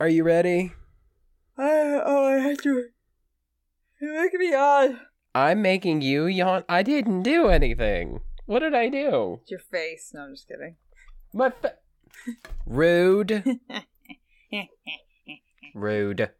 Are 0.00 0.08
you 0.08 0.24
ready? 0.24 0.72
I, 1.58 2.00
oh, 2.06 2.26
I 2.26 2.38
have 2.38 2.62
to. 2.62 2.86
You 4.00 4.14
make 4.14 4.32
me 4.32 4.50
yawn. 4.52 4.98
I'm 5.34 5.60
making 5.60 6.00
you 6.00 6.24
yawn. 6.24 6.64
I 6.70 6.82
didn't 6.82 7.22
do 7.22 7.48
anything. 7.48 8.20
What 8.46 8.60
did 8.60 8.74
I 8.74 8.88
do? 8.88 9.40
Your 9.46 9.60
face. 9.60 10.12
No, 10.14 10.22
I'm 10.22 10.34
just 10.34 10.48
kidding. 10.48 10.76
My 11.34 11.50
fa- 11.50 11.74
Rude. 12.64 13.44
Rude. 15.74 16.30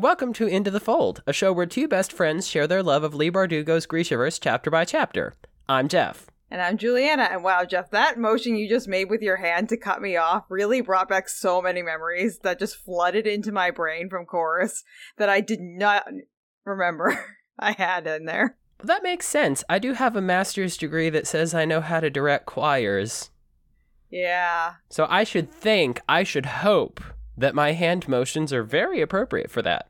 Welcome 0.00 0.32
to 0.34 0.46
Into 0.46 0.70
the 0.70 0.78
Fold, 0.78 1.24
a 1.26 1.32
show 1.32 1.52
where 1.52 1.66
two 1.66 1.88
best 1.88 2.12
friends 2.12 2.46
share 2.46 2.68
their 2.68 2.84
love 2.84 3.02
of 3.02 3.16
Leigh 3.16 3.32
Bardugo's 3.32 3.84
Grishaverse 3.84 4.38
chapter 4.40 4.70
by 4.70 4.84
chapter. 4.84 5.34
I'm 5.68 5.88
Jeff. 5.88 6.26
And 6.52 6.62
I'm 6.62 6.78
Juliana. 6.78 7.24
And 7.24 7.42
wow, 7.42 7.64
Jeff, 7.64 7.90
that 7.90 8.16
motion 8.16 8.54
you 8.54 8.68
just 8.68 8.86
made 8.86 9.10
with 9.10 9.22
your 9.22 9.38
hand 9.38 9.68
to 9.70 9.76
cut 9.76 10.00
me 10.00 10.16
off 10.16 10.44
really 10.48 10.82
brought 10.82 11.08
back 11.08 11.28
so 11.28 11.60
many 11.60 11.82
memories 11.82 12.38
that 12.44 12.60
just 12.60 12.76
flooded 12.76 13.26
into 13.26 13.50
my 13.50 13.72
brain 13.72 14.08
from 14.08 14.24
chorus 14.24 14.84
that 15.16 15.28
I 15.28 15.40
did 15.40 15.60
not 15.60 16.06
remember 16.64 17.18
I 17.58 17.72
had 17.72 18.06
in 18.06 18.24
there. 18.24 18.56
That 18.80 19.02
makes 19.02 19.26
sense. 19.26 19.64
I 19.68 19.80
do 19.80 19.94
have 19.94 20.14
a 20.14 20.20
master's 20.22 20.76
degree 20.76 21.10
that 21.10 21.26
says 21.26 21.54
I 21.54 21.64
know 21.64 21.80
how 21.80 21.98
to 21.98 22.08
direct 22.08 22.46
choirs. 22.46 23.30
Yeah. 24.10 24.74
So 24.90 25.08
I 25.10 25.24
should 25.24 25.50
think, 25.50 26.00
I 26.08 26.22
should 26.22 26.46
hope 26.46 27.00
that 27.38 27.54
my 27.54 27.72
hand 27.72 28.08
motions 28.08 28.52
are 28.52 28.64
very 28.64 29.00
appropriate 29.00 29.50
for 29.50 29.62
that. 29.62 29.88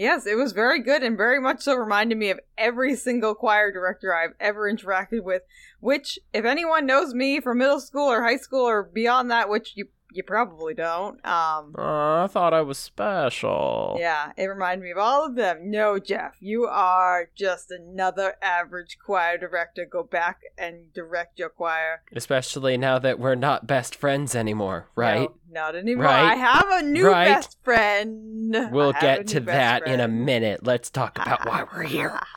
Yes, 0.00 0.24
it 0.24 0.36
was 0.36 0.52
very 0.52 0.80
good 0.80 1.02
and 1.02 1.14
very 1.14 1.38
much 1.38 1.60
so 1.60 1.74
reminded 1.74 2.16
me 2.16 2.30
of 2.30 2.40
every 2.56 2.96
single 2.96 3.34
choir 3.34 3.70
director 3.70 4.14
I've 4.14 4.32
ever 4.40 4.62
interacted 4.62 5.22
with, 5.24 5.42
which, 5.78 6.18
if 6.32 6.46
anyone 6.46 6.86
knows 6.86 7.12
me 7.12 7.38
from 7.38 7.58
middle 7.58 7.80
school 7.80 8.10
or 8.10 8.22
high 8.22 8.38
school 8.38 8.66
or 8.66 8.82
beyond 8.82 9.30
that, 9.30 9.50
which 9.50 9.72
you 9.76 9.88
you 10.12 10.22
probably 10.22 10.74
don't, 10.74 11.14
um, 11.26 11.74
Aw, 11.78 12.24
I 12.24 12.26
thought 12.26 12.52
I 12.52 12.62
was 12.62 12.78
special. 12.78 13.96
yeah, 14.00 14.32
it 14.36 14.46
reminded 14.46 14.84
me 14.84 14.90
of 14.90 14.98
all 14.98 15.24
of 15.26 15.34
them. 15.36 15.70
No, 15.70 15.98
Jeff, 15.98 16.34
you 16.40 16.64
are 16.66 17.28
just 17.34 17.70
another 17.70 18.34
average 18.42 18.98
choir 19.04 19.38
director. 19.38 19.86
Go 19.90 20.02
back 20.02 20.40
and 20.58 20.92
direct 20.92 21.38
your 21.38 21.48
choir. 21.50 22.02
Especially 22.14 22.76
now 22.76 22.98
that 22.98 23.18
we're 23.18 23.34
not 23.34 23.66
best 23.66 23.94
friends 23.94 24.34
anymore, 24.34 24.88
right? 24.96 25.28
No, 25.48 25.62
not 25.62 25.76
anymore. 25.76 26.04
Right. 26.06 26.32
I 26.32 26.34
have 26.34 26.66
a 26.70 26.82
new 26.82 27.06
Right. 27.06 27.26
best 27.26 27.56
friend. 27.62 28.54
We'll 28.72 28.92
get 28.94 29.26
to 29.28 29.40
that 29.40 29.86
in 29.86 30.00
a 30.00 30.08
minute. 30.08 30.64
Let's 30.64 30.90
talk 30.90 31.18
about 31.18 31.46
why 31.46 31.64
we're 31.72 31.82
here. 31.84 32.18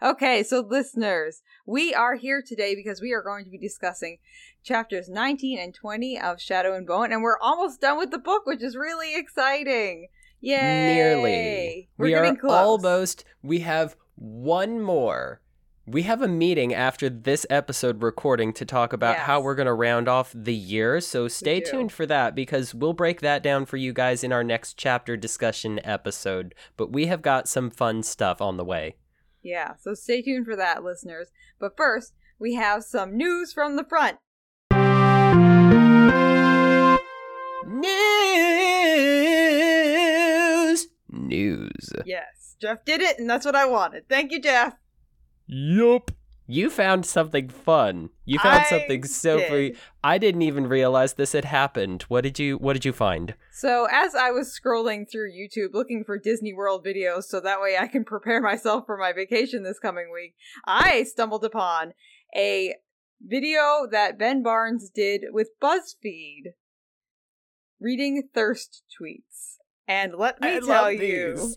Okay, 0.00 0.44
so 0.44 0.60
listeners, 0.60 1.42
we 1.66 1.92
are 1.92 2.14
here 2.14 2.40
today 2.40 2.76
because 2.76 3.00
we 3.00 3.12
are 3.12 3.20
going 3.20 3.44
to 3.44 3.50
be 3.50 3.58
discussing 3.58 4.18
chapters 4.62 5.08
19 5.08 5.58
and 5.58 5.74
20 5.74 6.20
of 6.20 6.40
Shadow 6.40 6.74
and 6.74 6.86
Bone, 6.86 7.12
and 7.12 7.22
we're 7.22 7.38
almost 7.40 7.80
done 7.80 7.98
with 7.98 8.10
the 8.10 8.18
book, 8.18 8.46
which 8.46 8.62
is 8.62 8.76
really 8.76 9.14
exciting. 9.16 10.08
Yay! 10.40 10.94
Nearly. 10.94 11.88
We're 11.96 12.06
we 12.06 12.14
are 12.14 12.22
getting 12.22 12.36
close. 12.38 12.52
almost. 12.52 13.24
We 13.42 13.60
have 13.60 13.96
one 14.16 14.80
more. 14.80 15.40
We 15.86 16.02
have 16.02 16.20
a 16.20 16.28
meeting 16.28 16.74
after 16.74 17.08
this 17.08 17.46
episode 17.48 18.02
recording 18.02 18.52
to 18.54 18.66
talk 18.66 18.92
about 18.92 19.16
Yes. 19.16 19.22
how 19.26 19.40
we're 19.40 19.54
going 19.54 19.66
to 19.66 19.72
round 19.72 20.06
off 20.06 20.32
the 20.34 20.54
year. 20.54 21.00
So 21.00 21.28
stay 21.28 21.60
tuned 21.60 21.92
for 21.92 22.04
that 22.04 22.34
because 22.34 22.74
we'll 22.74 22.92
break 22.92 23.22
that 23.22 23.42
down 23.42 23.64
for 23.64 23.78
you 23.78 23.94
guys 23.94 24.22
in 24.22 24.30
our 24.30 24.44
next 24.44 24.74
chapter 24.76 25.16
discussion 25.16 25.80
episode. 25.84 26.54
But 26.76 26.92
we 26.92 27.06
have 27.06 27.22
got 27.22 27.48
some 27.48 27.70
fun 27.70 28.02
stuff 28.02 28.42
on 28.42 28.58
the 28.58 28.64
way. 28.66 28.96
Yeah, 29.42 29.76
so 29.80 29.94
stay 29.94 30.20
tuned 30.20 30.44
for 30.44 30.56
that, 30.56 30.84
listeners. 30.84 31.28
But 31.58 31.74
first, 31.76 32.12
we 32.38 32.52
have 32.54 32.84
some 32.84 33.16
news 33.16 33.54
from 33.54 33.76
the 33.76 33.84
front. 33.84 34.18
News. 37.68 37.88
News. 41.10 41.90
Yes, 42.06 42.56
Jeff 42.60 42.84
did 42.84 43.00
it, 43.02 43.18
and 43.18 43.28
that's 43.28 43.44
what 43.44 43.54
I 43.54 43.66
wanted. 43.66 44.08
Thank 44.08 44.32
you, 44.32 44.40
Jeff. 44.40 44.74
Yup. 45.46 46.10
You 46.50 46.70
found 46.70 47.04
something 47.04 47.50
fun. 47.50 48.08
You 48.24 48.38
found 48.38 48.62
I 48.62 48.64
something 48.70 49.04
so 49.04 49.36
did. 49.36 49.48
free. 49.50 49.76
I 50.02 50.16
didn't 50.16 50.40
even 50.40 50.66
realize 50.66 51.12
this 51.12 51.32
had 51.32 51.44
happened. 51.44 52.04
What 52.04 52.22
did 52.22 52.38
you 52.38 52.56
What 52.56 52.72
did 52.72 52.86
you 52.86 52.94
find? 52.94 53.34
So, 53.52 53.86
as 53.92 54.14
I 54.14 54.30
was 54.30 54.58
scrolling 54.58 55.04
through 55.10 55.30
YouTube 55.30 55.74
looking 55.74 56.04
for 56.04 56.18
Disney 56.18 56.54
World 56.54 56.86
videos 56.86 57.24
so 57.24 57.38
that 57.40 57.60
way 57.60 57.76
I 57.78 57.86
can 57.86 58.02
prepare 58.06 58.40
myself 58.40 58.86
for 58.86 58.96
my 58.96 59.12
vacation 59.12 59.62
this 59.62 59.78
coming 59.78 60.10
week, 60.10 60.36
I 60.64 61.02
stumbled 61.02 61.44
upon 61.44 61.92
a 62.34 62.76
video 63.20 63.86
that 63.90 64.18
Ben 64.18 64.42
Barnes 64.42 64.88
did 64.88 65.24
with 65.30 65.50
BuzzFeed 65.62 66.54
reading 67.80 68.28
thirst 68.34 68.82
tweets. 69.00 69.56
And 69.86 70.14
let 70.16 70.40
me 70.40 70.56
I 70.56 70.60
tell 70.60 70.92
you, 70.92 71.34
these. 71.36 71.56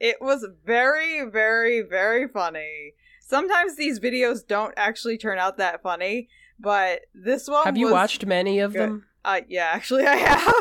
it 0.00 0.16
was 0.20 0.46
very, 0.64 1.24
very, 1.30 1.80
very 1.82 2.26
funny. 2.26 2.94
Sometimes 3.20 3.76
these 3.76 4.00
videos 4.00 4.46
don't 4.46 4.74
actually 4.76 5.18
turn 5.18 5.38
out 5.38 5.58
that 5.58 5.82
funny, 5.82 6.28
but 6.58 7.02
this 7.14 7.46
one 7.48 7.64
Have 7.64 7.76
you 7.76 7.90
watched 7.92 8.24
many 8.26 8.58
of 8.58 8.72
good. 8.72 8.80
them? 8.80 9.04
uh, 9.24 9.42
yeah, 9.48 9.68
actually, 9.72 10.06
I 10.06 10.16
have. 10.16 10.54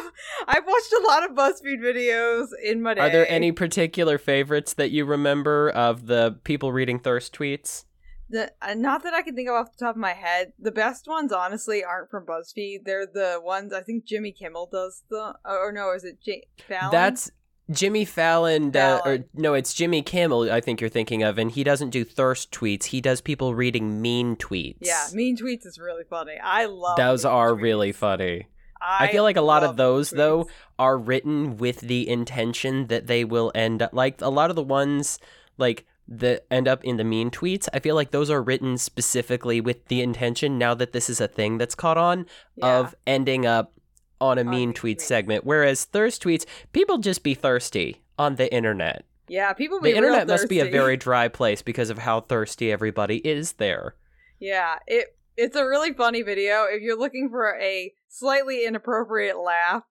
I've 0.48 0.66
watched 0.66 0.94
a 0.94 1.04
lot 1.08 1.24
of 1.24 1.32
BuzzFeed 1.36 1.80
videos 1.80 2.48
in 2.64 2.82
my 2.82 2.94
day. 2.94 3.02
Are 3.02 3.10
there 3.10 3.32
any 3.32 3.52
particular 3.52 4.18
favorites 4.18 4.74
that 4.74 4.92
you 4.92 5.06
remember 5.06 5.70
of 5.70 6.06
the 6.08 6.38
people 6.44 6.72
reading 6.72 7.00
thirst 7.00 7.34
tweets? 7.34 7.86
The, 8.30 8.52
uh, 8.62 8.74
not 8.74 9.04
that 9.04 9.14
I 9.14 9.22
can 9.22 9.36
think 9.36 9.48
of 9.50 9.56
off 9.56 9.72
the 9.72 9.86
top 9.86 9.96
of 9.96 10.02
my 10.02 10.14
head. 10.14 10.54
The 10.60 10.72
best 10.72 11.08
ones, 11.08 11.32
honestly, 11.32 11.84
aren't 11.84 12.10
from 12.10 12.26
BuzzFeed. 12.26 12.84
They're 12.84 13.06
the 13.06 13.40
ones 13.42 13.72
I 13.72 13.82
think 13.82 14.06
Jimmy 14.06 14.32
Kimmel 14.32 14.68
does. 14.72 15.04
The 15.10 15.36
or 15.46 15.72
no, 15.72 15.94
is 15.94 16.04
it 16.04 16.22
J- 16.22 16.48
Fallon? 16.68 16.92
That's 16.92 17.32
Jimmy 17.70 18.06
Fallon, 18.06 18.76
uh, 18.76 19.02
or 19.04 19.20
no, 19.34 19.54
it's 19.54 19.74
Jimmy 19.74 20.02
Kimmel. 20.02 20.52
I 20.52 20.62
think 20.62 20.80
you're 20.80 20.90
thinking 20.90 21.24
of, 21.24 21.38
and 21.38 21.52
he 21.52 21.64
doesn't 21.64 21.90
do 21.90 22.04
thirst 22.04 22.52
tweets. 22.52 22.86
He 22.86 23.02
does 23.02 23.22
people 23.22 23.56
reading 23.56 24.02
mean 24.02 24.36
tweets. 24.36 24.78
yeah. 24.82 25.06
Mean 25.14 25.38
tweets 25.38 25.66
is 25.66 25.78
really 25.80 26.04
funny. 26.10 26.36
I 26.42 26.66
love 26.66 26.98
those 26.98 27.26
are 27.26 27.52
tweets. 27.52 27.62
really 27.62 27.92
funny. 27.92 28.48
I, 28.82 29.06
I 29.06 29.12
feel 29.12 29.24
like 29.24 29.38
a 29.38 29.42
lot 29.42 29.64
of 29.64 29.76
those, 29.76 30.12
though, 30.12 30.48
are 30.78 30.98
written 30.98 31.58
with 31.58 31.80
the 31.82 32.08
intention 32.08 32.88
that 32.88 33.08
they 33.08 33.26
will 33.26 33.52
end 33.56 33.82
up 33.82 33.92
like 33.94 34.22
a 34.22 34.30
lot 34.30 34.50
of 34.50 34.56
the 34.56 34.64
ones 34.64 35.20
like 35.58 35.86
that 36.08 36.46
end 36.50 36.68
up 36.68 36.84
in 36.84 36.98
the 36.98 37.04
mean 37.04 37.30
tweets. 37.32 37.68
I 37.74 37.80
feel 37.80 37.96
like 37.96 38.12
those 38.12 38.30
are 38.30 38.42
written 38.42 38.78
specifically 38.78 39.60
with 39.62 39.86
the 39.88 40.02
intention 40.02 40.58
now 40.58 40.74
that 40.76 40.94
this 40.94 41.10
is 41.10 41.20
a 41.20 41.28
thing 41.28 41.58
that's 41.58 41.76
caught 41.76 41.98
on 41.98 42.26
Yeah. 42.56 42.80
of 42.80 42.96
ending 43.06 43.46
up 43.46 43.74
on 44.22 44.38
a 44.38 44.42
On 44.42 44.50
mean 44.50 44.74
tweet 44.74 45.00
tweets. 45.00 45.02
segment. 45.02 45.46
Whereas 45.46 45.86
thirst 45.86 46.24
tweets, 46.24 46.46
people 46.74 46.98
just 46.98 47.24
be 47.24 47.34
thirsty 47.34 48.02
on 48.18 48.36
the 48.36 48.52
internet. 48.54 49.04
yeah, 49.28 49.52
people 49.54 49.80
be 49.82 49.90
thirsty. 49.90 50.00
The 50.02 50.08
internet 50.08 50.28
must 50.28 50.48
be 50.50 50.60
a 50.60 50.72
very 50.72 50.96
dry 51.08 51.28
place 51.28 51.62
because 51.62 51.90
of 51.90 51.98
how 52.00 52.22
thirsty 52.22 52.72
everybody 52.72 53.18
is 53.18 53.54
there. 53.54 53.96
Yeah, 54.40 54.78
it 54.88 55.16
it's 55.36 55.56
a 55.56 55.66
really 55.68 55.94
funny 55.94 56.22
video. 56.24 56.64
If 56.64 56.82
you're 56.82 56.98
looking 56.98 57.30
for 57.30 57.56
a 57.62 57.94
slightly 58.08 58.66
inappropriate 58.66 59.38
laugh, 59.38 59.84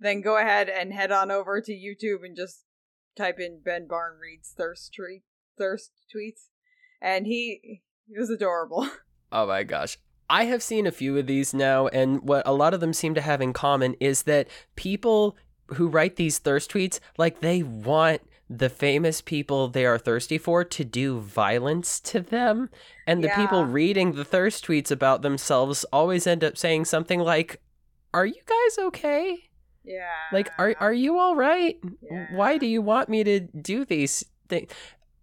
then 0.00 0.20
go 0.22 0.38
ahead 0.38 0.68
and 0.70 0.92
head 0.94 1.10
on 1.12 1.30
over 1.30 1.60
to 1.60 1.72
YouTube 1.72 2.24
and 2.24 2.34
just 2.36 2.64
type 3.16 3.38
in 3.38 3.60
Ben 3.62 3.86
Barn 3.86 4.18
reads 4.20 4.54
thirst 4.56 4.94
treat 4.94 5.22
thirst 5.58 5.90
tweets, 6.14 6.48
and 7.00 7.26
he 7.26 7.82
he 8.06 8.18
was 8.18 8.30
adorable. 8.30 8.88
Oh 9.32 9.48
my 9.48 9.64
gosh. 9.64 9.98
I 10.30 10.44
have 10.44 10.62
seen 10.62 10.86
a 10.86 10.92
few 10.92 11.18
of 11.18 11.26
these 11.26 11.52
now, 11.52 11.88
and 11.88 12.22
what 12.22 12.46
a 12.46 12.52
lot 12.52 12.72
of 12.72 12.78
them 12.78 12.92
seem 12.92 13.16
to 13.16 13.20
have 13.20 13.40
in 13.40 13.52
common 13.52 13.96
is 13.98 14.22
that 14.24 14.46
people 14.76 15.36
who 15.74 15.88
write 15.88 16.14
these 16.14 16.38
thirst 16.38 16.70
tweets, 16.70 17.00
like 17.18 17.40
they 17.40 17.64
want 17.64 18.22
the 18.48 18.68
famous 18.68 19.20
people 19.20 19.66
they 19.66 19.84
are 19.86 19.98
thirsty 19.98 20.38
for 20.38 20.62
to 20.62 20.84
do 20.84 21.18
violence 21.18 21.98
to 22.00 22.20
them. 22.20 22.70
And 23.08 23.24
the 23.24 23.30
people 23.30 23.64
reading 23.64 24.12
the 24.12 24.24
thirst 24.24 24.64
tweets 24.64 24.92
about 24.92 25.22
themselves 25.22 25.84
always 25.92 26.28
end 26.28 26.44
up 26.44 26.56
saying 26.56 26.84
something 26.84 27.18
like, 27.18 27.60
Are 28.12 28.26
you 28.26 28.40
guys 28.46 28.78
okay? 28.86 29.50
Yeah, 29.82 30.08
Like, 30.32 30.50
are, 30.58 30.76
are 30.78 30.94
you 30.94 31.18
all 31.18 31.34
right? 31.34 31.76
Yeah. 32.08 32.28
Why 32.36 32.56
do 32.56 32.66
you 32.66 32.80
want 32.80 33.08
me 33.08 33.24
to 33.24 33.40
do 33.40 33.84
these 33.84 34.24
things? 34.48 34.70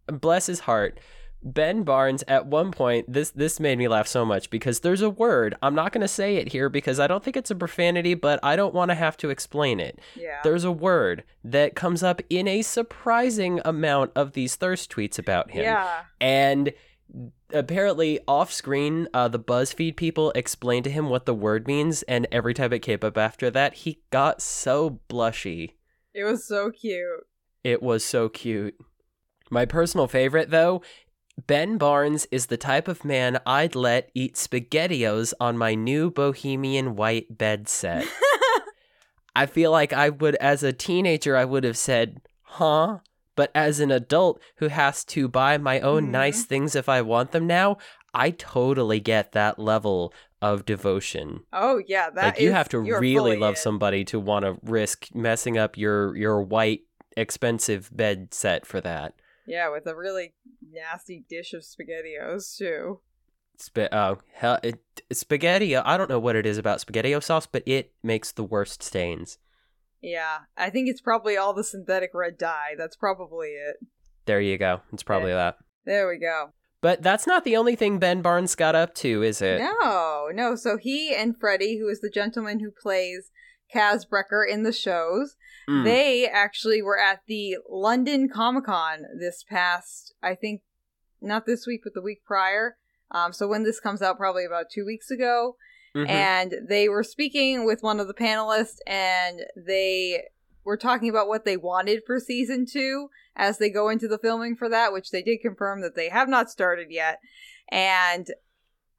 Bless 0.08 0.48
his 0.48 0.62
heart. 0.62 1.00
Ben 1.44 1.84
Barnes 1.84 2.24
at 2.28 2.46
one 2.46 2.72
point 2.72 3.12
this 3.12 3.32
this 3.32 3.60
made 3.60 3.78
me 3.78 3.88
laugh 3.88 4.08
so 4.08 4.24
much 4.24 4.50
because 4.50 4.82
there's 4.82 5.02
a 5.02 5.10
word 5.10 5.56
I'm 5.64 5.74
not 5.74 5.92
going 5.92 6.02
to 6.02 6.08
say 6.08 6.36
it 6.36 6.50
here 6.52 6.70
because 6.70 7.00
I 7.00 7.08
don't 7.08 7.24
think 7.24 7.36
it's 7.36 7.50
a 7.50 7.56
profanity 7.56 8.14
but 8.14 8.40
I 8.44 8.56
don't 8.56 8.76
want 8.76 8.90
to 8.90 8.96
have 8.96 9.18
to 9.18 9.30
explain 9.30 9.80
it. 9.80 10.00
Yeah. 10.16 10.40
There's 10.44 10.64
a 10.64 10.72
word 10.72 11.24
that 11.44 11.76
comes 11.76 12.04
up 12.04 12.22
in 12.30 12.48
a 12.48 12.62
surprising 12.62 13.60
amount 13.66 14.12
of 14.16 14.34
these 14.34 14.56
thirst 14.56 14.92
tweets 14.92 15.18
about 15.18 15.52
him. 15.52 15.64
Yeah. 15.64 16.02
And 16.20 16.74
apparently 17.52 18.20
off 18.28 18.54
screen 18.54 19.08
uh, 19.14 19.28
the 19.28 19.40
BuzzFeed 19.40 19.96
people 19.96 20.32
explained 20.36 20.84
to 20.84 20.92
him 20.92 21.10
what 21.10 21.26
the 21.26 21.34
word 21.34 21.68
means 21.68 22.04
and 22.04 22.28
every 22.32 22.54
time 22.54 22.72
it 22.72 22.80
came 22.80 23.00
up 23.02 23.18
after 23.18 23.50
that 23.50 23.74
he 23.74 24.02
got 24.12 24.42
so 24.42 25.00
blushy. 25.10 25.72
It 26.14 26.24
was 26.24 26.46
so 26.46 26.70
cute. 26.70 27.26
It 27.64 27.82
was 27.82 28.06
so 28.06 28.30
cute. 28.30 28.76
My 29.52 29.66
personal 29.66 30.08
favorite 30.08 30.50
though 30.50 30.82
Ben 31.48 31.78
Barnes 31.78 32.26
is 32.32 32.48
the 32.48 32.58
type 32.58 32.88
of 32.88 33.04
man 33.06 33.40
I'd 33.46 33.76
let 33.76 34.10
eat 34.14 34.36
SpaghettiOs 34.36 35.34
on 35.40 35.58
my 35.58 35.76
new 35.76 36.10
bohemian 36.12 36.96
white 36.96 37.38
bed 37.38 37.68
set. 37.68 38.06
I 39.36 39.46
feel 39.46 39.72
like 39.72 39.94
I 39.94 40.10
would, 40.10 40.36
as 40.36 40.62
a 40.62 40.74
teenager, 40.74 41.38
I 41.38 41.46
would 41.46 41.64
have 41.64 41.78
said, 41.78 42.22
huh? 42.44 43.00
But 43.38 43.50
as 43.56 43.80
an 43.80 43.90
adult 43.90 44.42
who 44.58 44.68
has 44.68 45.06
to 45.06 45.30
buy 45.30 45.58
my 45.58 45.80
own 45.80 46.08
Mhm. 46.08 46.12
nice 46.12 46.44
things 46.44 46.76
if 46.76 46.90
I 46.90 47.02
want 47.02 47.32
them 47.32 47.48
now, 47.48 47.78
I 48.14 48.32
totally 48.32 49.00
get 49.00 49.32
that 49.32 49.58
level 49.58 50.14
of 50.42 50.66
devotion. 50.66 51.42
oh 51.54 51.82
yeah, 51.88 52.10
that 52.10 52.24
like 52.36 52.40
you 52.42 52.50
is- 52.50 52.54
have 52.54 52.70
to 52.70 52.80
really 52.80 53.38
love 53.38 53.54
it. 53.56 53.60
somebody 53.60 54.04
to 54.06 54.20
want 54.20 54.44
to 54.44 54.58
risk 54.64 55.08
messing 55.14 55.58
up 55.58 55.78
your 55.78 56.16
your 56.18 56.42
white 56.42 56.82
expensive 57.16 57.90
bed 57.96 58.34
set 58.34 58.66
for 58.66 58.82
that. 58.82 59.14
Yeah, 59.46 59.70
with 59.70 59.88
a 59.88 59.96
really 59.96 60.34
nasty 60.72 61.26
dish 61.30 61.54
of 61.54 61.64
SpaghettiOs 61.64 62.58
too. 62.58 63.02
Sp- 63.62 63.92
oh, 63.92 64.20
hell, 64.34 64.60
it, 64.64 64.80
spaghetti. 65.12 65.76
I 65.76 65.98
don't 65.98 66.10
know 66.10 66.20
what 66.20 66.36
it 66.36 66.46
is 66.46 66.58
about 66.58 66.82
spaghetti 66.82 67.20
sauce, 67.22 67.46
but 67.46 67.64
it 67.66 67.94
makes 68.02 68.32
the 68.32 68.44
worst 68.44 68.82
stains. 68.82 69.38
Yeah, 70.02 70.40
I 70.58 70.70
think 70.72 70.90
it's 70.90 71.02
probably 71.02 71.38
all 71.38 71.54
the 71.54 71.64
synthetic 71.64 72.12
red 72.14 72.38
dye. 72.38 72.74
That's 72.78 72.96
probably 72.96 73.50
it. 73.50 73.78
There 74.26 74.42
you 74.42 74.58
go. 74.58 74.82
It's 74.92 75.04
probably 75.04 75.32
that. 75.32 75.58
There 75.86 76.08
we 76.08 76.18
go. 76.18 76.54
But 76.82 77.04
that's 77.04 77.28
not 77.28 77.44
the 77.44 77.56
only 77.56 77.76
thing 77.76 78.00
Ben 78.00 78.24
Barnes 78.24 78.56
got 78.56 78.74
up 78.74 78.96
to, 78.96 79.22
is 79.22 79.42
it? 79.42 79.60
No, 79.60 80.30
no. 80.34 80.56
So 80.56 80.78
he 80.78 81.14
and 81.14 81.40
Freddie, 81.40 81.78
who 81.78 81.88
is 81.88 82.02
the 82.02 82.10
gentleman 82.10 82.60
who 82.60 82.72
plays 82.72 83.30
Kaz 83.74 84.06
Brekker 84.08 84.44
in 84.48 84.64
the 84.64 84.72
shows, 84.74 85.36
Mm. 85.70 85.84
they 85.84 86.28
actually 86.28 86.82
were 86.82 86.98
at 87.00 87.22
the 87.28 87.58
London 87.70 88.28
Comic 88.30 88.66
Con 88.66 89.06
this 89.20 89.44
past, 89.44 90.14
I 90.24 90.34
think, 90.36 90.62
not 91.22 91.46
this 91.46 91.68
week, 91.68 91.82
but 91.84 91.94
the 91.94 92.02
week 92.02 92.24
prior. 92.26 92.78
Um, 93.12 93.32
so 93.32 93.48
when 93.48 93.64
this 93.64 93.80
comes 93.80 94.02
out, 94.02 94.18
probably 94.18 94.44
about 94.46 94.70
two 94.72 94.86
weeks 94.86 95.12
ago. 95.12 95.56
Mhm. 95.94 96.08
and 96.10 96.54
they 96.70 96.88
were 96.88 97.04
speaking 97.04 97.66
with 97.66 97.84
one 97.84 98.00
of 98.00 98.08
the 98.08 98.14
panelists 98.14 98.78
and 98.88 99.46
they 99.58 100.24
were 100.64 100.78
talking 100.78 101.10
about 101.10 101.28
what 101.28 101.44
they 101.44 101.58
wanted 101.58 102.02
for 102.06 102.18
season 102.18 102.66
two 102.66 103.10
as 103.36 103.58
they 103.58 103.70
go 103.70 103.90
into 103.90 104.08
the 104.08 104.18
filming 104.18 104.56
for 104.56 104.70
that 104.70 104.94
which 104.94 105.12
they 105.12 105.22
did 105.22 105.42
confirm 105.42 105.82
that 105.82 105.94
they 105.94 106.08
have 106.08 106.30
not 106.30 106.50
started 106.50 106.90
yet 106.92 107.20
and 107.70 108.28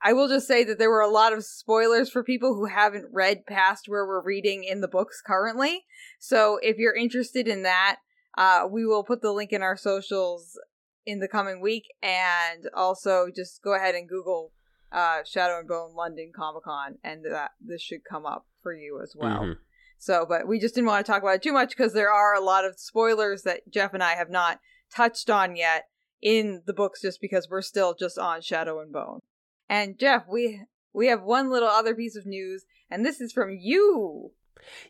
i 0.03 0.13
will 0.13 0.29
just 0.29 0.47
say 0.47 0.65
that 0.65 0.79
there 0.79 0.91
were 0.91 1.01
a 1.01 1.11
lot 1.11 1.33
of 1.33 1.45
spoilers 1.45 2.11
for 2.11 2.23
people 2.23 2.55
who 2.55 2.67
haven't 2.67 3.07
read 3.13 3.47
past 3.47 3.85
where 3.87 4.07
we're 4.07 4.23
reading 4.25 4.65
in 4.65 4.81
the 4.81 4.89
books 4.89 5.23
currently 5.25 5.85
so 6.19 6.59
if 6.63 6.77
you're 6.79 6.97
interested 6.97 7.49
in 7.49 7.63
that 7.63 7.99
uh, 8.39 8.67
we 8.71 8.87
will 8.87 9.05
put 9.05 9.21
the 9.21 9.31
link 9.31 9.53
in 9.53 9.61
our 9.61 9.77
socials 9.77 10.59
in 11.05 11.19
the 11.19 11.29
coming 11.29 11.61
week 11.61 11.85
and 12.03 12.65
also 12.75 13.27
just 13.35 13.63
go 13.63 13.75
ahead 13.75 13.95
and 13.95 14.09
google 14.09 14.53
uh, 14.93 15.23
Shadow 15.25 15.59
and 15.59 15.69
Bone 15.69 15.95
London 15.95 16.33
Comic 16.35 16.65
Con, 16.65 16.99
and 17.03 17.25
that 17.25 17.53
this 17.61 17.81
should 17.81 18.05
come 18.05 18.27
up 18.27 18.47
for 18.63 18.75
you 18.75 19.01
as 19.03 19.15
well. 19.17 19.41
Mhm. 19.41 19.57
So, 19.99 20.27
but 20.29 20.47
we 20.47 20.59
just 20.59 20.75
didn't 20.75 20.89
want 20.89 21.05
to 21.05 21.11
talk 21.11 21.23
about 21.23 21.37
it 21.37 21.43
too 21.43 21.53
much 21.53 21.71
because 21.71 21.93
there 21.93 22.11
are 22.11 22.35
a 22.35 22.41
lot 22.41 22.65
of 22.65 22.79
spoilers 22.79 23.43
that 23.45 23.63
Jeff 23.71 23.95
and 23.95 24.03
I 24.03 24.17
have 24.17 24.31
not 24.31 24.61
touched 24.95 25.31
on 25.31 25.57
yet 25.57 25.89
in 26.21 26.63
the 26.67 26.75
books, 26.75 27.01
just 27.01 27.21
because 27.21 27.49
we're 27.49 27.63
still 27.63 27.95
just 27.95 28.19
on 28.19 28.43
Shadow 28.43 28.81
and 28.81 28.93
Bone. 28.93 29.21
And 29.73 29.99
Jeff, 29.99 30.25
we 30.29 30.61
we 30.93 31.07
have 31.07 31.23
one 31.23 31.51
little 31.51 31.69
other 31.71 31.95
piece 31.95 32.15
of 32.15 32.27
news, 32.27 32.67
and 32.91 33.07
this 33.07 33.23
is 33.23 33.33
from 33.33 33.57
you. 33.59 34.33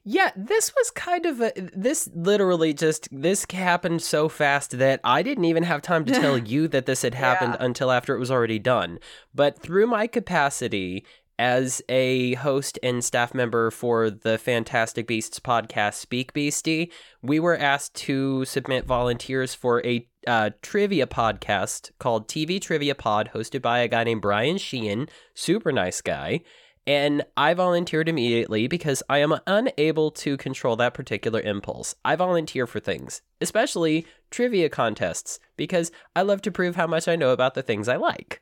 Yeah, 0.02 0.32
this 0.36 0.72
was 0.76 0.90
kind 0.90 1.24
of 1.24 1.40
a. 1.40 1.52
This 1.72 2.10
literally 2.12 2.74
just. 2.74 3.08
This 3.12 3.46
happened 3.52 4.02
so 4.02 4.28
fast 4.28 4.78
that 4.78 4.98
I 5.04 5.22
didn't 5.22 5.44
even 5.44 5.62
have 5.62 5.82
time 5.82 6.04
to 6.06 6.12
tell 6.12 6.36
you 6.52 6.66
that 6.66 6.86
this 6.86 7.02
had 7.02 7.14
happened 7.14 7.56
Yeah. 7.60 7.64
until 7.64 7.92
after 7.92 8.14
it 8.16 8.18
was 8.18 8.30
already 8.30 8.58
done. 8.58 8.98
But 9.32 9.56
through 9.56 9.86
my 9.86 10.08
capacity 10.08 11.06
as 11.38 11.82
a 11.88 12.34
host 12.34 12.78
and 12.82 13.04
staff 13.04 13.34
member 13.34 13.70
for 13.70 14.10
the 14.10 14.38
Fantastic 14.38 15.06
Beasts 15.06 15.40
podcast, 15.40 15.94
Speak 15.94 16.32
Beastie, 16.32 16.90
we 17.22 17.40
were 17.40 17.56
asked 17.56 17.94
to 17.94 18.44
submit 18.44 18.86
volunteers 18.86 19.54
for 19.54 19.84
a 19.84 20.06
uh, 20.26 20.50
trivia 20.62 21.06
podcast 21.06 21.90
called 21.98 22.28
TV 22.28 22.60
Trivia 22.60 22.94
Pod, 22.94 23.30
hosted 23.34 23.62
by 23.62 23.80
a 23.80 23.88
guy 23.88 24.04
named 24.04 24.22
Brian 24.22 24.58
Sheehan, 24.58 25.08
super 25.34 25.72
nice 25.72 26.00
guy. 26.00 26.40
And 26.86 27.22
I 27.36 27.54
volunteered 27.54 28.08
immediately 28.08 28.66
because 28.66 29.02
I 29.08 29.18
am 29.18 29.38
unable 29.46 30.10
to 30.12 30.36
control 30.36 30.74
that 30.76 30.94
particular 30.94 31.40
impulse. 31.40 31.94
I 32.04 32.16
volunteer 32.16 32.66
for 32.66 32.80
things, 32.80 33.22
especially 33.40 34.06
trivia 34.30 34.68
contests, 34.68 35.38
because 35.56 35.92
I 36.16 36.22
love 36.22 36.42
to 36.42 36.50
prove 36.50 36.74
how 36.74 36.88
much 36.88 37.06
I 37.06 37.14
know 37.14 37.30
about 37.30 37.54
the 37.54 37.62
things 37.62 37.88
I 37.88 37.96
like. 37.96 38.40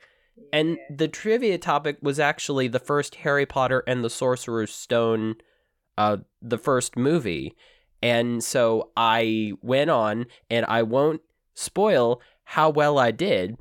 And 0.53 0.79
the 0.89 1.09
trivia 1.09 1.59
topic 1.59 1.99
was 2.03 2.19
actually 2.19 2.69
the 2.69 2.79
first 2.79 3.17
Harry 3.17 3.47
Potter 3.47 3.85
and 3.87 4.05
the 4.05 4.11
Sorcerer's 4.11 4.73
Stone, 4.73 5.37
uh, 5.97 6.19
the 6.43 6.59
first 6.59 6.97
movie. 6.97 7.55
And 8.03 8.43
so 8.43 8.91
I 8.97 9.53
went 9.61 9.91
on, 9.91 10.27
and 10.49 10.65
I 10.67 10.83
won't 10.83 11.21
spoil 11.55 12.21
how 12.45 12.71
well 12.71 12.99
I 12.99 13.11
did. 13.11 13.59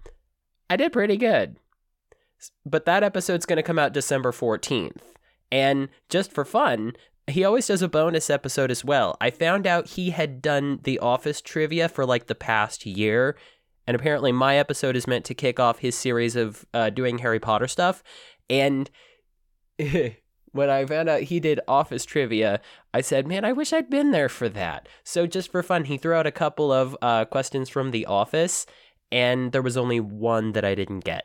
I 0.69 0.77
did 0.77 0.93
pretty 0.93 1.17
good. 1.17 1.57
But 2.65 2.85
that 2.85 3.03
episode's 3.03 3.45
going 3.45 3.57
to 3.57 3.63
come 3.63 3.79
out 3.79 3.93
December 3.93 4.31
14th. 4.31 5.01
And 5.51 5.89
just 6.09 6.31
for 6.31 6.45
fun, 6.45 6.93
he 7.27 7.43
always 7.43 7.67
does 7.67 7.81
a 7.81 7.87
bonus 7.87 8.29
episode 8.29 8.71
as 8.71 8.85
well. 8.85 9.17
I 9.19 9.29
found 9.29 9.67
out 9.67 9.89
he 9.89 10.11
had 10.11 10.41
done 10.41 10.79
the 10.83 10.99
Office 10.99 11.41
trivia 11.41 11.89
for 11.89 12.05
like 12.05 12.27
the 12.27 12.35
past 12.35 12.85
year. 12.85 13.35
And 13.89 13.95
apparently, 13.95 14.31
my 14.31 14.57
episode 14.57 14.95
is 14.95 15.07
meant 15.07 15.25
to 15.25 15.33
kick 15.33 15.59
off 15.59 15.79
his 15.79 15.95
series 15.95 16.35
of 16.35 16.63
uh, 16.75 16.91
doing 16.91 17.17
Harry 17.17 17.39
Potter 17.39 17.67
stuff. 17.67 18.03
And 18.47 18.87
when 19.79 20.69
I 20.69 20.85
found 20.85 21.09
out 21.09 21.23
he 21.23 21.39
did 21.39 21.59
Office 21.67 22.05
trivia, 22.05 22.61
I 22.93 23.01
said, 23.01 23.25
man, 23.25 23.43
I 23.43 23.51
wish 23.51 23.73
I'd 23.73 23.89
been 23.89 24.11
there 24.11 24.29
for 24.29 24.47
that. 24.49 24.87
So, 25.03 25.25
just 25.25 25.51
for 25.51 25.63
fun, 25.63 25.85
he 25.85 25.97
threw 25.97 26.13
out 26.13 26.27
a 26.27 26.31
couple 26.31 26.71
of 26.71 26.95
uh, 27.01 27.25
questions 27.25 27.67
from 27.67 27.89
The 27.89 28.05
Office, 28.05 28.67
and 29.11 29.53
there 29.53 29.63
was 29.63 29.75
only 29.75 29.99
one 29.99 30.51
that 30.51 30.63
I 30.63 30.75
didn't 30.75 30.99
get. 30.99 31.23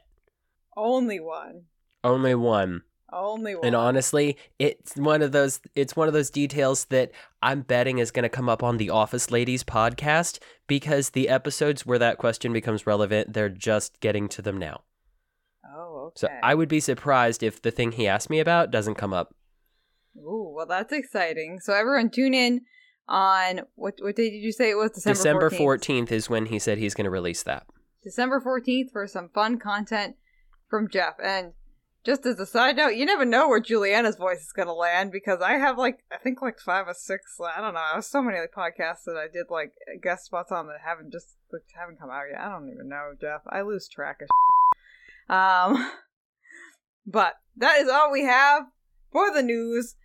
Only 0.75 1.21
one. 1.21 1.65
Only 2.03 2.35
one. 2.35 2.81
Only 3.15 3.55
one. 3.55 3.65
And 3.65 3.77
honestly, 3.77 4.37
it's 4.59 4.97
one 4.97 5.23
of 5.23 5.33
those 5.33 5.61
it's 5.75 5.95
one 5.95 6.09
of 6.09 6.15
those 6.15 6.31
details 6.31 6.87
that 6.87 7.13
I'm 7.43 7.63
betting 7.63 7.99
is 7.99 8.11
going 8.11 8.25
to 8.25 8.29
come 8.29 8.49
up 8.49 8.63
on 8.63 8.77
the 8.77 8.91
Office 8.91 9.31
Ladies 9.31 9.63
podcast 9.63 10.41
because 10.67 11.11
the 11.11 11.29
episodes 11.29 11.87
where 11.87 11.99
that 11.99 12.19
question 12.19 12.53
becomes 12.53 12.87
relevant, 12.87 13.33
they're 13.33 13.49
just 13.49 14.01
getting 14.01 14.29
to 14.31 14.43
them 14.43 14.59
now. 14.59 14.83
oh, 15.65 16.07
okay. 16.09 16.15
So 16.17 16.29
I 16.43 16.55
would 16.55 16.69
be 16.69 16.81
surprised 16.81 17.43
if 17.43 17.63
the 17.63 17.71
thing 17.71 17.93
he 17.93 18.09
asked 18.09 18.31
me 18.31 18.41
about 18.41 18.73
doesn't 18.73 18.97
come 18.97 19.13
up. 19.13 19.35
Ooh, 20.17 20.53
well, 20.55 20.67
that's 20.67 20.93
exciting. 20.93 21.61
So 21.61 21.73
everyone, 21.73 22.11
tune 22.11 22.35
in 22.35 22.63
on 23.09 23.61
what 23.75 23.95
what 24.01 24.17
day 24.17 24.31
did 24.31 24.43
you 24.43 24.53
say 24.53 24.71
it 24.71 24.77
was? 24.77 24.91
December 24.91 25.49
December 25.49 25.51
14th. 25.51 26.07
14th 26.09 26.13
is 26.13 26.31
when 26.31 26.47
he 26.47 26.59
said 26.59 26.79
he's 26.79 26.95
going 26.95 27.05
to 27.05 27.11
release 27.11 27.45
that. 27.45 27.67
December 28.03 28.41
14th 28.41 28.91
for 28.93 29.07
some 29.07 29.31
fun 29.35 29.59
content 29.59 30.17
from 30.69 30.89
Jeff. 30.89 31.15
And 31.23 31.53
just 32.05 32.27
as 32.27 32.39
a 32.39 32.47
side 32.47 32.77
note, 32.77 32.97
you 32.97 33.07
never 33.07 33.25
know 33.25 33.49
where 33.49 33.61
Juliana's 33.61 34.17
voice 34.17 34.41
is 34.41 34.53
going 34.53 34.69
to 34.69 34.75
land 34.75 35.11
because 35.11 35.41
I 35.41 35.53
have 35.53 35.79
like, 35.79 36.01
I 36.13 36.19
think 36.19 36.43
like 36.43 36.59
five 36.61 36.87
or 36.87 36.95
six, 36.95 37.39
I 37.41 37.61
don't 37.61 37.75
know, 37.75 37.81
I 37.81 37.95
have 37.95 38.05
so 38.05 38.23
many 38.23 38.39
like 38.39 38.53
podcasts 38.53 39.05
that 39.07 39.17
I 39.17 39.27
did 39.33 39.47
like 39.49 39.73
guest 40.03 40.27
spots 40.27 40.53
on 40.53 40.67
that 40.67 40.81
haven't 40.85 41.13
just, 41.13 41.37
like, 41.53 41.63
haven't 41.79 41.99
come 41.99 42.11
out 42.11 42.25
yet. 42.31 42.41
I 42.41 42.51
don't 42.51 42.69
even 42.69 42.89
know, 42.89 43.15
Jeff. 43.19 43.41
I 43.49 43.63
lose 43.63 43.89
track 43.89 44.21
of 44.21 45.35
Um, 45.35 45.91
but 47.07 47.35
that 47.57 47.81
is 47.81 47.89
all 47.89 48.13
we 48.13 48.25
have 48.25 48.65
for 49.11 49.33
the 49.33 49.43
news. 49.43 49.97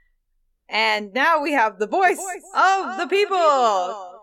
And 0.70 1.14
now 1.14 1.42
we 1.42 1.54
have 1.54 1.80
the 1.80 1.88
voice, 1.88 2.20
of, 2.56 2.98
the 2.98 3.08
people. 3.10 4.20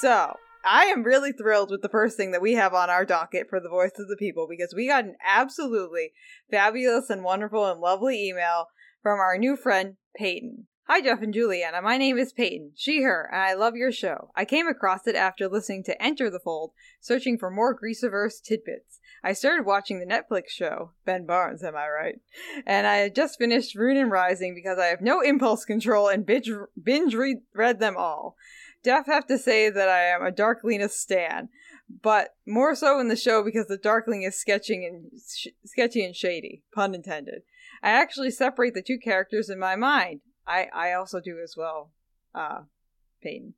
So, 0.00 0.34
I 0.64 0.86
am 0.86 1.02
really 1.02 1.32
thrilled 1.32 1.70
with 1.70 1.82
the 1.82 1.90
first 1.90 2.16
thing 2.16 2.30
that 2.30 2.40
we 2.40 2.54
have 2.54 2.72
on 2.72 2.88
our 2.88 3.04
docket 3.04 3.48
for 3.50 3.60
the 3.60 3.68
voice 3.68 3.98
of 3.98 4.08
the 4.08 4.16
people 4.16 4.46
because 4.48 4.72
we 4.74 4.88
got 4.88 5.04
an 5.04 5.16
absolutely 5.22 6.12
fabulous 6.50 7.10
and 7.10 7.22
wonderful 7.22 7.66
and 7.70 7.80
lovely 7.80 8.26
email 8.26 8.68
from 9.02 9.18
our 9.18 9.36
new 9.36 9.56
friend 9.56 9.96
Peyton. 10.16 10.66
Hi, 10.86 11.00
Jeff 11.00 11.22
and 11.22 11.32
Juliana. 11.32 11.80
My 11.80 11.96
name 11.96 12.18
is 12.18 12.34
Peyton, 12.34 12.72
she, 12.74 13.02
her, 13.02 13.28
and 13.32 13.40
I 13.40 13.54
love 13.54 13.74
your 13.74 13.92
show. 13.92 14.30
I 14.36 14.44
came 14.44 14.66
across 14.66 15.06
it 15.06 15.16
after 15.16 15.48
listening 15.48 15.82
to 15.84 16.02
Enter 16.02 16.28
the 16.28 16.38
Fold, 16.38 16.72
searching 17.00 17.38
for 17.38 17.50
more 17.50 17.78
Grishaverse 17.78 18.42
tidbits. 18.42 19.00
I 19.22 19.32
started 19.32 19.64
watching 19.64 19.98
the 19.98 20.06
Netflix 20.06 20.50
show, 20.50 20.90
Ben 21.06 21.24
Barnes, 21.24 21.62
am 21.62 21.74
I 21.74 21.88
right? 21.88 22.16
And 22.66 22.86
I 22.86 22.96
had 22.96 23.14
just 23.14 23.38
finished 23.38 23.74
Ruin 23.74 23.96
and 23.96 24.10
Rising 24.10 24.54
because 24.54 24.78
I 24.78 24.86
have 24.86 25.00
no 25.00 25.22
impulse 25.22 25.64
control 25.64 26.08
and 26.08 26.26
binge, 26.26 26.50
binge 26.82 27.14
read, 27.14 27.38
read 27.54 27.80
them 27.80 27.96
all. 27.96 28.36
Def 28.84 29.06
have 29.06 29.26
to 29.26 29.38
say 29.38 29.70
that 29.70 29.88
I 29.88 30.02
am 30.04 30.22
a 30.22 30.30
Darklina 30.30 30.90
stan, 30.90 31.48
but 32.02 32.34
more 32.46 32.74
so 32.74 33.00
in 33.00 33.08
the 33.08 33.16
show 33.16 33.42
because 33.42 33.66
the 33.66 33.78
Darkling 33.78 34.22
is 34.22 34.38
sketching 34.38 34.84
and 34.84 35.20
sh- 35.20 35.48
sketchy 35.64 36.04
and 36.04 36.14
shady, 36.14 36.62
pun 36.74 36.94
intended. 36.94 37.42
I 37.82 37.90
actually 37.90 38.30
separate 38.30 38.74
the 38.74 38.82
two 38.82 38.98
characters 38.98 39.48
in 39.48 39.58
my 39.58 39.74
mind. 39.74 40.20
I 40.46 40.68
I 40.74 40.92
also 40.92 41.20
do 41.20 41.40
as 41.42 41.54
well, 41.56 41.92
uh, 42.34 42.62
Peyton. 43.22 43.54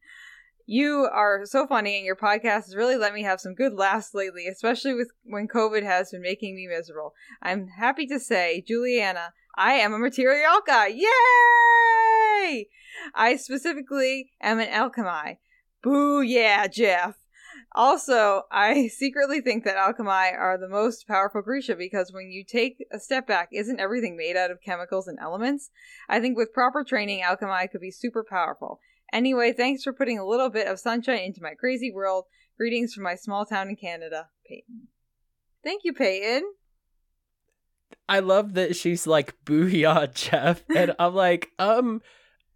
You 0.68 1.08
are 1.12 1.42
so 1.44 1.66
funny, 1.66 1.96
and 1.96 2.04
your 2.04 2.16
podcast 2.16 2.66
has 2.66 2.76
really 2.76 2.96
let 2.96 3.14
me 3.14 3.22
have 3.22 3.40
some 3.40 3.54
good 3.54 3.74
laughs 3.74 4.14
lately, 4.14 4.46
especially 4.48 4.94
with 4.94 5.10
when 5.22 5.46
COVID 5.46 5.84
has 5.84 6.10
been 6.10 6.22
making 6.22 6.56
me 6.56 6.66
miserable. 6.66 7.14
I'm 7.40 7.68
happy 7.68 8.06
to 8.06 8.18
say, 8.18 8.64
Juliana, 8.66 9.32
I 9.56 9.74
am 9.74 9.94
a 9.94 9.98
material 9.98 10.60
guy. 10.66 10.88
Yay! 10.88 12.68
I 13.14 13.36
specifically 13.36 14.32
am 14.40 14.60
an 14.60 14.68
Alkemi. 14.68 15.38
Boo 15.82 16.20
yeah, 16.20 16.66
Jeff. 16.66 17.16
Also, 17.74 18.42
I 18.50 18.88
secretly 18.92 19.40
think 19.40 19.64
that 19.64 19.76
Alkemi 19.76 20.36
are 20.36 20.58
the 20.58 20.68
most 20.68 21.06
powerful 21.06 21.42
Grisha 21.42 21.76
because 21.76 22.12
when 22.12 22.30
you 22.30 22.44
take 22.44 22.84
a 22.92 22.98
step 22.98 23.26
back, 23.26 23.48
isn't 23.52 23.80
everything 23.80 24.16
made 24.16 24.36
out 24.36 24.50
of 24.50 24.62
chemicals 24.62 25.08
and 25.08 25.18
elements? 25.20 25.70
I 26.08 26.20
think 26.20 26.36
with 26.36 26.52
proper 26.52 26.84
training, 26.84 27.22
Alkemi 27.22 27.70
could 27.70 27.80
be 27.80 27.90
super 27.90 28.24
powerful. 28.28 28.80
Anyway, 29.12 29.52
thanks 29.52 29.82
for 29.82 29.92
putting 29.92 30.18
a 30.18 30.26
little 30.26 30.50
bit 30.50 30.66
of 30.66 30.80
sunshine 30.80 31.20
into 31.20 31.42
my 31.42 31.54
crazy 31.54 31.92
world. 31.92 32.24
Greetings 32.58 32.92
from 32.92 33.04
my 33.04 33.14
small 33.14 33.46
town 33.46 33.68
in 33.68 33.76
Canada, 33.76 34.28
Peyton. 34.48 34.88
Thank 35.62 35.82
you, 35.84 35.92
Peyton. 35.92 36.42
I 38.08 38.20
love 38.20 38.54
that 38.54 38.76
she's 38.76 39.06
like, 39.06 39.34
booyah, 39.44 40.14
Jeff. 40.14 40.62
And 40.74 40.94
I'm 40.98 41.14
like, 41.14 41.50
um, 41.58 42.02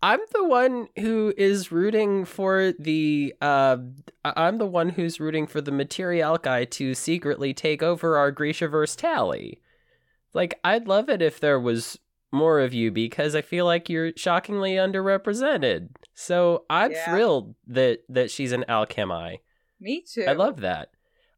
I'm 0.02 0.20
the 0.32 0.44
one 0.44 0.88
who 0.98 1.34
is 1.36 1.70
rooting 1.70 2.24
for 2.24 2.72
the 2.78 3.34
uh 3.42 3.76
I'm 4.24 4.56
the 4.58 4.66
one 4.66 4.88
who's 4.90 5.20
rooting 5.20 5.46
for 5.46 5.60
the 5.60 5.72
material 5.72 6.38
guy 6.38 6.64
to 6.66 6.94
secretly 6.94 7.52
take 7.52 7.82
over 7.82 8.16
our 8.16 8.32
Grishaverse 8.32 8.96
tally. 8.96 9.60
Like 10.32 10.58
I'd 10.64 10.88
love 10.88 11.10
it 11.10 11.20
if 11.20 11.38
there 11.40 11.60
was 11.60 11.98
more 12.32 12.60
of 12.60 12.72
you 12.72 12.90
because 12.90 13.34
I 13.34 13.42
feel 13.42 13.66
like 13.66 13.90
you're 13.90 14.12
shockingly 14.16 14.72
underrepresented. 14.72 15.88
So 16.14 16.64
I'm 16.70 16.92
Yeah. 16.92 17.04
thrilled 17.04 17.54
that 17.66 18.00
that 18.08 18.30
she's 18.30 18.52
an 18.52 18.64
Alkemi. 18.68 19.40
Me 19.80 20.02
too. 20.02 20.24
I 20.26 20.32
love 20.32 20.60
that. 20.60 20.92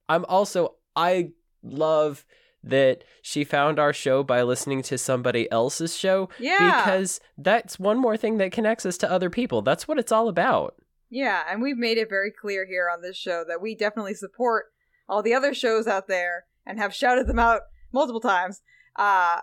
I'm 0.09 0.25
also 0.27 0.77
I 0.95 1.31
love 1.65 2.25
that 2.65 3.05
she 3.23 3.45
found 3.45 3.79
our 3.79 3.93
show 3.93 4.23
by 4.23 4.43
listening 4.43 4.83
to 4.83 4.97
somebody 4.99 5.51
else's 5.51 5.97
show 5.97 6.29
Yeah. 6.39 6.85
because 6.85 7.21
that's 7.37 7.79
one 7.79 7.99
more 7.99 8.17
thing 8.17 8.39
that 8.39 8.53
connects 8.53 8.87
us 8.87 8.97
to 8.99 9.11
other 9.11 9.31
people. 9.31 9.63
That's 9.63 9.89
what 9.89 9.99
it's 9.99 10.13
all 10.13 10.29
about. 10.29 10.77
Yeah, 11.11 11.43
and 11.51 11.61
we've 11.61 11.77
made 11.77 11.99
it 11.99 12.09
very 12.09 12.31
clear 12.31 12.65
here 12.65 12.89
on 12.93 13.03
this 13.03 13.17
show 13.17 13.45
that 13.49 13.61
we 13.61 13.75
definitely 13.75 14.15
support 14.15 14.67
all 15.09 15.23
the 15.23 15.35
other 15.35 15.53
shows 15.55 15.87
out 15.87 16.07
there 16.09 16.45
and 16.65 16.79
have 16.79 16.95
shouted 16.95 17.27
them 17.27 17.39
out 17.39 17.63
multiple 17.93 18.21
times. 18.21 18.63
Uh 18.97 19.41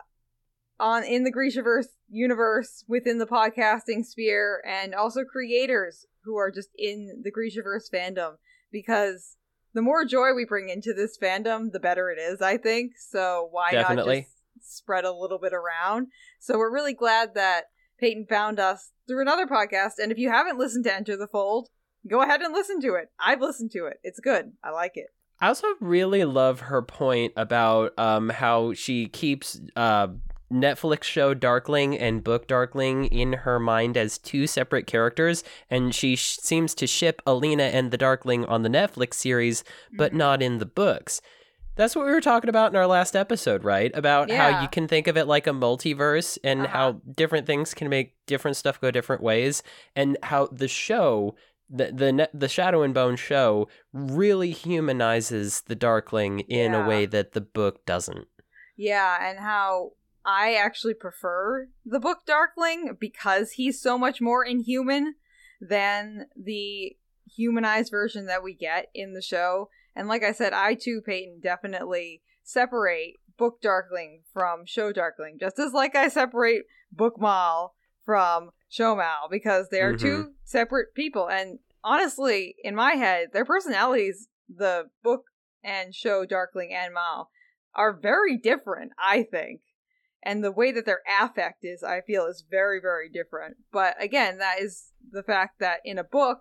on 0.79 1.03
in 1.03 1.25
the 1.25 1.31
Grishaverse 1.33 1.87
universe 2.09 2.85
within 2.87 3.17
the 3.17 3.27
podcasting 3.27 4.05
sphere 4.05 4.63
and 4.65 4.95
also 4.95 5.25
creators 5.25 6.05
who 6.23 6.37
are 6.37 6.49
just 6.49 6.69
in 6.77 7.21
the 7.23 7.31
Grishaverse 7.31 7.89
fandom 7.93 8.35
because 8.71 9.35
the 9.73 9.81
more 9.81 10.05
joy 10.05 10.33
we 10.33 10.45
bring 10.45 10.69
into 10.69 10.93
this 10.93 11.17
fandom, 11.21 11.71
the 11.71 11.79
better 11.79 12.09
it 12.09 12.19
is, 12.19 12.41
I 12.41 12.57
think. 12.57 12.93
So 12.97 13.47
why 13.51 13.71
Definitely. 13.71 14.15
not 14.15 14.25
just 14.57 14.77
spread 14.77 15.05
a 15.05 15.13
little 15.13 15.39
bit 15.39 15.53
around? 15.53 16.07
So 16.39 16.57
we're 16.57 16.73
really 16.73 16.93
glad 16.93 17.35
that 17.35 17.65
Peyton 17.99 18.25
found 18.29 18.59
us 18.59 18.91
through 19.07 19.21
another 19.21 19.45
podcast. 19.45 19.93
And 20.01 20.11
if 20.11 20.17
you 20.17 20.29
haven't 20.29 20.57
listened 20.57 20.85
to 20.85 20.95
Enter 20.95 21.17
the 21.17 21.27
Fold, 21.27 21.69
go 22.09 22.21
ahead 22.21 22.41
and 22.41 22.53
listen 22.53 22.79
to 22.81 22.95
it. 22.95 23.09
I've 23.19 23.41
listened 23.41 23.71
to 23.71 23.85
it. 23.85 23.97
It's 24.03 24.19
good. 24.19 24.53
I 24.63 24.71
like 24.71 24.93
it. 24.95 25.07
I 25.41 25.47
also 25.47 25.67
really 25.79 26.25
love 26.25 26.61
her 26.61 26.81
point 26.81 27.33
about 27.37 27.97
um 27.97 28.29
how 28.29 28.73
she 28.73 29.07
keeps 29.07 29.59
uh 29.75 30.07
Netflix 30.51 31.03
show 31.03 31.33
Darkling 31.33 31.97
and 31.97 32.23
book 32.23 32.47
Darkling 32.47 33.05
in 33.05 33.33
her 33.33 33.59
mind 33.59 33.95
as 33.97 34.17
two 34.17 34.47
separate 34.47 34.87
characters, 34.87 35.43
and 35.69 35.93
she 35.93 36.15
sh- 36.15 36.37
seems 36.37 36.73
to 36.75 36.87
ship 36.87 37.21
Alina 37.27 37.63
and 37.63 37.91
the 37.91 37.97
Darkling 37.97 38.45
on 38.45 38.63
the 38.63 38.69
Netflix 38.69 39.13
series, 39.15 39.63
but 39.93 40.11
Mhm. 40.11 40.15
not 40.17 40.41
in 40.41 40.57
the 40.57 40.65
books. 40.65 41.21
That's 41.75 41.95
what 41.95 42.05
we 42.05 42.11
were 42.11 42.19
talking 42.19 42.49
about 42.49 42.71
in 42.71 42.75
our 42.75 42.87
last 42.87 43.15
episode, 43.15 43.63
right? 43.63 43.91
About 43.93 44.29
how 44.29 44.61
you 44.61 44.67
can 44.67 44.87
think 44.87 45.07
of 45.07 45.15
it 45.15 45.27
like 45.27 45.47
a 45.47 45.51
multiverse 45.51 46.37
and 46.43 46.61
Uh-huh. 46.63 46.69
how 46.77 46.91
different 47.15 47.47
things 47.47 47.73
can 47.73 47.87
make 47.87 48.15
different 48.25 48.57
stuff 48.57 48.81
go 48.81 48.91
different 48.91 49.23
ways, 49.23 49.63
and 49.95 50.17
how 50.23 50.47
the 50.47 50.67
show, 50.67 51.35
the 51.69 51.85
the 51.93 52.29
the 52.33 52.49
Shadow 52.49 52.81
and 52.81 52.93
Bone 52.93 53.15
show, 53.15 53.69
really 53.93 54.51
humanizes 54.51 55.61
the 55.67 55.75
Darkling 55.75 56.39
in 56.41 56.73
Yeah. 56.73 56.83
a 56.83 56.87
way 56.89 57.05
that 57.05 57.31
the 57.33 57.41
book 57.41 57.85
doesn't. 57.85 58.27
Yeah, 58.75 59.17
and 59.29 59.39
how 59.39 59.91
I 60.29 60.53
actually 60.53 60.93
prefer 60.93 61.69
the 61.83 61.99
book 61.99 62.19
Darkling 62.27 62.95
because 62.99 63.53
he's 63.53 63.81
so 63.81 63.97
much 63.97 64.21
more 64.21 64.45
inhuman 64.45 65.15
than 65.59 66.27
the 66.35 66.95
humanized 67.35 67.89
version 67.89 68.27
that 68.27 68.43
we 68.43 68.53
get 68.53 68.89
in 68.93 69.13
the 69.13 69.23
show. 69.23 69.69
And 69.95 70.07
like 70.07 70.23
I 70.23 70.31
said, 70.31 70.53
I 70.53 70.75
too, 70.75 71.01
Peyton, 71.03 71.39
definitely 71.41 72.21
separate 72.43 73.15
book 73.39 73.59
Darkling 73.59 74.21
from 74.31 74.67
show 74.67 74.91
Darkling, 74.91 75.37
just 75.39 75.57
as 75.57 75.73
like 75.73 75.95
I 75.95 76.09
separate 76.09 76.65
book 76.91 77.19
Mal 77.19 77.73
from 78.05 78.51
show 78.69 78.95
Mal 78.95 79.29
because 79.31 79.69
they 79.69 79.81
are 79.81 79.97
two 79.97 80.17
mm-hmm. 80.17 80.31
separate 80.43 80.93
people. 80.93 81.27
And 81.27 81.57
honestly, 81.83 82.55
in 82.63 82.75
my 82.75 82.91
head, 82.91 83.29
their 83.33 83.45
personalities, 83.45 84.27
the 84.47 84.91
book 85.03 85.23
and 85.63 85.95
show 85.95 86.23
Darkling 86.23 86.71
and 86.71 86.93
Mal, 86.93 87.31
are 87.73 87.93
very 87.99 88.37
different, 88.37 88.91
I 88.99 89.23
think. 89.23 89.61
And 90.23 90.43
the 90.43 90.51
way 90.51 90.71
that 90.71 90.85
their 90.85 91.01
affect 91.21 91.63
is, 91.63 91.83
I 91.83 92.01
feel, 92.01 92.25
is 92.25 92.43
very, 92.49 92.79
very 92.81 93.09
different. 93.09 93.57
But 93.71 94.01
again, 94.01 94.37
that 94.39 94.59
is 94.59 94.91
the 95.11 95.23
fact 95.23 95.59
that 95.59 95.79
in 95.85 95.97
a 95.97 96.03
book, 96.03 96.39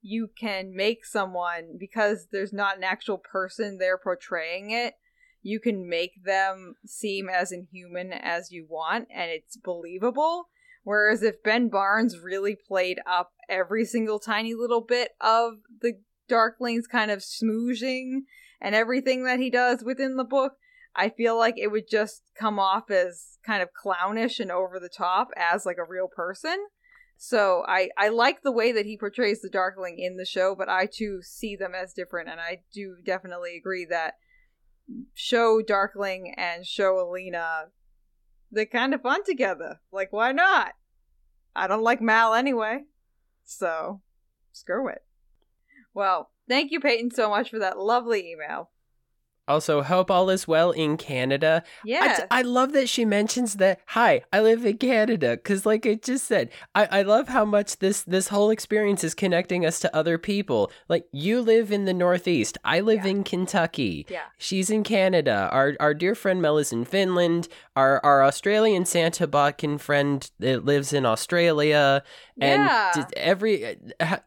you 0.00 0.28
can 0.38 0.74
make 0.74 1.04
someone, 1.04 1.76
because 1.78 2.28
there's 2.30 2.52
not 2.52 2.76
an 2.76 2.84
actual 2.84 3.18
person 3.18 3.78
there 3.78 3.98
portraying 3.98 4.70
it, 4.70 4.94
you 5.42 5.60
can 5.60 5.88
make 5.88 6.24
them 6.24 6.74
seem 6.86 7.28
as 7.28 7.52
inhuman 7.52 8.12
as 8.12 8.52
you 8.52 8.66
want, 8.68 9.08
and 9.14 9.30
it's 9.30 9.56
believable. 9.56 10.48
Whereas 10.84 11.22
if 11.22 11.42
Ben 11.42 11.68
Barnes 11.68 12.18
really 12.18 12.56
played 12.56 12.98
up 13.06 13.32
every 13.48 13.84
single 13.84 14.18
tiny 14.18 14.54
little 14.54 14.80
bit 14.80 15.10
of 15.20 15.54
the 15.80 15.94
Darkling's 16.30 16.86
kind 16.86 17.10
of 17.10 17.20
smooshing 17.20 18.20
and 18.60 18.74
everything 18.74 19.24
that 19.24 19.38
he 19.38 19.50
does 19.50 19.82
within 19.82 20.16
the 20.16 20.24
book, 20.24 20.54
I 20.98 21.10
feel 21.10 21.38
like 21.38 21.54
it 21.56 21.68
would 21.68 21.88
just 21.88 22.22
come 22.34 22.58
off 22.58 22.90
as 22.90 23.38
kind 23.46 23.62
of 23.62 23.72
clownish 23.72 24.40
and 24.40 24.50
over 24.50 24.80
the 24.80 24.88
top 24.88 25.28
as 25.36 25.64
like 25.64 25.78
a 25.78 25.88
real 25.88 26.08
person. 26.08 26.66
So 27.16 27.64
I 27.68 27.90
I 27.96 28.08
like 28.08 28.42
the 28.42 28.52
way 28.52 28.72
that 28.72 28.84
he 28.84 28.98
portrays 28.98 29.40
the 29.40 29.48
Darkling 29.48 30.00
in 30.00 30.16
the 30.16 30.26
show, 30.26 30.56
but 30.56 30.68
I 30.68 30.86
too 30.86 31.20
see 31.22 31.54
them 31.54 31.72
as 31.72 31.92
different, 31.92 32.28
and 32.28 32.40
I 32.40 32.62
do 32.72 32.96
definitely 33.04 33.56
agree 33.56 33.84
that 33.86 34.14
show 35.14 35.62
Darkling 35.62 36.34
and 36.36 36.66
show 36.66 36.98
Alina 36.98 37.66
they're 38.50 38.66
kind 38.66 38.92
of 38.92 39.02
fun 39.02 39.22
together. 39.24 39.80
Like 39.92 40.12
why 40.12 40.32
not? 40.32 40.72
I 41.54 41.68
don't 41.68 41.82
like 41.82 42.00
Mal 42.00 42.34
anyway, 42.34 42.84
so 43.44 44.00
screw 44.50 44.88
it. 44.88 45.04
Well, 45.94 46.30
thank 46.48 46.72
you, 46.72 46.80
Peyton, 46.80 47.12
so 47.12 47.30
much 47.30 47.50
for 47.50 47.58
that 47.60 47.78
lovely 47.78 48.32
email. 48.32 48.70
Also, 49.48 49.82
hope 49.82 50.10
all 50.10 50.30
is 50.30 50.46
well 50.46 50.70
in 50.70 50.96
Canada. 50.96 51.62
Yeah. 51.84 52.18
I, 52.30 52.38
I 52.40 52.42
love 52.42 52.72
that 52.72 52.88
she 52.88 53.04
mentions 53.04 53.54
that. 53.54 53.80
Hi, 53.86 54.22
I 54.32 54.40
live 54.40 54.64
in 54.64 54.78
Canada 54.78 55.30
because, 55.36 55.64
like 55.66 55.86
I 55.86 55.94
just 55.94 56.26
said, 56.26 56.50
I, 56.74 56.86
I 56.98 57.02
love 57.02 57.28
how 57.28 57.44
much 57.44 57.78
this 57.78 58.02
this 58.02 58.28
whole 58.28 58.50
experience 58.50 59.02
is 59.02 59.14
connecting 59.14 59.64
us 59.66 59.80
to 59.80 59.96
other 59.96 60.18
people. 60.18 60.70
Like 60.88 61.06
you 61.12 61.40
live 61.40 61.72
in 61.72 61.86
the 61.86 61.94
Northeast, 61.94 62.58
I 62.64 62.80
live 62.80 63.04
Yeah. 63.04 63.10
in 63.12 63.24
Kentucky. 63.24 64.06
yeah. 64.08 64.22
She's 64.38 64.70
in 64.70 64.84
Canada. 64.84 65.48
Our 65.50 65.74
our 65.80 65.94
dear 65.94 66.14
friend 66.14 66.42
Mel 66.42 66.58
is 66.58 66.72
in 66.72 66.84
Finland. 66.84 67.48
Our 67.74 68.00
our 68.04 68.22
Australian 68.24 68.84
Santa 68.84 69.26
Botkin 69.26 69.78
friend 69.80 70.30
that 70.38 70.64
lives 70.64 70.92
in 70.92 71.06
Australia. 71.06 72.02
And 72.40 72.62
Yeah. 72.64 73.04
every 73.16 73.64
eh, 73.64 73.74
ha- 74.00 74.22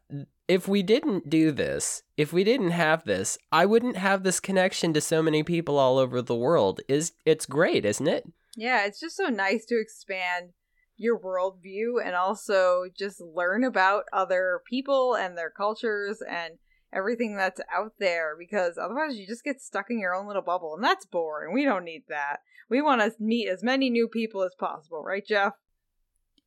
if 0.52 0.68
we 0.68 0.84
didn't 0.84 1.30
do 1.30 1.50
this, 1.54 2.04
if 2.18 2.34
we 2.34 2.44
didn't 2.44 2.72
have 2.72 3.06
this, 3.06 3.38
I 3.54 3.66
wouldn't 3.66 3.96
have 3.96 4.24
this 4.24 4.42
connection 4.42 4.94
to 4.94 5.00
so 5.00 5.24
many 5.24 5.44
people 5.44 5.78
all 5.78 5.98
over 5.98 6.22
the 6.22 6.36
world. 6.36 6.82
Is 6.90 7.14
it's 7.26 7.46
great, 7.46 7.86
isn't 7.86 8.08
it? 8.08 8.28
Yeah, 8.58 8.86
it's 8.86 9.00
just 9.00 9.16
so 9.16 9.28
nice 9.28 9.64
to 9.68 9.80
expand 9.80 10.50
your 10.98 11.18
worldview 11.18 12.06
and 12.06 12.16
also 12.16 12.88
just 13.00 13.22
learn 13.22 13.64
about 13.64 14.04
other 14.12 14.62
people 14.70 15.16
and 15.16 15.38
their 15.38 15.50
cultures 15.50 16.22
and 16.30 16.56
everything 16.92 17.38
that's 17.38 17.62
out 17.74 17.94
there 17.98 18.36
because 18.38 18.78
otherwise 18.78 19.16
you 19.16 19.26
just 19.26 19.46
get 19.46 19.62
stuck 19.62 19.86
in 19.90 20.00
your 20.00 20.14
own 20.14 20.28
little 20.28 20.42
bubble 20.42 20.76
and 20.76 20.84
that's 20.84 21.06
boring. 21.06 21.54
We 21.54 21.64
don't 21.64 21.86
need 21.86 22.04
that. 22.10 22.42
We 22.70 22.82
want 22.82 23.00
to 23.00 23.14
meet 23.24 23.48
as 23.48 23.64
many 23.64 23.90
new 23.90 24.10
people 24.10 24.44
as 24.44 24.54
possible, 24.60 25.02
right, 25.02 25.26
Jeff? 25.26 25.54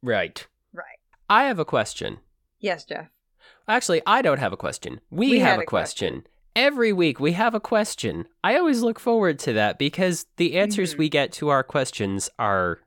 Right. 0.02 0.46
Right. 0.75 0.99
I 1.30 1.44
have 1.44 1.58
a 1.58 1.64
question. 1.64 2.18
Yes, 2.61 2.84
Jeff. 2.84 3.08
Actually, 3.68 4.02
I 4.06 4.22
don't 4.22 4.38
have 4.38 4.52
a 4.52 4.56
question. 4.56 5.00
We, 5.10 5.30
We 5.30 5.38
have 5.40 5.58
a 5.58 5.62
a 5.62 5.66
question. 5.66 6.24
Every 6.56 6.92
week 6.92 7.18
we 7.18 7.32
have 7.32 7.54
a 7.54 7.60
question. 7.60 8.26
I 8.44 8.56
always 8.56 8.82
look 8.82 9.00
forward 9.00 9.38
to 9.40 9.52
that 9.54 9.78
because 9.78 10.26
the 10.36 10.54
answers 10.56 10.94
Mhm. 10.94 10.98
we 10.98 11.08
get 11.08 11.32
to 11.32 11.48
our 11.48 11.62
questions 11.64 12.30
are 12.38 12.80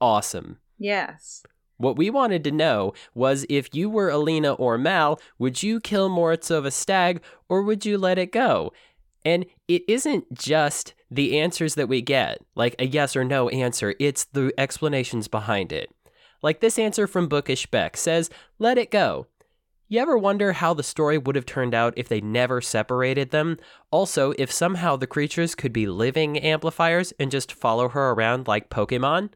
awesome. 0.00 0.58
Yes. 0.78 1.42
What 1.78 1.96
we 1.96 2.10
wanted 2.10 2.42
to 2.44 2.50
know 2.50 2.92
was 3.14 3.46
if 3.48 3.74
you 3.74 3.88
were 3.90 4.08
Alina 4.10 4.54
or 4.54 4.78
Mal, 4.78 5.20
would 5.38 5.62
you 5.62 5.80
kill 5.80 6.08
Morozova's 6.08 6.74
stag 6.74 7.22
or 7.48 7.62
would 7.62 7.84
you 7.84 7.98
let 7.98 8.18
it 8.18 8.32
go? 8.32 8.72
And 9.24 9.46
it 9.68 9.82
isn't 9.88 10.32
just 10.34 10.94
the 11.10 11.38
answers 11.38 11.74
that 11.74 11.88
we 11.88 12.00
get, 12.00 12.40
like 12.54 12.74
a 12.78 12.86
yes 12.86 13.16
or 13.16 13.24
no 13.24 13.48
answer, 13.50 13.94
it's 13.98 14.24
the 14.24 14.52
explanations 14.58 15.28
behind 15.28 15.72
it. 15.72 15.90
Like 16.42 16.60
this 16.60 16.78
answer 16.78 17.06
from 17.06 17.28
Bookish 17.28 17.66
Beck 17.66 17.96
says, 17.96 18.30
let 18.58 18.78
it 18.78 18.90
go. 18.90 19.26
You 19.88 20.00
ever 20.00 20.18
wonder 20.18 20.52
how 20.52 20.74
the 20.74 20.82
story 20.82 21.16
would 21.16 21.36
have 21.36 21.46
turned 21.46 21.74
out 21.74 21.94
if 21.96 22.08
they 22.08 22.20
never 22.20 22.60
separated 22.60 23.30
them? 23.30 23.58
Also, 23.92 24.32
if 24.36 24.50
somehow 24.50 24.96
the 24.96 25.06
creatures 25.06 25.54
could 25.54 25.72
be 25.72 25.86
living 25.86 26.38
amplifiers 26.38 27.12
and 27.20 27.30
just 27.30 27.52
follow 27.52 27.88
her 27.88 28.10
around 28.10 28.48
like 28.48 28.68
Pokemon? 28.68 29.30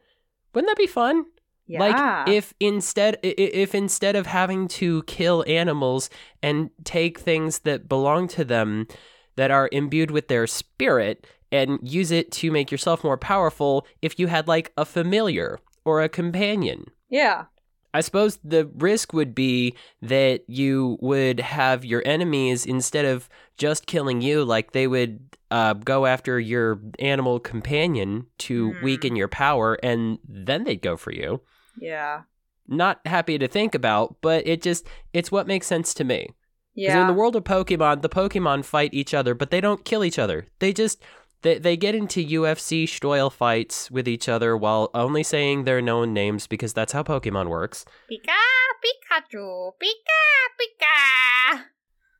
Wouldn't 0.52 0.68
that 0.68 0.76
be 0.76 0.88
fun? 0.88 1.26
Yeah. 1.68 1.78
Like 1.78 2.28
if 2.28 2.52
instead 2.58 3.18
if 3.22 3.76
instead 3.76 4.16
of 4.16 4.26
having 4.26 4.66
to 4.68 5.04
kill 5.04 5.44
animals 5.46 6.10
and 6.42 6.70
take 6.82 7.20
things 7.20 7.60
that 7.60 7.88
belong 7.88 8.26
to 8.28 8.44
them 8.44 8.88
that 9.36 9.52
are 9.52 9.68
imbued 9.70 10.10
with 10.10 10.26
their 10.26 10.48
spirit 10.48 11.28
and 11.52 11.78
use 11.80 12.10
it 12.10 12.32
to 12.32 12.50
make 12.50 12.72
yourself 12.72 13.04
more 13.04 13.16
powerful, 13.16 13.86
if 14.02 14.18
you 14.18 14.26
had 14.26 14.48
like 14.48 14.72
a 14.76 14.84
familiar 14.84 15.60
or 15.84 16.02
a 16.02 16.08
companion. 16.08 16.86
yeah. 17.08 17.44
I 17.92 18.00
suppose 18.02 18.38
the 18.44 18.66
risk 18.76 19.12
would 19.12 19.34
be 19.34 19.74
that 20.02 20.42
you 20.48 20.96
would 21.00 21.40
have 21.40 21.84
your 21.84 22.02
enemies 22.06 22.64
instead 22.66 23.04
of 23.04 23.28
just 23.56 23.86
killing 23.86 24.20
you, 24.22 24.44
like 24.44 24.72
they 24.72 24.86
would 24.86 25.20
uh, 25.50 25.72
go 25.74 26.06
after 26.06 26.38
your 26.38 26.80
animal 27.00 27.40
companion 27.40 28.26
to 28.38 28.72
Hmm. 28.74 28.84
weaken 28.84 29.16
your 29.16 29.26
power, 29.28 29.74
and 29.82 30.18
then 30.28 30.62
they'd 30.64 30.80
go 30.82 30.96
for 30.96 31.12
you 31.12 31.40
Yeah. 31.76 32.22
not 32.68 33.00
happy 33.04 33.36
to 33.38 33.48
think 33.48 33.74
about, 33.74 34.16
but 34.20 34.46
it 34.46 34.62
just 34.62 34.86
it's 35.12 35.32
what 35.32 35.48
makes 35.48 35.66
sense 35.66 35.92
to 35.94 36.04
me. 36.04 36.28
Because 36.76 36.94
Yeah. 36.94 37.00
in 37.00 37.08
the 37.08 37.12
world 37.12 37.34
of 37.34 37.42
Pokemon, 37.42 38.02
the 38.02 38.08
Pokemon 38.08 38.64
fight 38.64 38.94
each 38.94 39.12
other, 39.12 39.34
but 39.34 39.50
they 39.50 39.60
don't 39.60 39.84
kill 39.84 40.04
each 40.04 40.20
other. 40.20 40.46
They 40.60 40.72
just 40.72 41.02
they, 41.42 41.58
they 41.58 41.76
get 41.76 41.94
into 41.94 42.24
UFC 42.24 42.88
style 42.88 43.30
fights 43.30 43.90
with 43.90 44.06
each 44.08 44.28
other 44.28 44.56
while 44.56 44.90
only 44.94 45.22
saying 45.22 45.64
their 45.64 45.80
known 45.80 46.12
names 46.12 46.46
because 46.46 46.72
that's 46.72 46.92
how 46.92 47.02
Pokemon 47.02 47.48
works. 47.48 47.84
Pika, 48.10 48.36
Pikachu, 48.84 49.72
Pika, 49.82 50.22
Pika. 50.60 51.60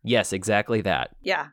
Yes, 0.03 0.33
exactly 0.33 0.81
that. 0.83 1.11
Yeah. 1.21 1.49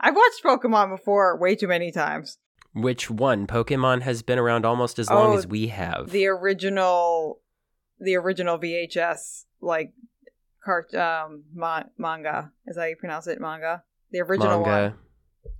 I've 0.00 0.16
watched 0.16 0.42
Pokemon 0.44 0.96
before 0.96 1.38
way 1.38 1.54
too 1.54 1.68
many 1.68 1.92
times. 1.92 2.38
Which 2.74 3.10
one? 3.10 3.46
Pokemon 3.46 4.02
has 4.02 4.22
been 4.22 4.38
around 4.38 4.64
almost 4.64 4.98
as 4.98 5.10
long 5.10 5.32
Oh, 5.34 5.36
as 5.36 5.46
we 5.46 5.68
have. 5.68 6.10
The 6.10 6.26
original, 6.26 7.40
the 8.00 8.16
original 8.16 8.58
VHS 8.58 9.44
like 9.60 9.92
cart 10.64 10.94
um 10.94 11.44
ma- 11.54 11.84
manga. 11.98 12.50
Is 12.66 12.76
that 12.76 12.82
how 12.82 12.86
you 12.88 12.96
pronounce 12.96 13.26
it? 13.26 13.40
Manga. 13.40 13.82
The 14.10 14.20
original 14.20 14.64
manga. 14.64 14.96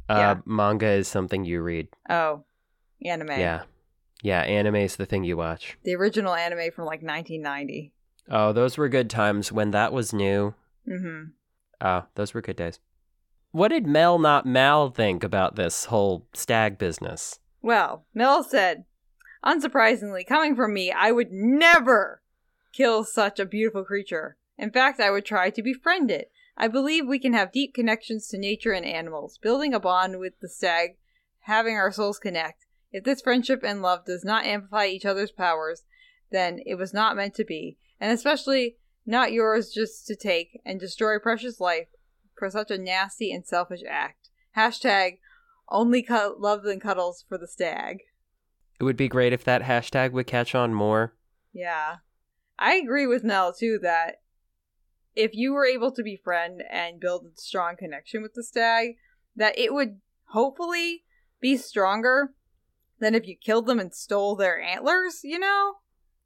Uh, 0.08 0.14
Yeah. 0.18 0.34
Manga 0.44 0.88
is 0.88 1.08
something 1.08 1.44
you 1.44 1.62
read. 1.62 1.88
Oh, 2.08 2.44
anime. 3.04 3.28
Yeah. 3.30 3.62
Yeah, 4.22 4.40
anime 4.42 4.76
is 4.76 4.96
the 4.96 5.06
thing 5.06 5.24
you 5.24 5.36
watch. 5.36 5.76
The 5.82 5.94
original 5.96 6.34
anime 6.34 6.70
from 6.72 6.84
like 6.84 7.02
1990. 7.02 7.92
Oh, 8.30 8.52
those 8.52 8.78
were 8.78 8.88
good 8.88 9.10
times 9.10 9.50
when 9.50 9.72
that 9.72 9.92
was 9.92 10.12
new. 10.12 10.54
Mm-hmm. 10.88 11.30
Oh, 11.80 12.04
those 12.14 12.32
were 12.32 12.40
good 12.40 12.56
days. 12.56 12.78
What 13.50 13.68
did 13.68 13.86
Mel 13.86 14.18
not 14.18 14.46
Mal 14.46 14.90
think 14.90 15.24
about 15.24 15.57
this 15.57 15.87
whole 15.87 16.26
stag 16.33 16.78
business? 16.78 17.38
Well, 17.61 18.07
Mel 18.14 18.42
said, 18.42 18.85
unsurprisingly, 19.44 20.26
coming 20.26 20.57
from 20.57 20.72
me, 20.72 20.90
I 20.90 21.12
would 21.12 21.33
never 21.33 22.22
kill 22.72 23.04
such 23.04 23.38
a 23.38 23.44
beautiful 23.44 23.85
creature. 23.85 24.37
In 24.57 24.70
fact, 24.70 25.00
I 25.00 25.11
would 25.11 25.24
try 25.24 25.50
to 25.50 25.62
befriend 25.62 26.11
it. 26.11 26.30
I 26.56 26.68
believe 26.68 27.06
we 27.06 27.18
can 27.18 27.32
have 27.32 27.52
deep 27.52 27.74
connections 27.74 28.28
to 28.28 28.38
nature 28.38 28.72
and 28.72 28.84
animals, 28.84 29.38
building 29.38 29.74
a 29.74 29.80
bond 29.80 30.18
with 30.18 30.34
the 30.40 30.48
stag, 30.48 30.96
having 31.40 31.76
our 31.76 31.90
souls 31.90 32.18
connect. 32.18 32.66
If 32.92 33.04
this 33.04 33.22
friendship 33.22 33.62
and 33.64 33.80
love 33.80 34.04
does 34.04 34.24
not 34.24 34.44
amplify 34.44 34.86
each 34.86 35.06
other's 35.06 35.32
powers, 35.32 35.84
then 36.30 36.60
it 36.66 36.74
was 36.74 36.92
not 36.92 37.16
meant 37.16 37.34
to 37.34 37.44
be, 37.44 37.78
and 38.00 38.12
especially 38.12 38.76
not 39.06 39.32
yours 39.32 39.70
just 39.70 40.06
to 40.06 40.16
take 40.16 40.60
and 40.64 40.78
destroy 40.78 41.18
precious 41.18 41.58
life 41.60 41.88
for 42.38 42.50
such 42.50 42.70
a 42.70 42.78
nasty 42.78 43.32
and 43.32 43.46
selfish 43.46 43.80
act. 43.88 44.30
Hashtag 44.56 45.18
only 45.68 46.02
cut 46.02 46.40
love 46.40 46.64
and 46.64 46.80
cuddles 46.80 47.24
for 47.28 47.38
the 47.38 47.48
stag. 47.48 48.00
It 48.78 48.84
would 48.84 48.96
be 48.96 49.08
great 49.08 49.32
if 49.32 49.44
that 49.44 49.62
hashtag 49.62 50.12
would 50.12 50.26
catch 50.26 50.54
on 50.54 50.74
more. 50.74 51.14
Yeah. 51.52 51.96
I 52.58 52.74
agree 52.74 53.06
with 53.06 53.24
Nell 53.24 53.52
too 53.52 53.78
that 53.82 54.21
if 55.14 55.35
you 55.35 55.53
were 55.53 55.66
able 55.66 55.92
to 55.92 56.03
befriend 56.03 56.62
and 56.70 57.01
build 57.01 57.25
a 57.25 57.40
strong 57.40 57.77
connection 57.77 58.22
with 58.22 58.35
the 58.35 58.42
stag, 58.42 58.96
that 59.37 59.59
it 59.59 59.72
would 59.72 60.01
hopefully 60.27 61.05
be 61.40 61.57
stronger 61.57 62.35
than 62.98 63.14
if 63.14 63.27
you 63.27 63.37
killed 63.37 63.66
them 63.66 63.81
and 63.81 63.94
stole 63.94 64.37
their 64.37 64.61
antlers, 64.61 65.20
you 65.25 65.38
know? 65.38 65.75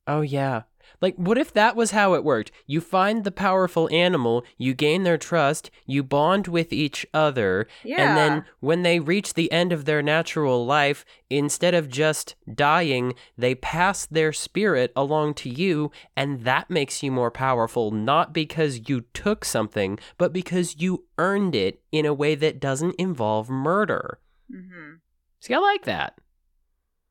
Oh, 0.07 0.21
yeah. 0.21 0.63
Like, 1.01 1.15
what 1.17 1.39
if 1.39 1.53
that 1.53 1.77
was 1.77 1.91
how 1.91 2.15
it 2.15 2.25
worked? 2.25 2.51
You 2.67 2.81
find 2.81 3.25
the 3.25 3.31
powerful 3.31 3.89
animal, 3.93 4.45
you 4.57 4.73
gain 4.75 5.03
their 5.03 5.19
trust, 5.19 5.71
you 5.85 6.03
bond 6.03 6.47
with 6.49 6.73
each 6.73 7.07
other, 7.13 7.67
Yeah. 7.85 8.01
and 8.01 8.17
then 8.17 8.45
when 8.61 8.83
they 8.83 8.99
reach 9.01 9.35
the 9.35 9.51
end 9.53 9.73
of 9.73 9.85
their 9.85 10.03
natural 10.03 10.65
life, 10.65 11.05
instead 11.29 11.75
of 11.75 11.89
just 11.89 12.35
dying, 12.53 13.15
they 13.37 13.55
pass 13.55 14.07
their 14.07 14.33
spirit 14.33 14.93
along 14.97 15.35
to 15.35 15.51
you, 15.51 15.91
and 16.17 16.45
that 16.45 16.71
makes 16.71 17.03
you 17.03 17.11
more 17.13 17.31
powerful, 17.31 17.91
not 17.91 18.33
because 18.33 18.89
you 18.89 19.03
took 19.13 19.45
something, 19.45 19.99
but 20.19 20.33
because 20.33 20.81
you 20.81 21.05
earned 21.19 21.55
it 21.55 21.83
in 21.93 22.07
a 22.07 22.15
way 22.15 22.35
that 22.35 22.61
doesn't 22.61 22.95
involve 22.99 23.51
murder. 23.51 24.19
Mm-hmm. 24.51 24.95
See, 25.41 25.55
I 25.55 25.59
like 25.59 25.85
that. 25.85 26.19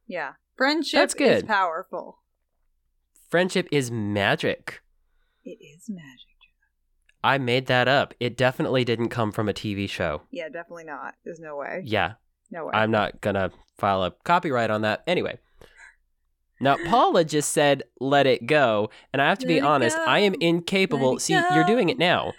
Yeah. 0.07 0.33
Friendship 0.55 0.99
That's 0.99 1.13
is 1.15 1.17
good. 1.17 1.47
powerful. 1.47 2.19
Friendship 3.29 3.67
is 3.71 3.91
magic. 3.91 4.81
It 5.43 5.57
is 5.61 5.89
magic. 5.89 6.19
I 7.23 7.37
made 7.37 7.65
that 7.67 7.87
up. 7.87 8.13
It 8.19 8.37
definitely 8.37 8.83
didn't 8.85 9.09
come 9.09 9.31
from 9.31 9.49
a 9.49 9.53
TV 9.53 9.89
show. 9.89 10.21
Yeah, 10.31 10.49
definitely 10.49 10.83
not. 10.85 11.15
There's 11.23 11.39
no 11.39 11.55
way. 11.55 11.81
Yeah, 11.83 12.13
No 12.51 12.65
way. 12.65 12.71
I'm 12.73 12.91
not 12.91 13.19
gonna 13.21 13.51
file 13.77 14.03
a 14.03 14.11
copyright 14.23 14.69
on 14.69 14.81
that. 14.81 15.03
Anyway. 15.07 15.39
Now, 16.61 16.77
Paula 16.85 17.25
just 17.25 17.51
said, 17.51 17.83
let 17.99 18.25
it 18.25 18.45
go. 18.45 18.89
And 19.11 19.21
I 19.21 19.27
have 19.27 19.39
to 19.39 19.47
be 19.47 19.55
Let 19.55 19.63
it 19.63 19.67
honest, 19.67 19.97
I 19.97 20.19
am 20.19 20.35
incapable. 20.39 21.19
See, 21.19 21.33
you're 21.33 21.65
doing 21.65 21.89
it 21.89 21.97
now. 21.97 22.31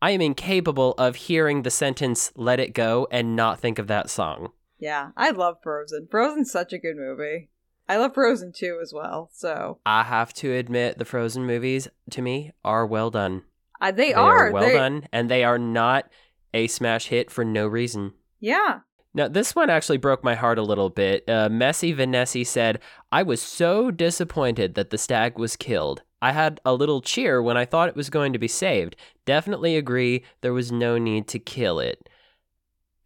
I 0.00 0.10
am 0.10 0.20
incapable 0.20 0.92
of 0.98 1.16
hearing 1.16 1.62
the 1.62 1.70
sentence, 1.70 2.30
let 2.36 2.60
it 2.60 2.74
go, 2.74 3.08
and 3.10 3.34
not 3.34 3.58
think 3.58 3.78
of 3.80 3.88
that 3.88 4.08
song. 4.10 4.52
yeah, 4.78 5.10
I 5.16 5.30
love 5.30 5.56
Frozen. 5.62 6.08
Frozen's 6.10 6.52
such 6.52 6.72
a 6.72 6.78
good 6.78 6.96
movie. 6.96 7.48
I 7.88 7.96
love 7.98 8.14
Frozen 8.14 8.52
2 8.52 8.80
as 8.82 8.92
well, 8.92 9.30
so. 9.32 9.78
I 9.86 10.02
have 10.02 10.32
to 10.34 10.52
admit, 10.52 10.98
the 10.98 11.04
Frozen 11.04 11.46
movies, 11.46 11.86
to 12.10 12.22
me, 12.22 12.52
are 12.64 12.84
well 12.86 13.10
done. 13.10 13.42
Uh, 13.80 13.90
they, 13.92 14.08
They 14.08 14.14
are. 14.14 14.50
well 14.50 14.64
They- 14.64 14.72
done, 14.72 15.06
and 15.12 15.30
they 15.30 15.44
are 15.44 15.58
not 15.58 16.10
a 16.52 16.66
smash 16.66 17.06
hit 17.08 17.30
for 17.30 17.44
no 17.44 17.66
reason. 17.66 18.14
Yeah. 18.40 18.80
Now, 19.14 19.28
this 19.28 19.54
one 19.54 19.70
actually 19.70 19.96
broke 19.98 20.22
my 20.24 20.34
heart 20.34 20.58
a 20.58 20.62
little 20.62 20.90
bit. 20.90 21.24
Uh, 21.28 21.48
Messy 21.48 21.92
Vanessa 21.92 22.44
said, 22.44 22.80
I 23.12 23.22
was 23.22 23.40
so 23.40 23.90
disappointed 23.90 24.74
that 24.74 24.90
the 24.90 24.98
stag 24.98 25.38
was 25.38 25.56
killed. 25.56 26.02
I 26.20 26.32
had 26.32 26.60
a 26.64 26.74
little 26.74 27.00
cheer 27.00 27.40
when 27.42 27.56
I 27.56 27.64
thought 27.64 27.88
it 27.88 27.96
was 27.96 28.10
going 28.10 28.32
to 28.32 28.38
be 28.38 28.48
saved. 28.48 28.96
Definitely 29.26 29.76
agree 29.76 30.24
there 30.40 30.52
was 30.52 30.72
no 30.72 30.98
need 30.98 31.28
to 31.28 31.38
kill 31.38 31.78
it. 31.78 32.08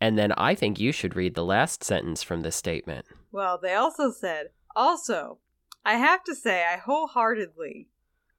And 0.00 0.18
then 0.18 0.32
I 0.32 0.54
think 0.54 0.80
you 0.80 0.90
should 0.92 1.14
read 1.16 1.34
the 1.34 1.44
last 1.44 1.84
sentence 1.84 2.22
from 2.22 2.40
this 2.40 2.56
statement. 2.56 3.06
Well, 3.30 3.58
they 3.60 3.74
also 3.74 4.10
said, 4.10 4.48
also, 4.74 5.38
I 5.84 5.94
have 5.94 6.24
to 6.24 6.34
say, 6.34 6.64
I 6.64 6.76
wholeheartedly, 6.76 7.88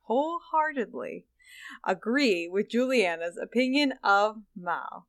wholeheartedly 0.04 1.26
agree 1.86 2.48
with 2.48 2.70
Juliana's 2.70 3.38
opinion 3.42 3.94
of 4.04 4.38
Mal. 4.56 5.08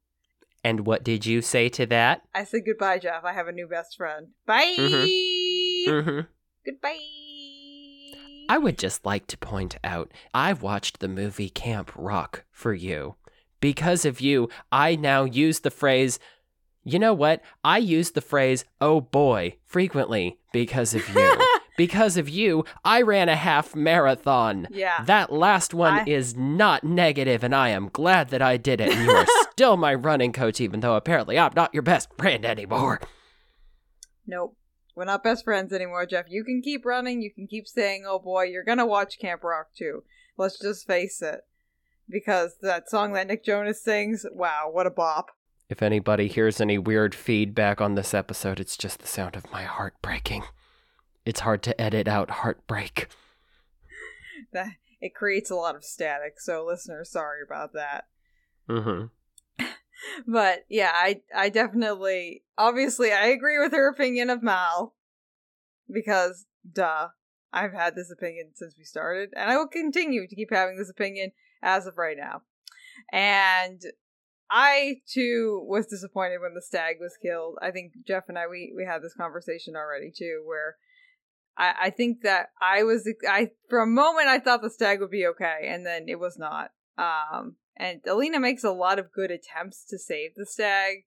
And 0.64 0.86
what 0.86 1.02
did 1.02 1.26
you 1.26 1.42
say 1.42 1.68
to 1.70 1.86
that? 1.86 2.22
I 2.34 2.44
said 2.44 2.62
goodbye, 2.64 2.98
Jeff. 3.00 3.24
I 3.24 3.32
have 3.32 3.48
a 3.48 3.52
new 3.52 3.66
best 3.66 3.96
friend. 3.96 4.28
Bye. 4.46 4.76
Mm-hmm. 4.78 6.20
Goodbye. 6.64 6.98
I 8.48 8.58
would 8.58 8.78
just 8.78 9.04
like 9.04 9.26
to 9.28 9.38
point 9.38 9.78
out 9.82 10.12
I've 10.32 10.62
watched 10.62 11.00
the 11.00 11.08
movie 11.08 11.48
Camp 11.48 11.90
Rock 11.96 12.44
for 12.50 12.74
you. 12.74 13.16
Because 13.60 14.04
of 14.04 14.20
you, 14.20 14.48
I 14.70 14.96
now 14.96 15.24
use 15.24 15.60
the 15.60 15.70
phrase, 15.70 16.18
you 16.84 16.98
know 16.98 17.14
what? 17.14 17.42
I 17.64 17.78
use 17.78 18.10
the 18.10 18.20
phrase, 18.20 18.64
oh 18.80 19.00
boy, 19.00 19.56
frequently 19.66 20.38
because 20.52 20.94
of 20.94 21.08
you. 21.08 21.40
because 21.76 22.16
of 22.16 22.28
you, 22.28 22.64
I 22.84 23.02
ran 23.02 23.28
a 23.28 23.36
half 23.36 23.74
marathon. 23.74 24.68
Yeah. 24.70 25.04
That 25.04 25.32
last 25.32 25.74
one 25.74 25.94
I- 25.94 26.04
is 26.06 26.36
not 26.36 26.84
negative, 26.84 27.42
and 27.44 27.54
I 27.54 27.70
am 27.70 27.88
glad 27.88 28.28
that 28.30 28.42
I 28.42 28.56
did 28.56 28.80
it. 28.80 28.92
And 28.92 29.04
you 29.04 29.10
are 29.10 29.26
still 29.50 29.76
my 29.76 29.94
running 29.94 30.32
coach, 30.32 30.60
even 30.60 30.80
though 30.80 30.96
apparently 30.96 31.38
I'm 31.38 31.52
not 31.54 31.72
your 31.72 31.82
best 31.82 32.08
friend 32.18 32.44
anymore. 32.44 33.00
Nope. 34.26 34.56
We're 34.94 35.04
not 35.06 35.24
best 35.24 35.44
friends 35.44 35.72
anymore, 35.72 36.04
Jeff. 36.04 36.26
You 36.28 36.44
can 36.44 36.60
keep 36.62 36.84
running. 36.84 37.22
You 37.22 37.30
can 37.32 37.46
keep 37.46 37.66
saying, 37.66 38.04
oh 38.06 38.18
boy, 38.18 38.44
you're 38.44 38.64
going 38.64 38.78
to 38.78 38.86
watch 38.86 39.18
Camp 39.18 39.42
Rock 39.42 39.68
too. 39.76 40.04
Let's 40.36 40.58
just 40.58 40.86
face 40.86 41.22
it. 41.22 41.40
Because 42.08 42.56
that 42.60 42.90
song 42.90 43.14
that 43.14 43.26
Nick 43.26 43.44
Jonas 43.44 43.82
sings, 43.82 44.26
wow, 44.30 44.68
what 44.70 44.86
a 44.86 44.90
bop. 44.90 45.30
If 45.72 45.80
anybody 45.80 46.28
hears 46.28 46.60
any 46.60 46.76
weird 46.76 47.14
feedback 47.14 47.80
on 47.80 47.94
this 47.94 48.12
episode, 48.12 48.60
it's 48.60 48.76
just 48.76 48.98
the 48.98 49.06
sound 49.06 49.36
of 49.36 49.50
my 49.50 49.62
heart 49.62 49.94
breaking. 50.02 50.42
It's 51.24 51.40
hard 51.40 51.62
to 51.62 51.80
edit 51.80 52.06
out 52.06 52.28
heartbreak. 52.28 53.08
That 54.52 54.72
It 55.00 55.14
creates 55.14 55.50
a 55.50 55.54
lot 55.54 55.74
of 55.74 55.82
static, 55.82 56.38
so 56.38 56.62
listeners, 56.66 57.10
sorry 57.10 57.38
about 57.42 57.72
that. 57.72 58.04
Mm-hmm. 58.68 59.64
But 60.26 60.66
yeah, 60.68 60.92
I 60.94 61.22
I 61.34 61.48
definitely 61.48 62.42
obviously 62.58 63.10
I 63.10 63.28
agree 63.28 63.58
with 63.58 63.72
her 63.72 63.88
opinion 63.88 64.28
of 64.28 64.42
Mal 64.42 64.92
because 65.90 66.44
duh, 66.70 67.08
I've 67.50 67.72
had 67.72 67.94
this 67.94 68.10
opinion 68.10 68.50
since 68.54 68.74
we 68.76 68.84
started 68.84 69.30
and 69.34 69.50
I 69.50 69.56
will 69.56 69.68
continue 69.68 70.26
to 70.26 70.36
keep 70.36 70.50
having 70.50 70.76
this 70.76 70.90
opinion 70.90 71.32
as 71.62 71.86
of 71.86 71.96
right 71.96 72.16
now. 72.18 72.42
And 73.10 73.80
I 74.54 74.96
too 75.10 75.64
was 75.66 75.86
disappointed 75.86 76.42
when 76.42 76.52
the 76.54 76.60
stag 76.60 76.96
was 77.00 77.16
killed. 77.16 77.56
I 77.62 77.70
think 77.70 77.92
Jeff 78.06 78.24
and 78.28 78.38
I 78.38 78.46
we 78.46 78.72
we 78.76 78.84
had 78.84 79.02
this 79.02 79.14
conversation 79.14 79.74
already 79.74 80.12
too 80.14 80.42
where 80.44 80.76
I, 81.56 81.74
I 81.84 81.90
think 81.90 82.18
that 82.22 82.50
I 82.60 82.82
was 82.82 83.08
I 83.26 83.52
for 83.70 83.80
a 83.80 83.86
moment 83.86 84.28
I 84.28 84.38
thought 84.38 84.60
the 84.60 84.70
stag 84.70 85.00
would 85.00 85.10
be 85.10 85.26
okay 85.26 85.66
and 85.68 85.86
then 85.86 86.04
it 86.06 86.20
was 86.20 86.38
not. 86.38 86.70
Um 86.98 87.56
and 87.76 88.00
Alina 88.06 88.38
makes 88.38 88.64
a 88.64 88.70
lot 88.70 88.98
of 88.98 89.12
good 89.12 89.30
attempts 89.30 89.84
to 89.86 89.98
save 89.98 90.34
the 90.36 90.46
stag. 90.46 91.04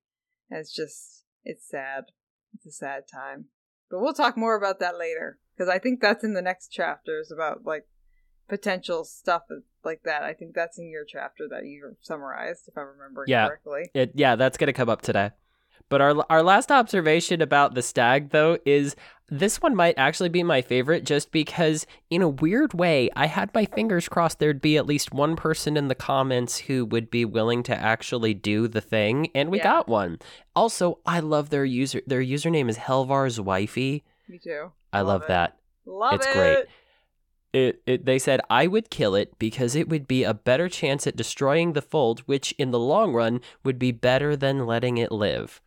It's 0.50 0.74
just, 0.74 1.24
it's 1.44 1.70
sad. 1.70 2.06
It's 2.54 2.66
a 2.66 2.72
sad 2.72 3.04
time. 3.12 3.46
But 3.90 4.00
we'll 4.00 4.14
talk 4.14 4.38
more 4.38 4.56
about 4.56 4.80
that 4.80 4.98
later. 4.98 5.40
Because 5.56 5.70
I 5.70 5.80
think 5.80 6.02
that's 6.02 6.24
in 6.24 6.34
the 6.34 6.42
next 6.42 6.70
chapters 6.70 7.32
about, 7.32 7.64
like, 7.66 7.86
potential 8.48 9.04
stuff 9.04 9.44
like 9.84 10.02
that. 10.04 10.24
I 10.24 10.34
think 10.34 10.54
that's 10.56 10.78
in 10.78 10.90
your 10.90 11.06
chapter 11.06 11.48
that 11.50 11.66
you 11.66 11.96
summarized, 12.02 12.68
if 12.68 12.78
I'm 12.78 12.88
remembering 12.88 13.30
Yeah. 13.30 13.48
correctly. 13.48 13.90
It, 13.94 14.12
yeah, 14.16 14.36
that's 14.36 14.58
gonna 14.58 14.74
come 14.74 14.90
up 14.90 15.02
today. 15.02 15.32
But 15.88 16.02
our 16.02 16.26
our 16.32 16.42
last 16.42 16.72
observation 16.72 17.42
about 17.42 17.76
the 17.76 17.84
stag 17.84 18.32
though 18.32 18.58
is 18.66 18.96
this 19.30 19.62
one 19.62 19.76
might 19.76 19.94
actually 19.98 20.30
be 20.30 20.42
my 20.42 20.62
favorite 20.62 21.04
just 21.04 21.32
because 21.32 21.86
in 22.10 22.22
a 22.24 22.30
weird 22.30 22.74
way 22.74 23.10
I 23.16 23.28
had 23.28 23.54
my 23.54 23.66
fingers 23.66 24.10
crossed 24.10 24.40
there'd 24.40 24.62
be 24.62 24.78
at 24.78 24.88
least 24.88 25.14
one 25.14 25.36
person 25.36 25.78
in 25.78 25.88
the 25.88 25.94
comments 25.96 26.58
who 26.60 26.86
would 26.86 27.12
be 27.12 27.24
willing 27.26 27.62
to 27.64 27.76
actually 27.76 28.34
do 28.34 28.68
the 28.68 28.82
thing 28.82 29.30
and 29.36 29.50
we 29.52 29.58
Yeah. 29.60 29.64
got 29.66 29.88
one. 29.88 30.18
Also, 30.56 31.00
I 31.06 31.20
love 31.20 31.50
their 31.52 31.66
user 31.66 32.02
their 32.08 32.22
username 32.22 32.68
is 32.70 32.78
Helvar's 32.80 33.40
wifey. 33.40 34.04
Me 34.28 34.40
too. 34.40 34.72
I 34.92 35.02
Love 35.02 35.08
love, 35.08 35.22
it. 35.24 35.28
that. 35.28 35.58
Love 35.86 36.14
It's 36.16 36.26
it. 36.28 36.34
great. 36.34 36.66
It, 37.56 37.82
it, 37.86 38.06
they 38.06 38.20
said, 38.20 38.42
I 38.50 38.68
would 38.68 38.90
kill 38.90 39.16
it 39.16 39.40
because 39.40 39.76
it 39.76 39.88
would 39.88 40.10
be 40.10 40.26
a 40.26 40.34
better 40.34 40.68
chance 40.68 41.08
at 41.08 41.16
destroying 41.16 41.72
the 41.72 41.82
fold, 41.82 42.20
which 42.26 42.54
in 42.58 42.72
the 42.72 42.80
long 42.80 43.14
run 43.14 43.40
would 43.64 43.80
be 43.80 43.94
better 43.94 44.36
than 44.36 44.66
letting 44.66 44.98
it 44.98 45.10
live. 45.10 45.62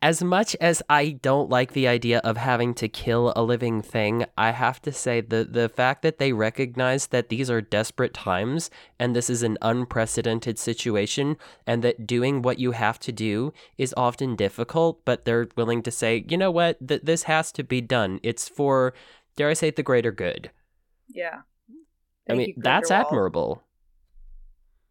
As 0.00 0.22
much 0.22 0.54
as 0.60 0.80
I 0.88 1.18
don't 1.22 1.50
like 1.50 1.72
the 1.72 1.88
idea 1.88 2.18
of 2.18 2.36
having 2.36 2.72
to 2.74 2.88
kill 2.88 3.32
a 3.34 3.42
living 3.42 3.82
thing, 3.82 4.26
I 4.38 4.52
have 4.52 4.80
to 4.82 4.92
say 4.92 5.20
the, 5.22 5.42
the 5.42 5.68
fact 5.68 6.02
that 6.02 6.18
they 6.18 6.32
recognize 6.32 7.08
that 7.08 7.30
these 7.30 7.50
are 7.50 7.60
desperate 7.60 8.14
times 8.14 8.70
and 8.96 9.16
this 9.16 9.28
is 9.28 9.42
an 9.42 9.58
unprecedented 9.60 10.60
situation 10.60 11.36
and 11.66 11.82
that 11.82 12.06
doing 12.06 12.42
what 12.42 12.60
you 12.60 12.72
have 12.72 13.00
to 13.00 13.10
do 13.10 13.52
is 13.76 13.92
often 13.96 14.36
difficult, 14.36 15.04
but 15.04 15.24
they're 15.24 15.48
willing 15.56 15.82
to 15.82 15.90
say, 15.90 16.24
you 16.28 16.36
know 16.36 16.52
what, 16.52 16.86
th- 16.86 17.02
this 17.02 17.24
has 17.24 17.50
to 17.50 17.64
be 17.64 17.80
done. 17.80 18.20
It's 18.22 18.48
for, 18.48 18.94
dare 19.36 19.50
I 19.50 19.54
say, 19.54 19.70
the 19.70 19.82
greater 19.82 20.12
good. 20.12 20.50
Yeah. 21.08 21.40
I 22.28 22.34
mean, 22.34 22.54
that's 22.56 22.88
Grindelwald. 22.88 23.06
admirable. 23.12 23.62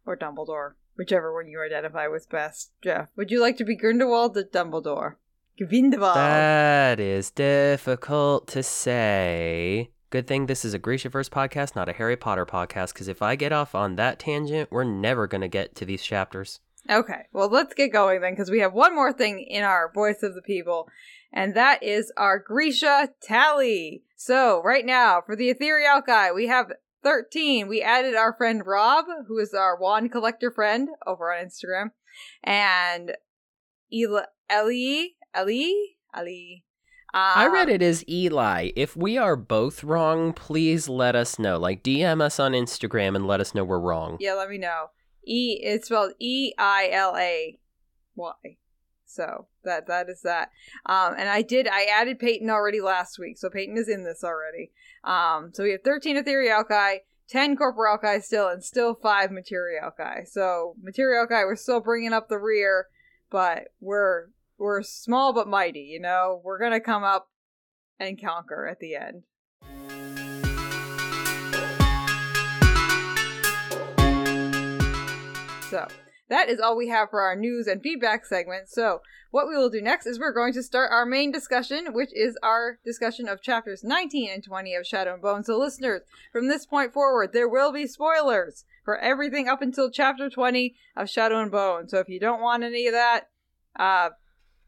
Or 0.05 0.17
Dumbledore. 0.17 0.73
Whichever 0.95 1.33
one 1.33 1.47
you 1.47 1.61
identify 1.61 2.07
with 2.07 2.29
best. 2.29 2.71
Jeff, 2.83 3.09
would 3.15 3.31
you 3.31 3.41
like 3.41 3.57
to 3.57 3.65
be 3.65 3.75
Grindelwald 3.75 4.37
or 4.37 4.43
Dumbledore? 4.43 5.15
Grindelwald. 5.57 6.15
That 6.15 6.99
is 6.99 7.31
difficult 7.31 8.47
to 8.49 8.61
say. 8.61 9.89
Good 10.11 10.27
thing 10.27 10.45
this 10.45 10.63
is 10.63 10.75
a 10.75 10.79
Grishaverse 10.79 11.29
podcast, 11.29 11.75
not 11.75 11.89
a 11.89 11.93
Harry 11.93 12.15
Potter 12.15 12.45
podcast, 12.45 12.93
because 12.93 13.07
if 13.07 13.23
I 13.23 13.35
get 13.35 13.51
off 13.51 13.73
on 13.73 13.95
that 13.95 14.19
tangent, 14.19 14.71
we're 14.71 14.83
never 14.83 15.25
going 15.25 15.41
to 15.41 15.47
get 15.47 15.75
to 15.77 15.85
these 15.85 16.03
chapters. 16.03 16.59
Okay, 16.87 17.23
well, 17.31 17.49
let's 17.49 17.73
get 17.73 17.91
going 17.91 18.21
then, 18.21 18.33
because 18.33 18.51
we 18.51 18.59
have 18.59 18.73
one 18.73 18.93
more 18.93 19.11
thing 19.13 19.39
in 19.39 19.63
our 19.63 19.91
Voice 19.91 20.21
of 20.21 20.35
the 20.35 20.41
People, 20.43 20.87
and 21.31 21.55
that 21.55 21.81
is 21.81 22.11
our 22.17 22.37
Grisha 22.37 23.09
tally. 23.21 24.03
So, 24.25 24.61
right 24.63 24.85
now, 24.85 25.21
for 25.25 25.35
the 25.35 25.49
Ethereal 25.49 25.99
guy, 25.99 26.31
we 26.31 26.47
have 26.47 26.67
13. 27.03 27.67
We 27.67 27.81
added 27.81 28.15
our 28.15 28.33
friend 28.33 28.65
Rob, 28.65 29.03
who 29.27 29.37
is 29.37 29.53
our 29.53 29.77
wand 29.77 30.13
collector 30.13 30.49
friend 30.49 30.87
over 31.05 31.33
on 31.33 31.45
Instagram, 31.45 31.89
and 32.41 33.17
Eli, 33.91 34.21
Ellie, 34.49 35.17
Ellie, 35.33 35.97
Ellie. 36.15 36.63
I 37.13 37.47
read 37.47 37.67
Um, 37.67 37.75
it 37.75 37.81
as 37.81 38.07
Eli. 38.07 38.71
If 38.77 38.95
we 38.95 39.17
are 39.17 39.35
both 39.35 39.83
wrong, 39.83 40.31
please 40.31 40.87
let 40.87 41.17
us 41.17 41.37
know. 41.37 41.57
Like, 41.57 41.83
DM 41.83 42.21
us 42.21 42.39
on 42.39 42.53
Instagram 42.53 43.17
and 43.17 43.27
let 43.27 43.41
us 43.41 43.53
know 43.53 43.65
we're 43.65 43.77
wrong. 43.77 44.15
Yeah, 44.21 44.35
let 44.35 44.49
me 44.49 44.57
know. 44.57 44.85
E, 45.27 45.59
it's 45.61 45.87
spelled 45.87 46.13
E 46.19 46.53
I 46.57 46.89
L 46.93 47.17
A 47.17 47.59
Y. 48.15 48.33
So 49.05 49.47
that 49.63 49.87
that 49.87 50.09
is 50.09 50.21
that. 50.21 50.49
Um, 50.85 51.15
and 51.17 51.29
I 51.29 51.41
did 51.41 51.67
I 51.67 51.85
added 51.85 52.19
Peyton 52.19 52.49
already 52.49 52.81
last 52.81 53.19
week, 53.19 53.37
so 53.37 53.49
Peyton 53.49 53.77
is 53.77 53.89
in 53.89 54.03
this 54.03 54.23
already. 54.23 54.71
Um, 55.03 55.51
so 55.53 55.63
we 55.63 55.71
have 55.71 55.83
thirteen 55.83 56.21
Etherealki, 56.21 56.97
ten 57.27 57.57
Corporalki 57.57 58.21
still, 58.21 58.47
and 58.49 58.63
still 58.63 58.95
five 58.95 59.29
Materialki. 59.29 60.27
So 60.27 60.75
Materialki, 60.83 61.45
we're 61.45 61.55
still 61.55 61.79
bringing 61.79 62.13
up 62.13 62.29
the 62.29 62.37
rear, 62.37 62.87
but 63.29 63.69
we're 63.79 64.27
we're 64.57 64.81
small 64.83 65.33
but 65.33 65.47
mighty. 65.47 65.81
You 65.81 65.99
know, 65.99 66.41
we're 66.43 66.59
gonna 66.59 66.79
come 66.79 67.03
up 67.03 67.29
and 67.99 68.21
conquer 68.21 68.67
at 68.67 68.79
the 68.79 68.95
end. 68.95 69.23
So 75.69 75.87
that 76.33 76.49
is 76.49 76.59
all 76.59 76.75
we 76.75 76.87
have 76.87 77.09
for 77.09 77.21
our 77.21 77.35
news 77.35 77.67
and 77.67 77.81
feedback 77.81 78.25
segment. 78.25 78.67
So 78.69 79.01
what 79.31 79.47
we 79.47 79.55
will 79.55 79.69
do 79.69 79.81
next 79.81 80.05
is 80.05 80.19
we're 80.19 80.33
going 80.33 80.53
to 80.53 80.63
start 80.63 80.91
our 80.91 81.05
main 81.05 81.31
discussion, 81.31 81.93
which 81.93 82.11
is 82.13 82.37
our 82.43 82.79
discussion 82.83 83.27
of 83.27 83.41
chapters 83.41 83.83
19 83.83 84.29
and 84.31 84.43
20 84.43 84.75
of 84.75 84.85
Shadow 84.85 85.13
and 85.13 85.21
Bone. 85.21 85.43
So 85.43 85.57
listeners, 85.57 86.01
from 86.31 86.47
this 86.47 86.65
point 86.65 86.93
forward, 86.93 87.33
there 87.33 87.49
will 87.49 87.71
be 87.71 87.87
spoilers 87.87 88.65
for 88.83 88.97
everything 88.97 89.47
up 89.47 89.61
until 89.61 89.89
chapter 89.89 90.29
20 90.29 90.75
of 90.95 91.09
Shadow 91.09 91.41
and 91.41 91.51
Bone. 91.51 91.87
So 91.87 91.99
if 91.99 92.09
you 92.09 92.19
don't 92.19 92.41
want 92.41 92.63
any 92.63 92.87
of 92.87 92.93
that, 92.93 93.29
uh, 93.79 94.09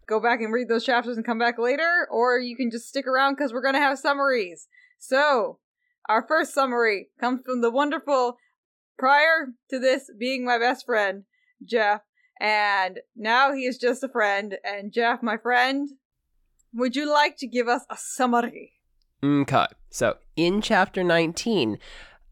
go 0.08 0.20
back 0.20 0.42
and 0.42 0.54
read 0.54 0.68
those 0.68 0.86
chapters 0.86 1.18
and 1.18 1.26
come 1.26 1.40
back 1.40 1.58
later, 1.58 2.08
or 2.12 2.40
you 2.40 2.56
can 2.56 2.72
just 2.72 2.88
stick 2.88 3.08
around 3.08 3.36
because 3.36 3.54
we're 3.54 3.62
going 3.62 3.74
to 3.74 3.80
have 3.80 4.00
summaries. 4.00 4.68
So, 4.98 5.60
our 6.08 6.26
first 6.28 6.54
summary 6.54 7.10
comes 7.20 7.42
from 7.46 7.62
the 7.62 7.72
wonderful, 7.72 8.38
prior 8.98 9.48
to 9.70 9.80
this 9.80 10.10
being 10.18 10.46
my 10.46 10.58
best 10.58 10.86
friend, 10.86 11.24
Jeff, 11.64 12.02
and 12.40 13.00
now 13.16 13.54
he 13.54 13.66
is 13.66 13.78
just 13.78 14.04
a 14.04 14.10
friend. 14.10 14.58
And 14.64 14.92
Jeff, 14.92 15.24
my 15.24 15.38
friend, 15.38 15.90
would 16.74 16.96
you 16.96 17.12
like 17.12 17.38
to 17.38 17.48
give 17.48 17.68
us 17.68 17.86
a 17.90 17.98
summary? 17.98 18.74
Okay. 19.24 19.68
So 19.90 20.18
in 20.36 20.62
chapter 20.62 21.04
19, 21.04 21.80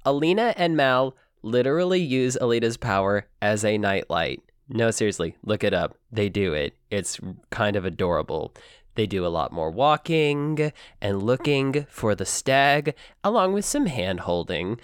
Alina 0.05 0.53
and 0.57 0.75
Mal 0.75 1.15
literally 1.41 2.01
use 2.01 2.37
Alita's 2.41 2.77
power 2.77 3.27
as 3.41 3.63
a 3.63 3.77
nightlight. 3.77 4.41
No, 4.69 4.91
seriously, 4.91 5.35
look 5.43 5.63
it 5.63 5.73
up. 5.73 5.97
They 6.11 6.29
do 6.29 6.53
it. 6.53 6.73
It's 6.89 7.19
kind 7.49 7.75
of 7.75 7.85
adorable. 7.85 8.53
They 8.95 9.07
do 9.07 9.25
a 9.25 9.27
lot 9.27 9.51
more 9.51 9.71
walking 9.71 10.71
and 11.01 11.23
looking 11.23 11.85
for 11.89 12.15
the 12.15 12.25
stag, 12.25 12.95
along 13.23 13.53
with 13.53 13.65
some 13.65 13.87
hand 13.87 14.21
holding. 14.21 14.79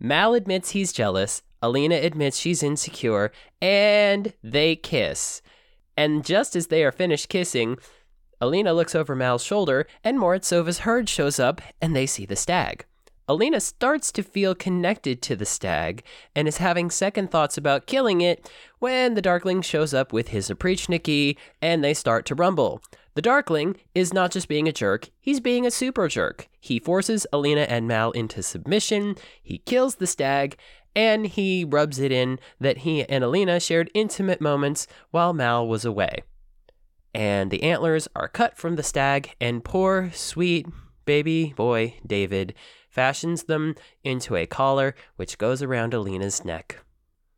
Mal 0.00 0.34
admits 0.34 0.70
he's 0.70 0.92
jealous. 0.92 1.42
Alina 1.64 1.94
admits 1.94 2.36
she's 2.36 2.62
insecure, 2.62 3.32
and 3.62 4.34
they 4.42 4.76
kiss. 4.76 5.40
And 5.96 6.22
just 6.22 6.54
as 6.54 6.66
they 6.66 6.84
are 6.84 6.92
finished 6.92 7.30
kissing, 7.30 7.78
Alina 8.38 8.74
looks 8.74 8.94
over 8.94 9.16
Mal's 9.16 9.42
shoulder, 9.42 9.86
and 10.04 10.18
Morozova's 10.18 10.80
herd 10.80 11.08
shows 11.08 11.40
up, 11.40 11.62
and 11.80 11.96
they 11.96 12.04
see 12.04 12.26
the 12.26 12.36
stag. 12.36 12.84
Alina 13.26 13.60
starts 13.60 14.12
to 14.12 14.22
feel 14.22 14.54
connected 14.54 15.22
to 15.22 15.34
the 15.34 15.46
stag 15.46 16.04
and 16.36 16.46
is 16.46 16.58
having 16.58 16.90
second 16.90 17.30
thoughts 17.30 17.56
about 17.56 17.86
killing 17.86 18.20
it 18.20 18.50
when 18.80 19.14
the 19.14 19.22
Darkling 19.22 19.62
shows 19.62 19.94
up 19.94 20.12
with 20.12 20.28
his 20.28 20.50
Oprichniki 20.50 21.38
and 21.62 21.82
they 21.82 21.94
start 21.94 22.26
to 22.26 22.34
rumble. 22.34 22.82
The 23.14 23.22
Darkling 23.22 23.76
is 23.94 24.12
not 24.12 24.32
just 24.32 24.46
being 24.46 24.68
a 24.68 24.72
jerk, 24.72 25.08
he's 25.18 25.40
being 25.40 25.64
a 25.64 25.70
super 25.70 26.06
jerk. 26.08 26.48
He 26.60 26.78
forces 26.78 27.26
Alina 27.32 27.62
and 27.62 27.88
Mal 27.88 28.10
into 28.10 28.42
submission, 28.42 29.16
he 29.42 29.56
kills 29.56 29.94
the 29.94 30.06
stag, 30.06 30.58
and 30.96 31.26
he 31.26 31.64
rubs 31.64 31.98
it 31.98 32.12
in 32.12 32.38
that 32.60 32.78
he 32.78 33.04
and 33.04 33.24
Alina 33.24 33.60
shared 33.60 33.90
intimate 33.94 34.40
moments 34.40 34.86
while 35.10 35.32
Mal 35.32 35.66
was 35.66 35.84
away. 35.84 36.22
And 37.12 37.50
the 37.50 37.62
antlers 37.62 38.08
are 38.16 38.28
cut 38.28 38.56
from 38.56 38.76
the 38.76 38.82
stag, 38.82 39.34
and 39.40 39.64
poor, 39.64 40.10
sweet 40.12 40.66
baby 41.04 41.52
boy 41.56 41.94
David 42.06 42.54
fashions 42.88 43.44
them 43.44 43.74
into 44.02 44.36
a 44.36 44.46
collar 44.46 44.94
which 45.16 45.38
goes 45.38 45.62
around 45.62 45.94
Alina's 45.94 46.44
neck. 46.44 46.84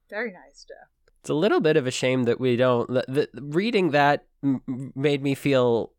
Very 0.09 0.31
nice, 0.31 0.64
Jeff. 0.64 0.88
It's 1.21 1.31
a 1.31 1.35
little 1.35 1.61
bit 1.61 1.77
of 1.77 1.87
a 1.87 1.90
shame 1.90 2.25
that 2.25 2.38
we 2.38 2.57
don't. 2.57 2.88
The, 2.88 3.29
the, 3.33 3.42
reading 3.42 3.90
that 3.90 4.27
m- 4.45 4.92
made 4.95 5.23
me 5.23 5.35
feel 5.35 5.92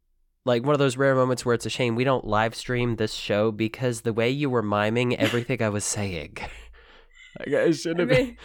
like 0.46 0.64
one 0.64 0.74
of 0.74 0.80
those 0.80 0.96
rare 0.96 1.16
moments 1.16 1.46
where 1.46 1.56
it's 1.56 1.66
a 1.66 1.70
shame 1.70 1.96
we 1.96 2.06
don't 2.06 2.26
live 2.26 2.56
stream 2.56 2.96
this 2.96 3.14
show 3.14 3.52
because 3.52 4.02
the 4.02 4.14
way 4.14 4.30
you 4.30 4.50
were 4.50 4.64
miming 4.64 5.18
everything 5.18 5.62
I 5.62 5.70
was 5.70 5.84
saying. 5.84 6.38
I 7.40 7.72
should 7.72 8.00
have. 8.00 8.12
I, 8.12 8.16
mean, 8.16 8.26
been, 8.26 8.38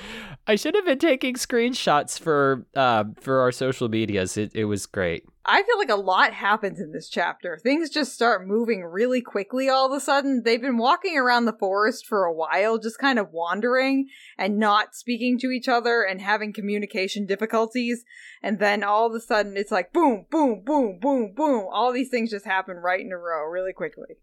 I 0.46 0.56
should 0.56 0.74
have 0.74 0.84
been 0.84 0.98
taking 0.98 1.34
screenshots 1.34 2.18
for 2.18 2.66
uh 2.74 3.04
for 3.20 3.40
our 3.40 3.52
social 3.52 3.88
medias. 3.88 4.36
It 4.36 4.52
it 4.54 4.64
was 4.64 4.86
great. 4.86 5.24
I 5.44 5.64
feel 5.64 5.76
like 5.78 5.90
a 5.90 5.96
lot 5.96 6.32
happens 6.32 6.78
in 6.78 6.92
this 6.92 7.08
chapter. 7.08 7.58
Things 7.58 7.90
just 7.90 8.12
start 8.12 8.46
moving 8.46 8.84
really 8.84 9.20
quickly 9.20 9.68
all 9.68 9.86
of 9.86 9.92
a 9.92 9.98
sudden. 9.98 10.42
They've 10.44 10.60
been 10.60 10.78
walking 10.78 11.18
around 11.18 11.46
the 11.46 11.52
forest 11.52 12.06
for 12.06 12.24
a 12.24 12.32
while, 12.32 12.78
just 12.78 12.98
kind 12.98 13.18
of 13.18 13.32
wandering 13.32 14.08
and 14.38 14.58
not 14.58 14.94
speaking 14.94 15.38
to 15.40 15.50
each 15.50 15.66
other 15.66 16.02
and 16.02 16.20
having 16.20 16.52
communication 16.52 17.26
difficulties. 17.26 18.04
And 18.40 18.60
then 18.60 18.84
all 18.84 19.06
of 19.06 19.14
a 19.14 19.20
sudden 19.20 19.56
it's 19.56 19.72
like 19.72 19.92
boom, 19.92 20.26
boom, 20.30 20.62
boom, 20.64 21.00
boom, 21.00 21.32
boom. 21.34 21.66
All 21.72 21.92
these 21.92 22.08
things 22.08 22.30
just 22.30 22.44
happen 22.44 22.76
right 22.76 23.00
in 23.00 23.10
a 23.10 23.18
row 23.18 23.44
really 23.44 23.72
quickly. 23.72 24.18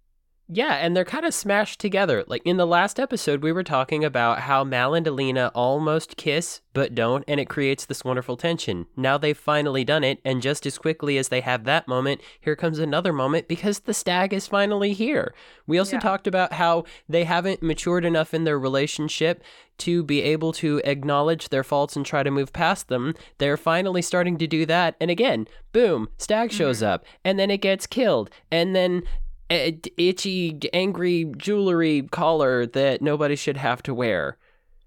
Yeah, 0.51 0.73
and 0.73 0.97
they're 0.97 1.05
kind 1.05 1.25
of 1.25 1.33
smashed 1.35 1.79
together. 1.79 2.23
Like 2.25 2.41
in 2.43 2.57
the 2.57 2.65
last 2.65 2.99
episode, 2.99 3.43
we 3.43 3.51
were 3.51 3.63
talking 3.63 4.03
about 4.03 4.39
how 4.39 4.63
Mal 4.63 4.95
and 4.95 5.05
Alina 5.05 5.51
almost 5.53 6.17
kiss, 6.17 6.61
but 6.73 6.95
don't, 6.95 7.23
and 7.27 7.39
it 7.39 7.47
creates 7.47 7.85
this 7.85 8.03
wonderful 8.03 8.35
tension. 8.35 8.87
Now 8.97 9.19
they've 9.19 9.37
finally 9.37 9.83
done 9.83 10.03
it, 10.03 10.19
and 10.25 10.41
just 10.41 10.65
as 10.65 10.79
quickly 10.79 11.19
as 11.19 11.27
they 11.27 11.41
have 11.41 11.65
that 11.65 11.87
moment, 11.87 12.21
here 12.41 12.55
comes 12.55 12.79
another 12.79 13.13
moment 13.13 13.47
because 13.47 13.81
the 13.81 13.93
stag 13.93 14.33
is 14.33 14.47
finally 14.47 14.93
here. 14.93 15.35
We 15.67 15.77
also 15.77 15.97
yeah. 15.97 16.01
talked 16.01 16.25
about 16.25 16.53
how 16.53 16.85
they 17.07 17.25
haven't 17.25 17.61
matured 17.61 18.03
enough 18.03 18.33
in 18.33 18.43
their 18.43 18.57
relationship 18.57 19.43
to 19.77 20.03
be 20.03 20.23
able 20.23 20.51
to 20.53 20.81
acknowledge 20.83 21.49
their 21.49 21.63
faults 21.63 21.95
and 21.95 22.03
try 22.03 22.23
to 22.23 22.31
move 22.31 22.51
past 22.53 22.87
them. 22.87 23.13
They're 23.37 23.55
finally 23.55 24.01
starting 24.01 24.39
to 24.39 24.47
do 24.47 24.65
that, 24.65 24.95
and 24.99 25.11
again, 25.11 25.47
boom, 25.73 26.09
stag 26.17 26.51
shows 26.51 26.77
mm-hmm. 26.77 26.93
up, 26.93 27.05
and 27.23 27.37
then 27.37 27.51
it 27.51 27.61
gets 27.61 27.85
killed, 27.85 28.31
and 28.51 28.75
then 28.75 29.03
itchy, 29.49 30.59
angry 30.73 31.31
jewelry 31.37 32.03
collar 32.03 32.65
that 32.67 33.01
nobody 33.01 33.35
should 33.35 33.57
have 33.57 33.81
to 33.83 33.93
wear. 33.93 34.37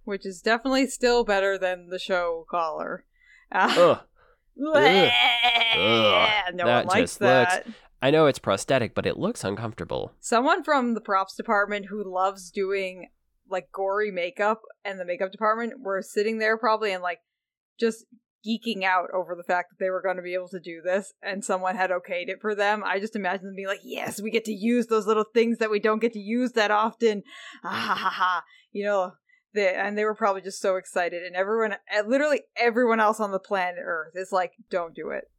Which 0.05 0.27
is 0.27 0.41
definitely 0.43 0.87
still 0.89 1.25
better 1.25 1.59
than 1.59 1.89
the 1.89 1.99
show 1.99 2.47
collar. 2.51 3.05
Uh, 3.55 3.99
Ugh. 4.75 5.11
Ugh. 5.77 6.55
No 6.55 6.67
that 6.67 6.87
one 6.87 6.99
likes 6.99 7.17
that. 7.19 7.67
Looks, 7.67 7.79
I 8.01 8.11
know 8.11 8.27
it's 8.27 8.39
prosthetic, 8.39 8.95
but 8.95 9.07
it 9.07 9.19
looks 9.19 9.45
uncomfortable. 9.45 10.13
Someone 10.21 10.65
from 10.65 10.95
the 10.95 11.01
props 11.01 11.37
department 11.37 11.87
who 11.87 12.03
loves 12.03 12.51
doing 12.51 13.11
like 13.49 13.71
gory 13.73 14.11
makeup 14.11 14.63
and 14.85 14.99
the 14.99 15.05
makeup 15.05 15.31
department 15.33 15.81
were 15.81 16.03
sitting 16.03 16.39
there 16.39 16.57
probably 16.57 16.93
and 16.93 17.03
like 17.03 17.21
just 17.79 18.07
geeking 18.47 18.83
out 18.83 19.11
over 19.13 19.35
the 19.35 19.43
fact 19.43 19.71
that 19.71 19.79
they 19.79 19.91
were 19.91 20.03
going 20.03 20.17
to 20.17 20.23
be 20.23 20.35
able 20.35 20.49
to 20.49 20.61
do 20.61 20.81
this 20.83 21.13
and 21.23 21.45
someone 21.45 21.77
had 21.77 21.91
okayed 21.91 22.29
it 22.29 22.41
for 22.41 22.55
them. 22.55 22.83
I 22.85 22.99
just 23.01 23.17
imagine 23.17 23.47
them 23.47 23.57
being 23.57 23.69
like, 23.69 23.81
yes, 23.85 24.21
we 24.21 24.31
get 24.31 24.45
to 24.47 24.53
use 24.53 24.87
those 24.87 25.07
little 25.07 25.25
things 25.25 25.59
that 25.59 25.71
we 25.71 25.81
don't 25.81 26.01
get 26.01 26.13
to 26.15 26.21
use 26.21 26.53
that 26.53 26.71
often. 26.71 27.23
Ah, 27.65 27.69
ha, 27.71 27.95
ha, 27.95 28.11
ha. 28.11 28.45
You 28.73 28.85
know, 28.85 29.13
they, 29.55 29.75
and 29.75 29.97
they 29.97 30.05
were 30.05 30.15
probably 30.15 30.43
just 30.43 30.61
so 30.61 30.77
excited. 30.77 31.23
And 31.23 31.37
everyone, 31.37 31.77
eh, 31.91 32.03
literally 32.07 32.43
everyone 32.57 33.01
else 33.01 33.21
on 33.21 33.33
the 33.33 33.39
planet 33.39 33.83
Earth 33.85 34.15
is 34.17 34.33
like, 34.33 34.53
don't 34.71 34.95
do 34.95 35.11
it. 35.11 35.31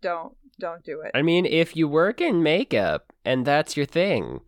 Don't, 0.00 0.34
don't 0.58 0.84
do 0.84 1.02
it. 1.02 1.10
I 1.14 1.22
mean, 1.22 1.44
if 1.44 1.76
you 1.76 1.88
work 1.88 2.20
in 2.20 2.42
makeup 2.42 3.12
and 3.24 3.46
that's 3.46 3.76
your 3.76 3.86
thing, 3.86 4.40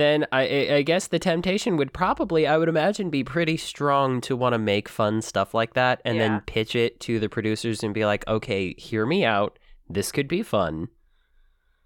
then 0.00 0.26
I, 0.32 0.74
I 0.74 0.82
guess 0.82 1.08
the 1.08 1.18
temptation 1.18 1.76
would 1.76 1.92
probably, 1.92 2.46
I 2.46 2.56
would 2.56 2.68
imagine, 2.68 3.10
be 3.10 3.22
pretty 3.22 3.56
strong 3.56 4.20
to 4.22 4.34
want 4.34 4.54
to 4.54 4.58
make 4.58 4.88
fun 4.88 5.20
stuff 5.20 5.52
like 5.52 5.74
that 5.74 6.00
and 6.04 6.16
yeah. 6.16 6.28
then 6.28 6.40
pitch 6.46 6.74
it 6.74 6.98
to 7.00 7.20
the 7.20 7.28
producers 7.28 7.82
and 7.82 7.92
be 7.92 8.06
like, 8.06 8.26
okay, 8.26 8.74
hear 8.78 9.04
me 9.04 9.24
out. 9.24 9.58
This 9.88 10.10
could 10.10 10.28
be 10.28 10.42
fun. 10.42 10.88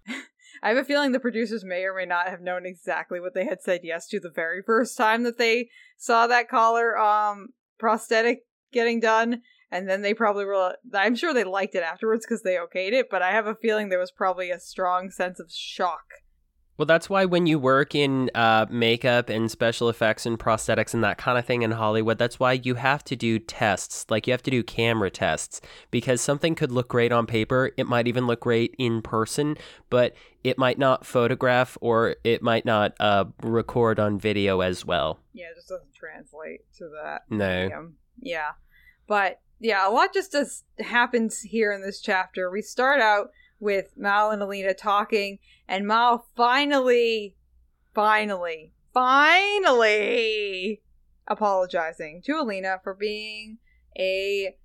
I 0.63 0.69
have 0.69 0.77
a 0.77 0.83
feeling 0.83 1.11
the 1.11 1.19
producers 1.19 1.65
may 1.65 1.83
or 1.83 1.93
may 1.93 2.05
not 2.05 2.29
have 2.29 2.41
known 2.41 2.65
exactly 2.65 3.19
what 3.19 3.33
they 3.33 3.45
had 3.45 3.61
said 3.61 3.81
yes 3.83 4.07
to 4.07 4.19
the 4.19 4.31
very 4.33 4.61
first 4.61 4.97
time 4.97 5.23
that 5.23 5.37
they 5.37 5.69
saw 5.97 6.27
that 6.27 6.49
collar 6.49 6.97
um 6.97 7.49
prosthetic 7.77 8.45
getting 8.71 8.99
done 8.99 9.41
and 9.71 9.89
then 9.89 10.01
they 10.01 10.13
probably 10.13 10.45
were 10.45 10.75
I'm 10.93 11.15
sure 11.15 11.33
they 11.33 11.43
liked 11.43 11.75
it 11.75 11.83
afterwards 11.83 12.25
cuz 12.25 12.41
they 12.43 12.55
okayed 12.55 12.93
it, 12.93 13.09
but 13.09 13.21
I 13.21 13.31
have 13.31 13.47
a 13.47 13.55
feeling 13.55 13.89
there 13.89 13.99
was 13.99 14.11
probably 14.11 14.49
a 14.51 14.59
strong 14.59 15.11
sense 15.11 15.39
of 15.39 15.51
shock 15.51 16.05
well, 16.77 16.85
that's 16.85 17.09
why 17.09 17.25
when 17.25 17.47
you 17.47 17.57
work 17.57 17.95
in 17.95 18.29
uh, 18.35 18.65
makeup 18.69 19.29
and 19.29 19.49
special 19.49 19.87
effects 19.87 20.25
and 20.25 20.37
prosthetics 20.37 20.93
and 20.93 21.03
that 21.03 21.17
kind 21.17 21.37
of 21.37 21.45
thing 21.45 21.61
in 21.61 21.71
Hollywood, 21.71 22.17
that's 22.17 22.39
why 22.39 22.53
you 22.53 22.75
have 22.75 23.03
to 23.05 23.15
do 23.15 23.39
tests. 23.39 24.05
Like 24.09 24.27
you 24.27 24.33
have 24.33 24.43
to 24.43 24.51
do 24.51 24.61
camera 24.61 25.09
tests 25.09 25.61
because 25.89 26.19
something 26.19 26.53
could 26.53 26.71
look 26.71 26.89
great 26.89 27.11
on 27.11 27.25
paper. 27.25 27.71
It 27.77 27.87
might 27.87 28.07
even 28.07 28.27
look 28.27 28.41
great 28.41 28.75
in 28.77 29.01
person, 29.01 29.57
but 29.89 30.15
it 30.43 30.57
might 30.57 30.77
not 30.77 31.05
photograph 31.05 31.77
or 31.79 32.17
it 32.23 32.41
might 32.41 32.65
not 32.65 32.93
uh, 32.99 33.25
record 33.41 33.99
on 33.99 34.19
video 34.19 34.59
as 34.59 34.85
well. 34.85 35.19
Yeah, 35.33 35.45
it 35.51 35.55
just 35.55 35.69
doesn't 35.69 35.93
translate 35.93 36.61
to 36.77 36.89
that. 37.01 37.21
No. 37.29 37.63
Medium. 37.63 37.95
Yeah. 38.19 38.51
But 39.07 39.39
yeah, 39.59 39.87
a 39.87 39.91
lot 39.91 40.13
just 40.13 40.33
does 40.33 40.63
happens 40.79 41.41
here 41.41 41.71
in 41.71 41.81
this 41.81 42.01
chapter. 42.01 42.51
We 42.51 42.61
start 42.61 42.99
out 42.99 43.29
with 43.65 43.97
Mal 43.97 44.29
and 44.29 44.41
Alina 44.41 44.75
talking, 44.75 45.39
and 45.67 45.87
Mal 45.87 46.27
finally, 46.37 47.35
finally, 47.93 48.71
finally 48.93 50.81
apologizing 51.27 52.21
to 52.23 52.33
Alina 52.33 52.79
for 52.83 52.93
being 52.93 53.57
a, 53.97 54.55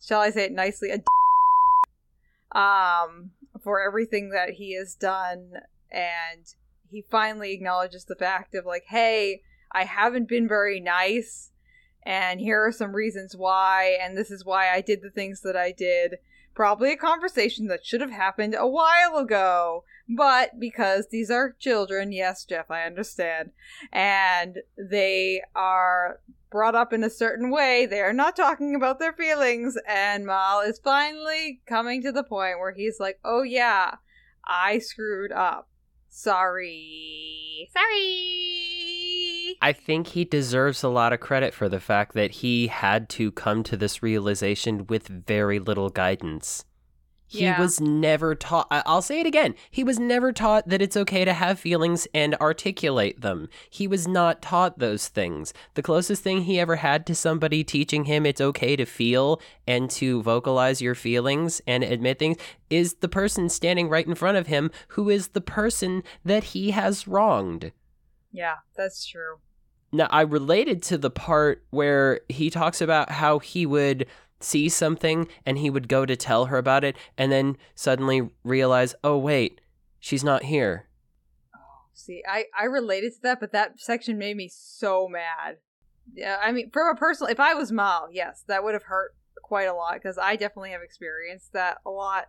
shall 0.00 0.22
I 0.22 0.30
say 0.30 0.46
it 0.46 0.52
nicely, 0.52 0.90
a 0.90 2.58
um, 2.58 3.32
for 3.62 3.82
everything 3.82 4.30
that 4.30 4.50
he 4.54 4.76
has 4.76 4.94
done, 4.94 5.52
and 5.90 6.46
he 6.90 7.04
finally 7.10 7.52
acknowledges 7.52 8.06
the 8.06 8.16
fact 8.16 8.54
of 8.54 8.64
like, 8.64 8.84
hey, 8.88 9.42
I 9.70 9.84
haven't 9.84 10.28
been 10.28 10.48
very 10.48 10.80
nice, 10.80 11.50
and 12.04 12.40
here 12.40 12.64
are 12.64 12.72
some 12.72 12.94
reasons 12.94 13.36
why, 13.36 13.98
and 14.02 14.16
this 14.16 14.30
is 14.30 14.44
why 14.44 14.70
I 14.70 14.80
did 14.80 15.02
the 15.02 15.10
things 15.10 15.42
that 15.42 15.56
I 15.56 15.72
did 15.72 16.16
Probably 16.54 16.92
a 16.92 16.96
conversation 16.96 17.66
that 17.68 17.84
should 17.84 18.00
have 18.00 18.10
happened 18.10 18.54
a 18.58 18.66
while 18.66 19.16
ago. 19.16 19.84
But 20.08 20.58
because 20.60 21.08
these 21.08 21.30
are 21.30 21.56
children, 21.58 22.12
yes, 22.12 22.44
Jeff, 22.44 22.70
I 22.70 22.82
understand, 22.82 23.52
and 23.92 24.58
they 24.76 25.42
are 25.54 26.20
brought 26.50 26.74
up 26.74 26.92
in 26.92 27.02
a 27.02 27.08
certain 27.08 27.50
way, 27.50 27.86
they 27.86 28.00
are 28.00 28.12
not 28.12 28.36
talking 28.36 28.74
about 28.74 28.98
their 28.98 29.12
feelings, 29.12 29.78
and 29.88 30.26
Mal 30.26 30.60
is 30.60 30.80
finally 30.82 31.62
coming 31.66 32.02
to 32.02 32.12
the 32.12 32.24
point 32.24 32.58
where 32.58 32.72
he's 32.72 33.00
like, 33.00 33.20
oh 33.24 33.42
yeah, 33.42 33.96
I 34.44 34.80
screwed 34.80 35.32
up. 35.32 35.68
Sorry. 36.10 37.70
Sorry. 37.72 38.71
I 39.62 39.72
think 39.72 40.08
he 40.08 40.24
deserves 40.24 40.82
a 40.82 40.88
lot 40.88 41.12
of 41.12 41.20
credit 41.20 41.54
for 41.54 41.68
the 41.68 41.78
fact 41.78 42.14
that 42.14 42.32
he 42.32 42.66
had 42.66 43.08
to 43.10 43.30
come 43.30 43.62
to 43.62 43.76
this 43.76 44.02
realization 44.02 44.88
with 44.88 45.06
very 45.06 45.60
little 45.60 45.88
guidance. 45.88 46.64
He 47.28 47.44
yeah. 47.44 47.58
was 47.58 47.80
never 47.80 48.34
taught, 48.34 48.66
I'll 48.70 49.00
say 49.00 49.20
it 49.20 49.26
again. 49.26 49.54
He 49.70 49.84
was 49.84 50.00
never 50.00 50.32
taught 50.32 50.68
that 50.68 50.82
it's 50.82 50.96
okay 50.96 51.24
to 51.24 51.32
have 51.32 51.60
feelings 51.60 52.08
and 52.12 52.34
articulate 52.34 53.20
them. 53.20 53.48
He 53.70 53.86
was 53.86 54.06
not 54.06 54.42
taught 54.42 54.80
those 54.80 55.06
things. 55.08 55.54
The 55.74 55.82
closest 55.82 56.22
thing 56.22 56.42
he 56.42 56.58
ever 56.58 56.76
had 56.76 57.06
to 57.06 57.14
somebody 57.14 57.62
teaching 57.62 58.04
him 58.04 58.26
it's 58.26 58.40
okay 58.40 58.74
to 58.74 58.84
feel 58.84 59.40
and 59.66 59.88
to 59.92 60.22
vocalize 60.22 60.82
your 60.82 60.96
feelings 60.96 61.62
and 61.68 61.84
admit 61.84 62.18
things 62.18 62.36
is 62.68 62.94
the 62.94 63.08
person 63.08 63.48
standing 63.48 63.88
right 63.88 64.06
in 64.06 64.16
front 64.16 64.36
of 64.36 64.48
him 64.48 64.72
who 64.88 65.08
is 65.08 65.28
the 65.28 65.40
person 65.40 66.02
that 66.24 66.44
he 66.44 66.72
has 66.72 67.06
wronged. 67.06 67.70
Yeah, 68.32 68.56
that's 68.76 69.06
true. 69.06 69.36
Now, 69.92 70.08
I 70.10 70.22
related 70.22 70.82
to 70.84 70.98
the 70.98 71.10
part 71.10 71.64
where 71.70 72.20
he 72.28 72.48
talks 72.48 72.80
about 72.80 73.10
how 73.10 73.38
he 73.38 73.66
would 73.66 74.06
see 74.40 74.68
something 74.68 75.28
and 75.44 75.58
he 75.58 75.70
would 75.70 75.86
go 75.88 76.06
to 76.06 76.16
tell 76.16 76.46
her 76.46 76.58
about 76.58 76.82
it 76.82 76.96
and 77.18 77.30
then 77.30 77.58
suddenly 77.74 78.30
realize, 78.42 78.94
oh, 79.04 79.18
wait, 79.18 79.60
she's 80.00 80.24
not 80.24 80.44
here. 80.44 80.88
See, 81.92 82.22
I 82.26 82.46
I 82.58 82.64
related 82.64 83.12
to 83.14 83.22
that, 83.22 83.38
but 83.38 83.52
that 83.52 83.78
section 83.78 84.18
made 84.18 84.36
me 84.36 84.48
so 84.50 85.08
mad. 85.08 85.58
Yeah, 86.14 86.38
I 86.42 86.50
mean, 86.50 86.70
from 86.70 86.88
a 86.88 86.98
personal, 86.98 87.30
if 87.30 87.38
I 87.38 87.54
was 87.54 87.70
Mal, 87.70 88.08
yes, 88.10 88.42
that 88.48 88.64
would 88.64 88.74
have 88.74 88.84
hurt 88.84 89.14
quite 89.42 89.68
a 89.68 89.74
lot 89.74 89.94
because 89.94 90.18
I 90.18 90.36
definitely 90.36 90.70
have 90.70 90.82
experienced 90.82 91.52
that 91.52 91.78
a 91.84 91.90
lot, 91.90 92.28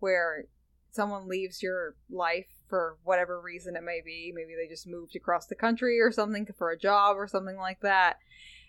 where 0.00 0.46
someone 0.90 1.28
leaves 1.28 1.62
your 1.62 1.94
life 2.10 2.48
for 2.68 2.96
whatever 3.04 3.40
reason 3.40 3.76
it 3.76 3.82
may 3.82 4.00
be. 4.04 4.32
Maybe 4.34 4.54
they 4.54 4.68
just 4.68 4.86
moved 4.86 5.16
across 5.16 5.46
the 5.46 5.54
country 5.54 6.00
or 6.00 6.10
something 6.10 6.46
for 6.56 6.70
a 6.70 6.78
job 6.78 7.16
or 7.16 7.26
something 7.26 7.56
like 7.56 7.80
that, 7.80 8.16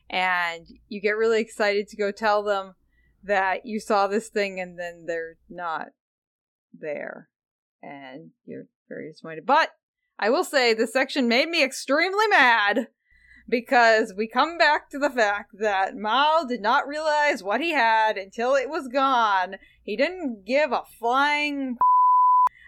and 0.10 0.68
you 0.88 1.02
get 1.02 1.18
really 1.18 1.42
excited 1.42 1.88
to 1.90 1.98
go 1.98 2.12
tell 2.12 2.44
them 2.44 2.76
that 3.24 3.66
you 3.66 3.80
saw 3.80 4.08
this 4.08 4.30
thing, 4.30 4.60
and 4.60 4.80
then 4.80 5.06
they're 5.06 5.38
not 5.50 5.88
there, 6.74 7.30
and 7.82 8.32
you're 8.46 8.68
very 8.88 9.10
disappointed. 9.10 9.46
But 9.46 9.72
I 10.20 10.30
will 10.30 10.44
say 10.44 10.74
this 10.74 10.94
section 10.94 11.28
made 11.28 11.50
me 11.50 11.64
extremely 11.64 12.28
mad 12.28 12.88
because 13.50 14.14
we 14.16 14.28
come 14.28 14.58
back 14.58 14.90
to 14.90 15.00
the 15.00 15.10
fact 15.10 15.52
that 15.60 15.96
Mal 15.96 16.46
did 16.46 16.62
not 16.62 16.88
realize 16.88 17.44
what 17.44 17.62
he 17.62 17.72
had 17.72 18.18
until 18.18 18.56
it 18.56 18.70
was 18.70 18.88
gone. 18.88 19.56
He 19.84 19.96
didn't 19.96 20.46
give 20.46 20.72
a 20.72 20.84
flying 21.00 21.78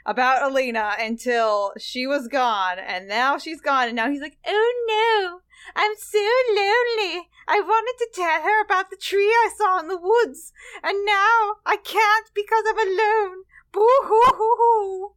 about 0.09 0.41
Alina 0.41 0.93
until 0.99 1.71
she 1.77 2.07
was 2.07 2.27
gone, 2.27 2.79
and 2.79 3.07
now 3.07 3.37
she's 3.37 3.61
gone, 3.61 3.87
and 3.87 3.95
now 3.95 4.09
he's 4.09 4.21
like, 4.21 4.39
oh 4.45 4.73
no, 4.87 5.39
I'm 5.75 5.91
so 5.97 6.17
lonely. 6.49 7.27
I 7.47 7.61
wanted 7.61 7.95
to 7.99 8.09
tell 8.15 8.41
her 8.41 8.63
about 8.65 8.89
the 8.89 8.97
tree 8.97 9.29
I 9.29 9.51
saw 9.55 9.79
in 9.79 9.87
the 9.87 9.99
woods, 10.01 10.51
and 10.83 11.05
now 11.05 11.57
I 11.63 11.77
can't 11.83 12.31
because 12.33 12.63
I'm 12.67 12.79
alone. 12.79 13.43
Boo 13.71 13.87
hoo 14.03 14.21
hoo 14.33 14.55
hoo. 14.57 15.11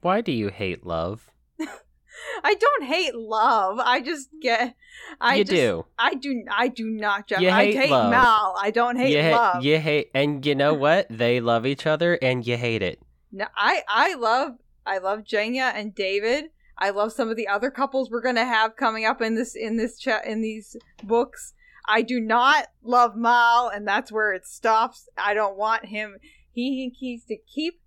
Why 0.00 0.20
do 0.20 0.30
you 0.30 0.48
hate 0.48 0.86
love? 0.86 1.28
I 2.44 2.54
don't 2.54 2.84
hate 2.84 3.16
love. 3.16 3.80
I 3.80 4.00
just 4.00 4.28
get. 4.40 4.76
I 5.20 5.36
you 5.36 5.44
just, 5.44 5.56
do. 5.56 5.86
I 5.98 6.14
do. 6.14 6.44
I 6.56 6.68
do 6.68 6.84
not. 6.86 7.26
Jeff. 7.26 7.40
You 7.40 7.50
I 7.50 7.64
hate 7.64 7.76
hate 7.76 7.90
love. 7.90 8.12
Mal. 8.12 8.54
I 8.62 8.70
don't 8.70 8.96
hate 8.96 9.16
you 9.16 9.22
ha- 9.22 9.52
love. 9.54 9.64
You 9.64 9.80
hate, 9.80 10.10
and 10.14 10.46
you 10.46 10.54
know 10.54 10.72
what? 10.72 11.08
They 11.10 11.40
love 11.40 11.66
each 11.66 11.84
other, 11.84 12.14
and 12.22 12.46
you 12.46 12.56
hate 12.56 12.82
it. 12.82 13.00
No, 13.32 13.46
I 13.56 13.82
I 13.88 14.14
love 14.14 14.52
I 14.86 14.98
love 14.98 15.24
Jenya 15.24 15.72
and 15.74 15.94
David. 15.94 16.46
I 16.78 16.90
love 16.90 17.12
some 17.12 17.28
of 17.28 17.36
the 17.36 17.48
other 17.48 17.70
couples 17.70 18.10
we're 18.10 18.22
gonna 18.22 18.44
have 18.44 18.76
coming 18.76 19.04
up 19.04 19.20
in 19.20 19.34
this 19.34 19.54
in 19.54 19.76
this 19.76 19.98
chat 19.98 20.26
in 20.26 20.42
these 20.42 20.76
books. 21.02 21.54
I 21.88 22.02
do 22.02 22.20
not 22.20 22.66
love 22.82 23.16
Mal, 23.16 23.68
and 23.68 23.86
that's 23.86 24.10
where 24.10 24.32
it 24.32 24.46
stops. 24.46 25.08
I 25.16 25.34
don't 25.34 25.56
want 25.56 25.86
him. 25.86 26.16
He 26.50 26.92
needs 27.00 27.24
to 27.26 27.36
keep 27.36 27.80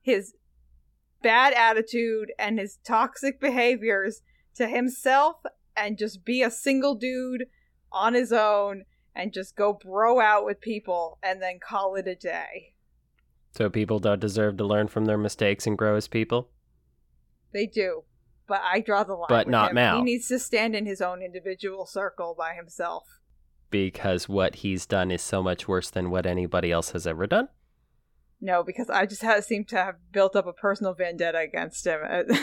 his 0.00 0.34
bad 1.22 1.52
attitude 1.54 2.32
and 2.38 2.58
his 2.58 2.78
toxic 2.84 3.40
behaviors 3.40 4.22
to 4.56 4.66
himself 4.66 5.36
and 5.76 5.98
just 5.98 6.24
be 6.24 6.42
a 6.42 6.50
single 6.50 6.94
dude 6.94 7.44
on 7.90 8.14
his 8.14 8.32
own 8.32 8.84
and 9.14 9.32
just 9.32 9.56
go 9.56 9.72
bro 9.72 10.20
out 10.20 10.44
with 10.44 10.60
people 10.60 11.18
and 11.22 11.40
then 11.40 11.58
call 11.60 11.94
it 11.94 12.08
a 12.08 12.14
day. 12.14 12.71
So 13.52 13.68
people 13.70 13.98
don't 13.98 14.20
deserve 14.20 14.56
to 14.56 14.64
learn 14.64 14.88
from 14.88 15.04
their 15.04 15.18
mistakes 15.18 15.66
and 15.66 15.76
grow 15.78 15.94
as 15.96 16.08
people. 16.08 16.48
They 17.52 17.66
do. 17.66 18.04
But 18.48 18.62
I 18.64 18.80
draw 18.80 19.04
the 19.04 19.14
line. 19.14 19.26
But 19.28 19.46
not 19.48 19.70
him. 19.70 19.74
Mal. 19.76 19.96
He 19.98 20.02
needs 20.02 20.26
to 20.28 20.38
stand 20.38 20.74
in 20.74 20.86
his 20.86 21.00
own 21.00 21.22
individual 21.22 21.86
circle 21.86 22.34
by 22.36 22.54
himself. 22.54 23.04
because 23.70 24.28
what 24.28 24.56
he's 24.56 24.84
done 24.84 25.10
is 25.10 25.22
so 25.22 25.42
much 25.42 25.66
worse 25.68 25.88
than 25.90 26.10
what 26.10 26.26
anybody 26.26 26.70
else 26.72 26.90
has 26.90 27.06
ever 27.06 27.26
done. 27.26 27.48
No, 28.40 28.62
because 28.62 28.90
I 28.90 29.06
just 29.06 29.22
have, 29.22 29.44
seem 29.44 29.64
to 29.66 29.76
have 29.76 29.96
built 30.12 30.34
up 30.34 30.46
a 30.46 30.52
personal 30.52 30.94
vendetta 30.94 31.38
against 31.38 31.86
him. 31.86 32.00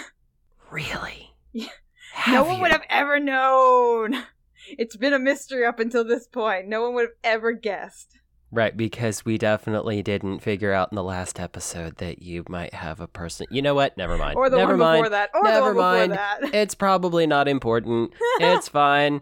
Really? 0.72 1.34
Yeah. 1.52 1.69
No 2.28 2.43
one 2.43 2.58
you? 2.58 2.62
would 2.62 2.72
have 2.72 2.86
ever 2.89 3.19
known. 3.19 4.24
It's 4.78 4.95
been 4.95 5.13
a 5.13 5.19
mystery 5.19 5.65
up 5.65 5.80
until 5.80 6.04
this 6.04 6.28
point. 6.28 6.67
No 6.67 6.84
one 6.84 6.93
would 6.93 7.06
have 7.06 7.17
ever 7.24 7.54
guessed. 7.54 8.19
Right, 8.52 8.76
because 8.76 9.24
we 9.26 9.38
definitely 9.38 10.02
didn't 10.02 10.40
figure 10.40 10.74
out 10.74 10.92
in 10.92 10.96
the 10.96 11.04
last 11.04 11.40
episode 11.40 11.98
that 11.98 12.24
you 12.24 12.44
might 12.50 12.74
have 12.74 13.00
a 13.00 13.08
person. 13.08 13.46
You 13.52 13.62
know 13.62 13.76
what? 13.76 13.96
Never 13.96 14.18
mind. 14.18 14.38
Or 14.38 14.50
the 14.50 14.58
Never 14.58 14.72
one 14.74 14.80
mind. 14.80 15.04
before 15.04 15.10
that. 15.12 15.30
Or 15.36 15.44
Never 15.44 15.70
the 15.70 15.76
one 15.76 15.76
mind. 15.76 16.12
before 16.14 16.26
that. 16.42 16.54
It's 16.56 16.74
probably 16.76 17.28
not 17.28 17.48
important. 17.48 18.12
It's 18.40 18.68
fine. 18.68 19.22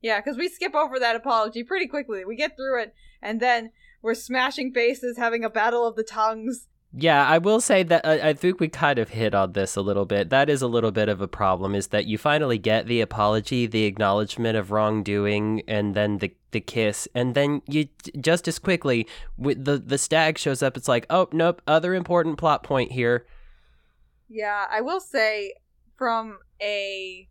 yeah, 0.00 0.18
because 0.20 0.36
we 0.36 0.48
skip 0.48 0.74
over 0.74 0.98
that 0.98 1.14
apology 1.14 1.62
pretty 1.62 1.86
quickly. 1.86 2.24
We 2.24 2.34
get 2.34 2.56
through 2.56 2.82
it, 2.82 2.94
and 3.22 3.38
then 3.40 3.70
we're 4.02 4.14
smashing 4.14 4.72
faces, 4.72 5.16
having 5.18 5.44
a 5.44 5.50
battle 5.50 5.86
of 5.86 5.94
the 5.94 6.02
tongues. 6.02 6.66
Yeah, 6.94 7.26
I 7.26 7.38
will 7.38 7.62
say 7.62 7.82
that 7.84 8.06
I, 8.06 8.30
I 8.30 8.32
think 8.34 8.60
we 8.60 8.68
kind 8.68 8.98
of 8.98 9.10
hit 9.10 9.34
on 9.34 9.52
this 9.52 9.76
a 9.76 9.80
little 9.80 10.04
bit. 10.04 10.28
That 10.28 10.50
is 10.50 10.60
a 10.60 10.66
little 10.66 10.90
bit 10.90 11.08
of 11.08 11.22
a 11.22 11.28
problem 11.28 11.74
is 11.74 11.86
that 11.88 12.04
you 12.04 12.18
finally 12.18 12.58
get 12.58 12.86
the 12.86 13.00
apology, 13.00 13.66
the 13.66 13.84
acknowledgement 13.84 14.58
of 14.58 14.70
wrongdoing, 14.70 15.62
and 15.66 15.94
then 15.94 16.18
the 16.18 16.34
the 16.50 16.60
kiss, 16.60 17.08
and 17.14 17.34
then 17.34 17.62
you 17.66 17.88
just 18.20 18.46
as 18.46 18.58
quickly 18.58 19.06
with 19.38 19.64
the 19.64 19.78
the 19.78 19.96
stag 19.96 20.36
shows 20.36 20.62
up. 20.62 20.76
It's 20.76 20.88
like, 20.88 21.06
oh 21.08 21.28
nope, 21.32 21.62
other 21.66 21.94
important 21.94 22.36
plot 22.36 22.62
point 22.62 22.92
here. 22.92 23.24
Yeah, 24.28 24.66
I 24.70 24.82
will 24.82 25.00
say 25.00 25.54
from 25.96 26.40
a 26.60 27.26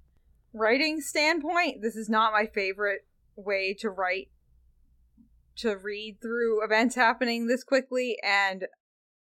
writing 0.53 1.01
standpoint, 1.01 1.83
this 1.83 1.95
is 1.95 2.09
not 2.09 2.33
my 2.33 2.47
favorite 2.47 3.05
way 3.35 3.75
to 3.79 3.91
write 3.91 4.29
to 5.57 5.77
read 5.77 6.17
through 6.19 6.63
events 6.63 6.95
happening 6.95 7.45
this 7.45 7.63
quickly 7.63 8.17
and 8.23 8.65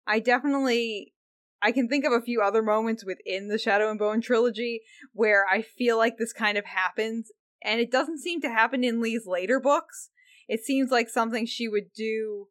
I 0.08 0.18
definitely 0.18 1.12
I 1.60 1.72
can 1.72 1.88
think 1.88 2.04
of 2.04 2.12
a 2.12 2.20
few 2.20 2.40
other 2.40 2.62
moments 2.62 3.04
within 3.04 3.48
the 3.48 3.58
Shadow 3.58 3.90
and 3.90 3.98
Bone 3.98 4.20
trilogy 4.20 4.80
where 5.12 5.44
I 5.50 5.62
feel 5.62 5.98
like 5.98 6.16
this 6.16 6.32
kind 6.32 6.56
of 6.56 6.64
happens 6.64 7.30
and 7.62 7.80
it 7.80 7.90
doesn't 7.90 8.20
seem 8.20 8.40
to 8.42 8.48
happen 8.48 8.84
in 8.84 9.00
Leigh's 9.00 9.26
later 9.26 9.60
books. 9.60 10.10
It 10.48 10.64
seems 10.64 10.90
like 10.90 11.08
something 11.08 11.46
she 11.46 11.68
would 11.68 11.92
do 11.94 12.46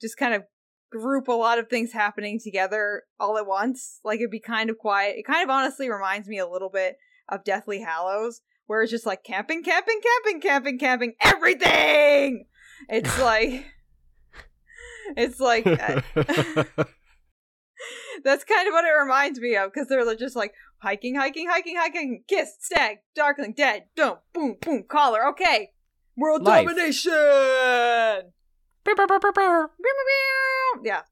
just 0.00 0.18
kind 0.18 0.34
of 0.34 0.42
group 0.90 1.28
a 1.28 1.32
lot 1.32 1.58
of 1.58 1.68
things 1.68 1.92
happening 1.92 2.40
together 2.42 3.04
all 3.18 3.38
at 3.38 3.46
once. 3.46 4.00
Like 4.04 4.18
it'd 4.18 4.30
be 4.30 4.40
kind 4.40 4.70
of 4.70 4.78
quiet. 4.78 5.16
It 5.16 5.26
kind 5.26 5.42
of 5.42 5.50
honestly 5.50 5.90
reminds 5.90 6.28
me 6.28 6.38
a 6.38 6.48
little 6.48 6.70
bit 6.70 6.96
of 7.28 7.44
Deathly 7.44 7.80
Hallows, 7.80 8.40
where 8.66 8.82
it's 8.82 8.90
just 8.90 9.06
like 9.06 9.24
camping, 9.24 9.62
camping, 9.62 10.00
camping, 10.02 10.40
camping, 10.40 10.78
camping, 10.78 11.14
everything. 11.20 12.46
It's 12.88 13.18
like, 13.20 13.64
it's 15.16 15.38
like 15.40 15.66
uh, 15.66 16.00
that's 18.24 18.44
kind 18.44 18.66
of 18.68 18.72
what 18.72 18.84
it 18.84 18.90
reminds 19.00 19.38
me 19.40 19.56
of 19.56 19.72
because 19.72 19.88
they're 19.88 20.14
just 20.14 20.36
like 20.36 20.54
hiking, 20.78 21.14
hiking, 21.14 21.48
hiking, 21.48 21.76
hiking, 21.76 22.22
kiss, 22.28 22.50
stag, 22.60 22.98
darkling, 23.14 23.52
dead, 23.56 23.84
boom, 23.96 24.16
boom, 24.32 24.56
boom, 24.60 24.84
collar. 24.88 25.26
Okay, 25.28 25.70
world 26.16 26.42
Life. 26.42 26.66
domination. 26.66 27.12
Yeah, 30.84 31.02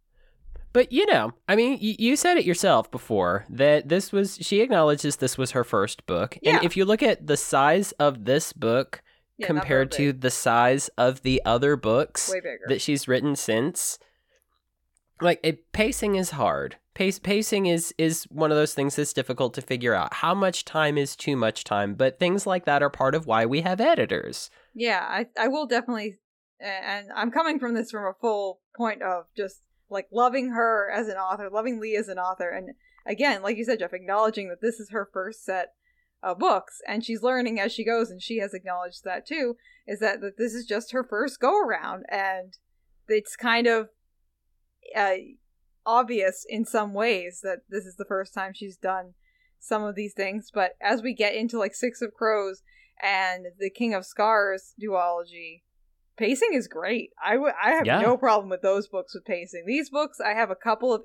But 0.73 0.93
you 0.93 1.07
know, 1.07 1.33
I 1.49 1.57
mean, 1.57 1.73
y- 1.83 1.97
you 1.99 2.17
said 2.17 2.37
it 2.37 2.45
yourself 2.45 2.91
before 2.91 3.45
that 3.51 3.89
this 3.89 4.13
was. 4.13 4.39
She 4.41 4.61
acknowledges 4.61 5.17
this 5.17 5.37
was 5.39 5.53
her 5.53 5.65
first 5.65 6.07
book, 6.07 6.39
Yeah. 6.43 6.57
and 6.57 6.65
if 6.65 6.77
you 6.77 6.85
look 6.85 7.03
at 7.03 7.27
the 7.27 7.37
size 7.37 7.93
of 7.93 8.25
this 8.25 8.53
book 8.53 9.03
yeah 9.39 9.47
compared 9.47 9.91
to 9.93 10.13
the 10.13 10.31
size 10.31 10.89
of 10.97 11.23
the 11.23 11.43
other 11.45 11.77
books 11.77 12.29
big. 12.29 12.35
way 12.35 12.41
bigger. 12.41 12.65
that 12.69 12.81
she's 12.81 13.09
written 13.09 13.37
since, 13.37 13.99
like 15.21 15.41
it, 15.43 15.73
pacing 15.73 16.17
is 16.17 16.31
hard. 16.31 16.77
Pace, 16.95 17.19
pacing 17.19 17.67
is 17.67 17.93
is 17.99 18.25
one 18.25 18.53
of 18.53 18.57
those 18.57 18.75
things 18.75 18.95
that's 18.95 19.13
difficult 19.13 19.53
to 19.55 19.63
figure 19.63 19.95
out. 19.95 20.15
How 20.15 20.35
much 20.35 20.65
time 20.65 20.97
is 20.97 21.17
too 21.17 21.37
much 21.37 21.65
time? 21.65 21.95
But 21.95 22.21
things 22.21 22.47
like 22.47 22.67
that 22.67 22.83
are 22.83 22.91
part 22.91 23.17
of 23.17 23.27
why 23.27 23.47
we 23.47 23.63
have 23.63 23.81
editors. 23.81 24.49
Yeah, 24.75 25.05
I 25.09 25.27
I 25.39 25.49
will 25.49 25.67
definitely, 25.67 26.19
and 26.61 27.09
I'm 27.15 27.33
coming 27.33 27.59
from 27.59 27.75
this 27.75 27.91
from 27.91 28.05
a 28.05 28.15
full 28.21 28.61
point 28.77 29.03
of 29.03 29.25
just 29.37 29.63
like 29.91 30.07
loving 30.13 30.51
her 30.51 30.89
as 30.91 31.09
an 31.09 31.17
author, 31.17 31.51
loving 31.51 31.81
Leigh 31.81 31.97
as 31.97 32.09
an 32.09 32.19
author, 32.19 32.51
and 32.51 32.71
again, 33.07 33.43
like 33.43 33.57
you 33.57 33.65
said, 33.65 33.81
Jeff, 33.81 33.93
acknowledging 33.93 34.49
that 34.49 34.61
this 34.63 34.79
is 34.79 34.91
her 34.91 35.09
first 35.13 35.45
set 35.45 35.73
of 36.25 36.39
books, 36.39 36.81
and 36.89 37.05
she's 37.05 37.23
learning 37.23 37.61
as 37.61 37.73
she 37.73 37.85
goes, 37.85 38.11
and 38.11 38.23
she 38.23 38.39
has 38.39 38.55
acknowledged 38.55 39.05
that 39.05 39.27
too. 39.27 39.57
Is 39.87 40.01
that 40.01 40.21
that 40.23 40.39
this 40.39 40.55
is 40.55 40.65
just 40.67 40.93
her 40.93 41.05
first 41.05 41.39
go 41.41 41.61
around, 41.61 42.05
and 42.11 42.57
it's 43.09 43.37
kind 43.37 43.67
of 43.67 43.89
uh, 44.97 45.15
obvious 45.87 46.45
in 46.49 46.65
some 46.65 46.95
ways 46.95 47.41
that 47.43 47.59
this 47.69 47.85
is 47.85 47.97
the 47.97 48.05
first 48.07 48.33
time 48.35 48.53
she's 48.55 48.77
done 48.77 49.15
some 49.59 49.83
of 49.83 49.95
these 49.95 50.15
things. 50.15 50.51
But 50.53 50.73
as 50.81 51.03
we 51.03 51.15
get 51.15 51.35
into 51.35 51.59
like 51.59 51.75
Six 51.75 52.01
of 52.03 52.15
Crows 52.15 52.63
and 53.03 53.47
the 53.59 53.71
King 53.71 53.95
of 53.95 54.07
Scars 54.07 54.75
duology, 54.83 55.63
pacing 56.17 56.51
is 56.55 56.69
great. 56.69 57.11
I 57.23 57.37
would 57.37 57.53
I 57.63 57.73
have 57.73 57.87
Yeah. 57.87 58.01
no 58.01 58.17
problem 58.17 58.49
with 58.51 58.63
those 58.63 58.89
books 58.89 59.15
with 59.15 59.25
pacing. 59.25 59.65
These 59.67 59.91
books, 59.91 60.19
I 60.21 60.31
have 60.33 60.51
a 60.51 60.57
couple 60.57 60.93
of 60.93 61.03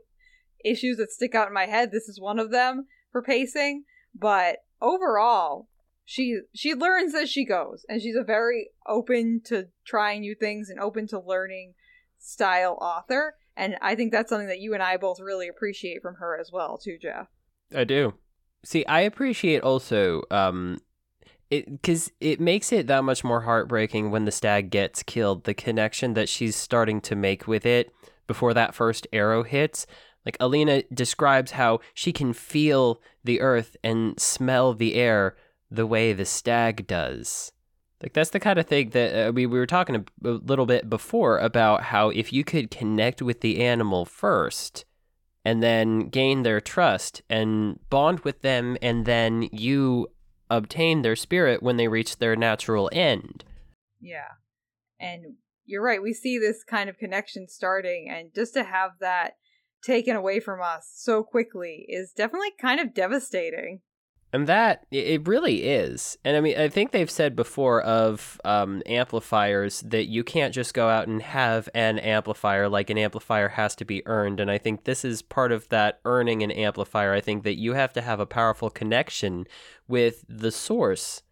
issues 0.64 0.98
that 0.98 1.12
stick 1.12 1.36
out 1.36 1.48
in 1.48 1.54
my 1.54 1.66
head. 1.66 1.92
This 1.92 2.08
is 2.10 2.20
one 2.20 2.40
of 2.40 2.52
them 2.52 2.86
for 3.12 3.22
pacing, 3.22 3.86
but 4.14 4.58
overall, 4.82 5.68
she 6.06 6.40
she 6.56 6.74
learns 6.74 7.14
as 7.14 7.30
she 7.30 7.46
goes, 7.46 7.86
and 7.88 8.02
she's 8.02 8.16
a 8.16 8.24
very 8.24 8.70
open 8.88 9.42
to 9.46 9.68
trying 9.86 10.22
new 10.22 10.36
things 10.36 10.70
and 10.70 10.80
open 10.80 11.08
to 11.08 11.20
learning 11.20 11.74
style 12.18 12.78
author. 12.82 13.36
And 13.56 13.76
I 13.82 13.96
think 13.96 14.12
that's 14.12 14.30
something 14.30 14.48
that 14.48 14.60
you 14.60 14.74
and 14.74 14.82
I 14.82 14.98
both 14.98 15.20
really 15.20 15.48
appreciate 15.48 16.02
from 16.02 16.16
her 16.16 16.40
as 16.40 16.50
well, 16.52 16.78
too, 16.78 16.98
Jeff. 17.00 17.28
I 17.76 17.84
do. 17.84 18.14
See, 18.64 18.86
I 18.86 19.02
appreciate 19.02 19.62
also 19.62 20.24
um 20.32 20.80
it 21.50 21.70
because 21.70 22.12
it 22.20 22.40
makes 22.40 22.72
it 22.72 22.88
that 22.88 23.04
much 23.04 23.24
more 23.24 23.42
heartbreaking 23.42 24.12
when 24.12 24.26
the 24.26 24.32
stag 24.32 24.70
gets 24.70 25.04
killed. 25.04 25.44
The 25.44 25.54
connection 25.54 26.14
that 26.14 26.30
she's 26.30 26.56
starting 26.56 27.02
to 27.02 27.16
make 27.16 27.48
with 27.48 27.66
it 27.66 27.94
before 28.28 28.54
that 28.54 28.76
first 28.76 29.08
arrow 29.12 29.44
hits. 29.44 29.88
Like 30.30 30.38
Alina 30.40 30.84
describes 30.94 31.54
how 31.54 31.80
she 31.96 32.14
can 32.14 32.34
feel 32.34 33.02
the 33.24 33.42
earth 33.42 33.76
and 33.84 34.20
smell 34.20 34.76
the 34.76 34.94
air 34.94 35.36
the 35.72 35.88
way 35.88 36.14
the 36.14 36.24
stag 36.24 36.86
does. 36.86 37.52
Like 38.04 38.14
that's 38.14 38.30
the 38.30 38.40
kind 38.40 38.60
of 38.60 38.68
thing 38.68 38.92
that 38.92 39.30
uh, 39.30 39.32
we 39.32 39.48
we 39.48 39.58
were 39.58 39.66
talking 39.66 39.96
a, 39.96 40.28
a 40.28 40.30
little 40.30 40.68
bit 40.68 40.88
before 40.88 41.40
about 41.40 41.82
how 41.86 42.10
if 42.10 42.32
you 42.32 42.44
could 42.44 42.70
connect 42.70 43.24
with 43.24 43.42
the 43.42 43.64
animal 43.64 44.06
first 44.06 44.86
and 45.44 45.64
then 45.64 46.10
gain 46.10 46.44
their 46.44 46.62
trust 46.62 47.24
and 47.28 47.80
bond 47.90 48.20
with 48.20 48.44
them 48.44 48.78
and 48.84 49.08
then 49.08 49.50
you 49.52 50.12
obtain 50.52 51.02
their 51.02 51.16
spirit 51.16 51.64
when 51.64 51.78
they 51.78 51.88
reach 51.88 52.18
their 52.18 52.36
natural 52.36 52.88
end. 52.94 53.44
Yeah. 54.00 54.34
And 55.00 55.38
you're 55.66 55.82
right. 55.82 56.04
We 56.04 56.14
see 56.14 56.38
this 56.38 56.64
kind 56.64 56.88
of 56.88 57.00
connection 57.00 57.48
starting, 57.48 58.10
and 58.12 58.30
just 58.36 58.54
to 58.54 58.64
have 58.64 58.92
that 59.00 59.34
taken 59.82 60.16
away 60.16 60.40
from 60.40 60.62
us 60.62 60.92
so 60.96 61.24
quickly 61.24 61.86
is 61.88 62.12
definitely 62.12 62.52
kind 62.60 62.80
of 62.80 62.94
devastating. 62.94 63.82
And 64.32 64.46
that 64.46 64.86
it 64.92 65.28
really 65.28 65.64
is. 65.64 66.18
And 66.24 66.38
I 66.38 66.42
mean, 66.42 66.56
I 66.56 66.70
think 66.70 66.92
they've 66.92 67.10
said 67.10 67.36
before 67.36 67.82
of 67.82 68.40
um, 68.46 68.84
amplifiers 68.86 69.82
that 69.82 70.06
you 70.06 70.24
can't 70.24 70.54
just 70.54 70.76
go 70.76 70.88
out 70.88 71.08
and 71.08 71.20
have 71.22 71.68
an 71.74 71.98
amplifier. 71.98 72.70
Like 72.70 72.92
an 72.92 73.00
amplifier 73.00 73.50
has 73.50 73.76
to 73.78 73.86
be 73.86 74.06
earned. 74.06 74.40
And 74.40 74.52
I 74.52 74.60
think 74.60 74.84
this 74.84 75.04
is 75.04 75.24
part 75.24 75.52
of 75.52 75.68
that 75.70 76.00
earning 76.06 76.44
an 76.44 76.52
amplifier. 76.52 77.12
I 77.12 77.22
think 77.22 77.44
that 77.44 77.58
you 77.58 77.74
have 77.74 77.92
to 77.94 78.02
have 78.02 78.20
a 78.20 78.28
powerful 78.28 78.70
connection 78.70 79.48
with 79.88 80.24
the 80.30 80.52
source 80.52 81.24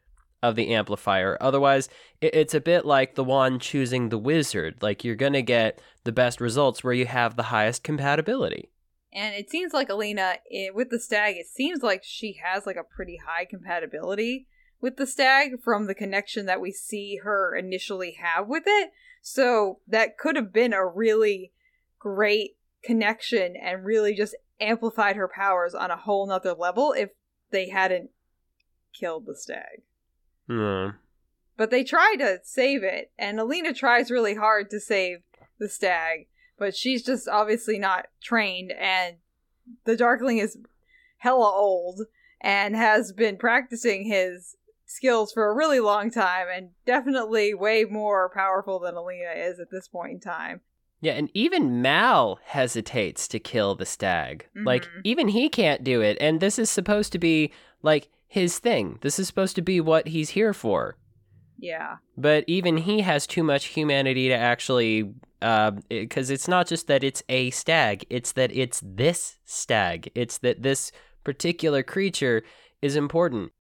of 0.44 0.56
the 0.56 0.74
amplifier. 0.74 1.38
Otherwise, 1.42 1.90
it's 2.22 2.54
a 2.54 2.62
bit 2.62 2.86
like 2.86 3.16
the 3.16 3.24
one 3.24 3.60
choosing 3.60 4.10
the 4.10 4.18
wizard. 4.18 4.76
Like 4.82 5.04
you're 5.04 5.16
going 5.16 5.34
to 5.34 5.42
get 5.42 5.82
the 6.04 6.12
best 6.12 6.40
results 6.40 6.84
where 6.84 6.94
you 6.94 7.06
have 7.06 7.36
the 7.36 7.44
highest 7.44 7.84
compatibility. 7.84 8.70
And 9.12 9.34
it 9.34 9.50
seems 9.50 9.74
like 9.74 9.90
Alina, 9.90 10.36
with 10.74 10.90
the 10.90 11.00
stag, 11.00 11.38
it 11.38 11.48
seems 11.48 11.82
like 11.82 12.04
she 12.04 12.40
has 12.44 12.66
like 12.68 12.76
a 12.76 12.84
pretty 12.84 13.20
high 13.26 13.46
compatibility 13.46 14.48
with 14.80 14.98
the 14.98 15.08
stag 15.08 15.62
from 15.64 15.88
the 15.88 15.96
connection 15.96 16.46
that 16.46 16.62
we 16.62 16.72
see 16.72 17.20
her 17.24 17.56
initially 17.56 18.18
have 18.22 18.48
with 18.48 18.64
it. 18.68 18.92
So 19.24 19.80
that 19.88 20.20
could 20.20 20.36
have 20.36 20.54
been 20.54 20.72
a 20.72 20.86
really 20.86 21.52
great 21.98 22.58
connection 22.84 23.56
and 23.56 23.84
really 23.84 24.14
just 24.14 24.36
amplified 24.62 25.16
her 25.16 25.28
powers 25.28 25.74
on 25.74 25.90
a 25.90 25.98
whole 25.98 26.28
nother 26.28 26.54
level 26.54 26.94
if 26.94 27.10
they 27.50 27.70
hadn't 27.70 28.12
killed 28.94 29.26
the 29.26 29.36
stag. 29.36 29.82
Hmm. 30.48 30.90
But 31.56 31.72
they 31.72 31.84
try 31.84 32.16
to 32.20 32.40
save 32.44 32.84
it, 32.84 33.12
and 33.18 33.40
Alina 33.40 33.74
tries 33.74 34.12
really 34.12 34.36
hard 34.36 34.70
to 34.70 34.80
save 34.80 35.20
the 35.60 35.70
stag 35.70 36.28
but 36.58 36.76
she's 36.76 37.04
just 37.04 37.28
obviously 37.28 37.80
not 37.80 38.08
trained 38.22 38.72
and 38.72 39.18
the 39.86 39.96
darkling 39.96 40.38
is 40.38 40.58
hella 41.18 41.50
old 41.50 42.02
and 42.42 42.76
has 42.76 43.12
been 43.12 43.38
practicing 43.38 44.06
his 44.06 44.56
skills 44.86 45.34
for 45.34 45.50
a 45.50 45.56
really 45.56 45.80
long 45.80 46.10
time 46.10 46.48
and 46.54 46.70
definitely 46.86 47.54
way 47.54 47.84
more 47.84 48.32
powerful 48.34 48.80
than 48.80 48.96
Alina 48.96 49.32
is 49.36 49.60
at 49.60 49.70
this 49.70 49.88
point 49.88 50.12
in 50.14 50.20
time. 50.20 50.62
Yeah, 51.02 51.14
and 51.14 51.30
even 51.34 51.82
Mal 51.82 52.40
hesitates 52.44 53.28
to 53.28 53.40
kill 53.40 53.76
the 53.76 53.86
stag. 53.86 54.48
Mm-hmm. 54.56 54.66
Like, 54.66 54.88
even 55.04 55.28
he 55.28 55.48
can't 55.50 55.84
do 55.84 56.02
it. 56.02 56.18
And 56.20 56.40
this 56.40 56.58
is 56.58 56.72
supposed 56.72 57.12
to 57.12 57.20
be, 57.20 57.52
like, 57.84 58.10
his 58.28 58.60
thing. 58.60 59.00
This 59.02 59.20
is 59.20 59.28
supposed 59.28 59.56
to 59.56 59.62
be 59.62 59.80
what 59.80 60.10
he's 60.10 60.32
here 60.32 60.54
for. 60.54 60.98
Yeah. 61.58 61.98
But 62.16 62.44
even 62.48 62.78
he 62.78 63.02
has 63.02 63.26
too 63.26 63.44
much 63.44 63.66
humanity 63.68 64.28
to 64.28 64.36
actually 64.36 65.14
because 65.40 66.32
uh, 66.32 66.34
it's 66.34 66.48
not 66.48 66.68
just 66.68 66.88
that 66.88 67.04
it's 67.04 67.22
a 67.30 67.52
stag, 67.52 68.06
it's 68.10 68.32
that 68.34 68.52
it's 68.56 68.82
this 68.84 69.38
stag. 69.46 70.12
It's 70.16 70.40
that 70.40 70.64
this 70.64 70.92
particular 71.24 71.84
creature 71.84 72.44
is 72.82 72.96
important. 72.96 73.52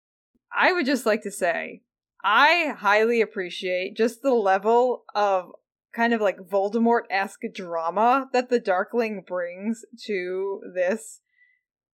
I 0.56 0.72
would 0.72 0.86
just 0.86 1.04
like 1.04 1.22
to 1.22 1.30
say, 1.30 1.82
I 2.24 2.74
highly 2.78 3.20
appreciate 3.20 3.96
just 3.96 4.22
the 4.22 4.32
level 4.32 5.04
of 5.14 5.50
kind 5.94 6.14
of 6.14 6.20
like 6.20 6.38
Voldemort 6.38 7.02
esque 7.10 7.40
drama 7.54 8.28
that 8.32 8.48
the 8.48 8.60
Darkling 8.60 9.22
brings 9.26 9.84
to 10.06 10.60
this 10.74 11.20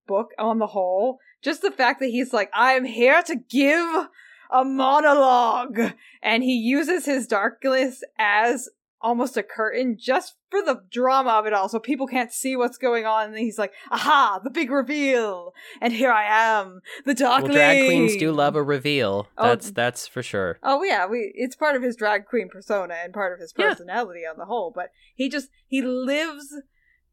book 0.07 0.31
on 0.39 0.59
the 0.59 0.69
whole. 0.69 1.19
Just 1.43 1.63
the 1.63 1.71
fact 1.71 2.01
that 2.01 2.11
he's 2.11 2.33
like, 2.33 2.51
I'm 2.55 2.85
here 2.85 3.23
to 3.23 3.37
give 3.37 4.09
a 4.51 4.65
monologue, 4.65 5.93
and 6.23 6.43
he 6.43 6.55
uses 6.55 7.07
his 7.07 7.27
darkness 7.27 8.03
as 8.19 8.69
almost 9.03 9.37
a 9.37 9.43
curtain 9.43 9.97
just 9.99 10.37
for 10.49 10.63
the 10.63 10.81
drama 10.91 11.31
of 11.31 11.45
it 11.45 11.53
all 11.53 11.69
so 11.69 11.79
people 11.79 12.07
can't 12.07 12.33
see 12.33 12.55
what's 12.55 12.79
going 12.79 13.05
on 13.05 13.31
and 13.31 13.39
he's 13.39 13.59
like 13.59 13.73
aha 13.91 14.41
the 14.45 14.51
big 14.51 14.71
reveal 14.71 15.53
and 15.81 15.93
here 15.93 16.13
i 16.13 16.25
am 16.25 16.81
the 17.05 17.15
dark 17.15 17.43
well, 17.43 17.53
drag 17.53 17.87
queens 17.87 18.17
do 18.17 18.31
love 18.31 18.55
a 18.55 18.63
reveal. 18.63 19.29
Oh, 19.37 19.49
that's 19.49 19.73
that's 19.73 20.07
for 20.07 20.23
sure. 20.23 20.59
oh 20.63 20.85
yeah 20.85 21.05
we 21.07 21.33
it's 21.35 21.57
part 21.57 21.75
of 21.75 21.83
his 21.83 21.97
drag 21.97 22.27
queen 22.27 22.49
persona 22.49 22.95
and 23.03 23.13
part 23.13 23.33
of 23.33 23.41
his 23.41 23.53
personality 23.53 24.21
yeah. 24.23 24.31
on 24.31 24.39
the 24.39 24.47
whole 24.47 24.71
but 24.73 24.91
he 25.17 25.29
just 25.29 25.49
he 25.67 25.83
lives 25.83 26.55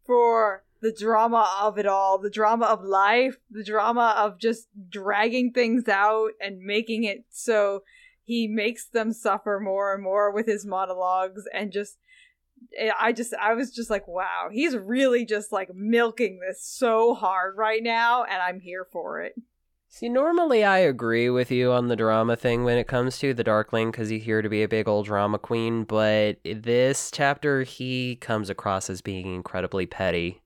for 0.05 0.63
the 0.82 0.93
drama 0.97 1.47
of 1.61 1.77
it 1.77 1.86
all 1.86 2.17
the 2.17 2.30
drama 2.30 2.65
of 2.65 2.84
life 2.84 3.38
the 3.49 3.63
drama 3.63 4.13
of 4.17 4.39
just 4.39 4.67
dragging 4.89 5.51
things 5.51 5.88
out 5.88 6.32
and 6.41 6.61
making 6.61 7.03
it 7.03 7.25
so 7.30 7.84
he 8.23 8.47
makes 8.47 8.86
them 8.86 9.11
suffer 9.11 9.59
more 9.59 9.93
and 9.93 10.03
more 10.03 10.32
with 10.32 10.45
his 10.45 10.65
monologues 10.65 11.43
and 11.53 11.71
just 11.71 11.97
eh, 12.77 12.91
I 12.99 13.11
just 13.11 13.34
I 13.34 13.53
was 13.53 13.71
just 13.71 13.89
like 13.89 14.07
wow 14.07 14.49
he's 14.51 14.77
really 14.77 15.25
just 15.25 15.51
like 15.51 15.73
milking 15.73 16.39
this 16.39 16.63
so 16.63 17.13
hard 17.13 17.57
right 17.57 17.82
now 17.82 18.23
and 18.23 18.41
I'm 18.41 18.59
here 18.59 18.86
for 18.91 19.21
it. 19.21 19.34
See, 19.91 20.07
normally 20.07 20.63
I 20.63 20.77
agree 20.77 21.32
with 21.32 21.49
you 21.49 21.71
on 21.71 21.88
the 21.88 21.95
drama 21.95 22.36
thing 22.36 22.63
when 22.63 22.77
it 22.77 22.86
comes 22.88 23.17
to 23.19 23.34
the 23.34 23.43
Darkling 23.43 23.89
because 23.89 24.09
he's 24.09 24.23
here 24.23 24.43
to 24.43 24.47
be 24.47 24.61
a 24.61 24.67
big 24.67 24.88
old 24.88 25.07
drama 25.07 25.39
queen, 25.39 25.84
but 25.84 26.38
this 26.45 27.09
chapter 27.09 27.63
he 27.63 28.17
comes 28.17 28.51
across 28.51 28.91
as 28.91 29.01
being 29.01 29.34
incredibly 29.34 29.88
petty. 29.88 30.43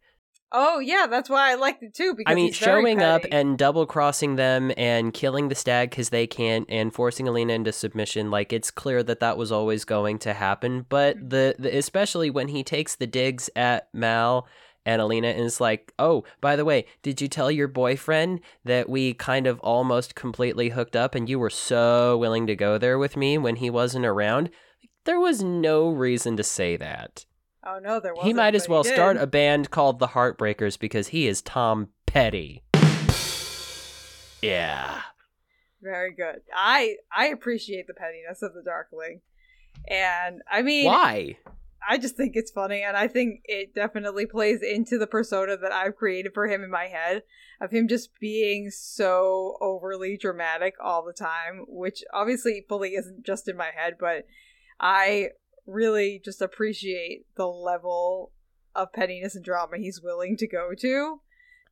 Oh 0.56 0.78
yeah, 0.78 1.08
that's 1.10 1.30
why 1.30 1.52
I 1.52 1.56
liked 1.56 1.82
it 1.82 1.96
too. 1.96 2.14
Because 2.14 2.32
I 2.32 2.36
mean, 2.36 2.54
showing 2.54 3.02
up 3.02 3.24
and 3.32 3.58
double 3.58 3.88
crossing 3.88 4.36
them 4.36 4.72
and 4.78 5.12
killing 5.12 5.50
the 5.50 5.56
stag 5.56 5.90
because 5.90 6.10
they 6.10 6.28
can't, 6.28 6.68
and 6.70 6.94
forcing 6.94 7.28
Alina 7.28 7.54
into 7.54 7.72
submission. 7.72 8.30
Like 8.30 8.54
it's 8.54 8.70
clear 8.70 9.02
that 9.02 9.20
that 9.20 9.36
was 9.36 9.52
always 9.52 9.84
going 9.84 10.20
to 10.20 10.34
happen. 10.34 10.86
But 10.88 11.18
mm-hmm. 11.18 11.30
the, 11.30 11.56
the 11.58 11.78
especially 11.78 12.30
when 12.30 12.50
he 12.50 12.64
takes 12.64 12.96
the 12.96 13.08
digs 13.08 13.50
at 13.56 13.90
Mal 13.94 14.48
and 14.86 15.02
Alina 15.02 15.30
and 15.30 15.42
is 15.42 15.60
like, 15.60 15.92
"Oh, 15.98 16.24
by 16.40 16.56
the 16.56 16.66
way, 16.66 16.86
did 17.02 17.20
you 17.20 17.28
tell 17.28 17.50
your 17.50 17.68
boyfriend 17.68 18.40
that 18.64 18.88
we 18.88 19.16
kind 19.16 19.48
of 19.48 19.60
almost 19.62 20.14
completely 20.14 20.70
hooked 20.70 20.96
up, 20.96 21.16
and 21.16 21.28
you 21.28 21.40
were 21.40 21.50
so 21.50 22.16
willing 22.18 22.46
to 22.46 22.56
go 22.56 22.78
there 22.78 23.00
with 23.00 23.18
me 23.18 23.40
when 23.40 23.56
he 23.56 23.72
wasn't 23.72 24.06
around?" 24.06 24.52
There 25.06 25.20
was 25.20 25.44
no 25.44 25.90
reason 25.90 26.38
to 26.38 26.44
say 26.44 26.78
that. 26.78 27.26
Oh 27.66 27.80
no, 27.80 28.00
there 28.00 28.14
was 28.14 28.24
He 28.24 28.34
might 28.34 28.56
as 28.56 28.68
well 28.68 28.84
start 28.84 29.18
a 29.18 29.28
band 29.28 29.72
called 29.72 30.00
the 30.00 30.08
Heartbreakers 30.08 30.78
because 30.78 31.10
he 31.10 31.28
is 31.28 31.42
Tom 31.42 31.90
Petty. 32.06 32.64
yeah. 34.42 35.02
Very 35.82 36.14
good. 36.14 36.42
I 36.56 36.96
I 37.16 37.28
appreciate 37.28 37.88
the 37.88 37.94
pettiness 37.94 38.42
of 38.42 38.54
the 38.54 38.64
Darkling. 38.64 39.22
And 39.88 40.42
I 40.52 40.62
mean 40.62 40.86
Why? 40.86 41.38
I 41.88 41.98
just 41.98 42.16
think 42.16 42.34
it's 42.36 42.52
funny 42.52 42.82
and 42.82 42.96
I 42.96 43.08
think 43.08 43.42
it 43.46 43.76
definitely 43.76 44.26
plays 44.26 44.62
into 44.62 44.98
the 44.98 45.08
persona 45.08 45.58
that 45.58 45.72
I've 45.72 45.96
created 45.96 46.34
for 46.34 46.48
him 46.48 46.64
in 46.64 46.70
my 46.70 46.86
head 46.86 47.24
of 47.60 47.72
him 47.72 47.88
just 47.88 48.10
being 48.20 48.70
so 48.72 49.58
overly 49.62 50.18
dramatic 50.18 50.76
all 50.82 51.04
the 51.04 51.14
time, 51.14 51.66
which 51.68 52.04
obviously 52.14 52.66
fully 52.68 52.96
isn't 52.96 53.26
just 53.26 53.48
in 53.48 53.58
my 53.58 53.72
head, 53.76 53.96
but 54.00 54.26
I 54.80 55.30
really 55.66 56.22
just 56.24 56.42
appreciate 56.42 57.26
the 57.36 57.48
level 57.48 58.32
of 58.76 58.92
pettiness 58.92 59.36
and 59.36 59.46
drama 59.46 59.78
he's 59.78 60.02
willing 60.02 60.36
to 60.36 60.48
go 60.48 60.72
to 60.78 61.22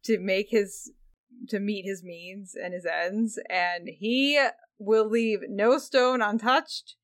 to 0.04 0.20
make 0.20 0.48
his 0.50 0.92
to 1.48 1.60
meet 1.60 1.84
his 1.84 2.04
means 2.04 2.56
and 2.62 2.74
his 2.74 2.86
ends. 2.86 3.40
And 3.50 3.90
he 3.90 4.44
will 4.78 5.10
leave 5.10 5.40
no 5.48 5.78
stone 5.78 6.22
untouched. 6.22 6.96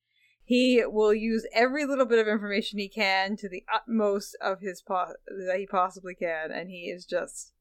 He 0.44 0.82
will 0.86 1.12
use 1.12 1.46
every 1.52 1.84
little 1.84 2.06
bit 2.06 2.18
of 2.18 2.28
information 2.28 2.78
he 2.78 2.88
can 2.88 3.36
to 3.36 3.48
the 3.48 3.64
utmost 3.72 4.36
of 4.40 4.60
his 4.60 4.80
po- 4.80 5.14
that 5.26 5.58
he 5.58 5.66
possibly 5.66 6.14
can. 6.14 6.50
And 6.50 6.70
he 6.70 6.90
is 6.90 7.04
just 7.04 7.52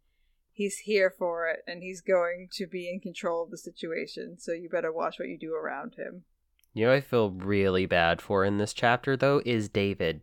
he's 0.51 0.79
here 0.79 1.13
for 1.17 1.47
it. 1.47 1.59
And 1.67 1.83
he's 1.83 2.01
going 2.01 2.47
to 2.53 2.65
be 2.65 2.89
in 2.89 2.99
control 2.99 3.43
of 3.43 3.51
the 3.51 3.57
situation. 3.57 4.37
So 4.39 4.53
you 4.53 4.69
better 4.69 4.91
watch 4.91 5.19
what 5.19 5.27
you 5.27 5.37
do 5.37 5.53
around 5.53 5.95
him 5.95 6.23
you 6.77 6.85
know, 6.85 6.93
I 6.93 7.01
feel 7.01 7.31
really 7.31 7.85
bad 7.85 8.21
for 8.21 8.45
in 8.45 8.57
this 8.57 8.73
chapter, 8.73 9.17
though, 9.17 9.41
is 9.45 9.67
David. 9.69 10.21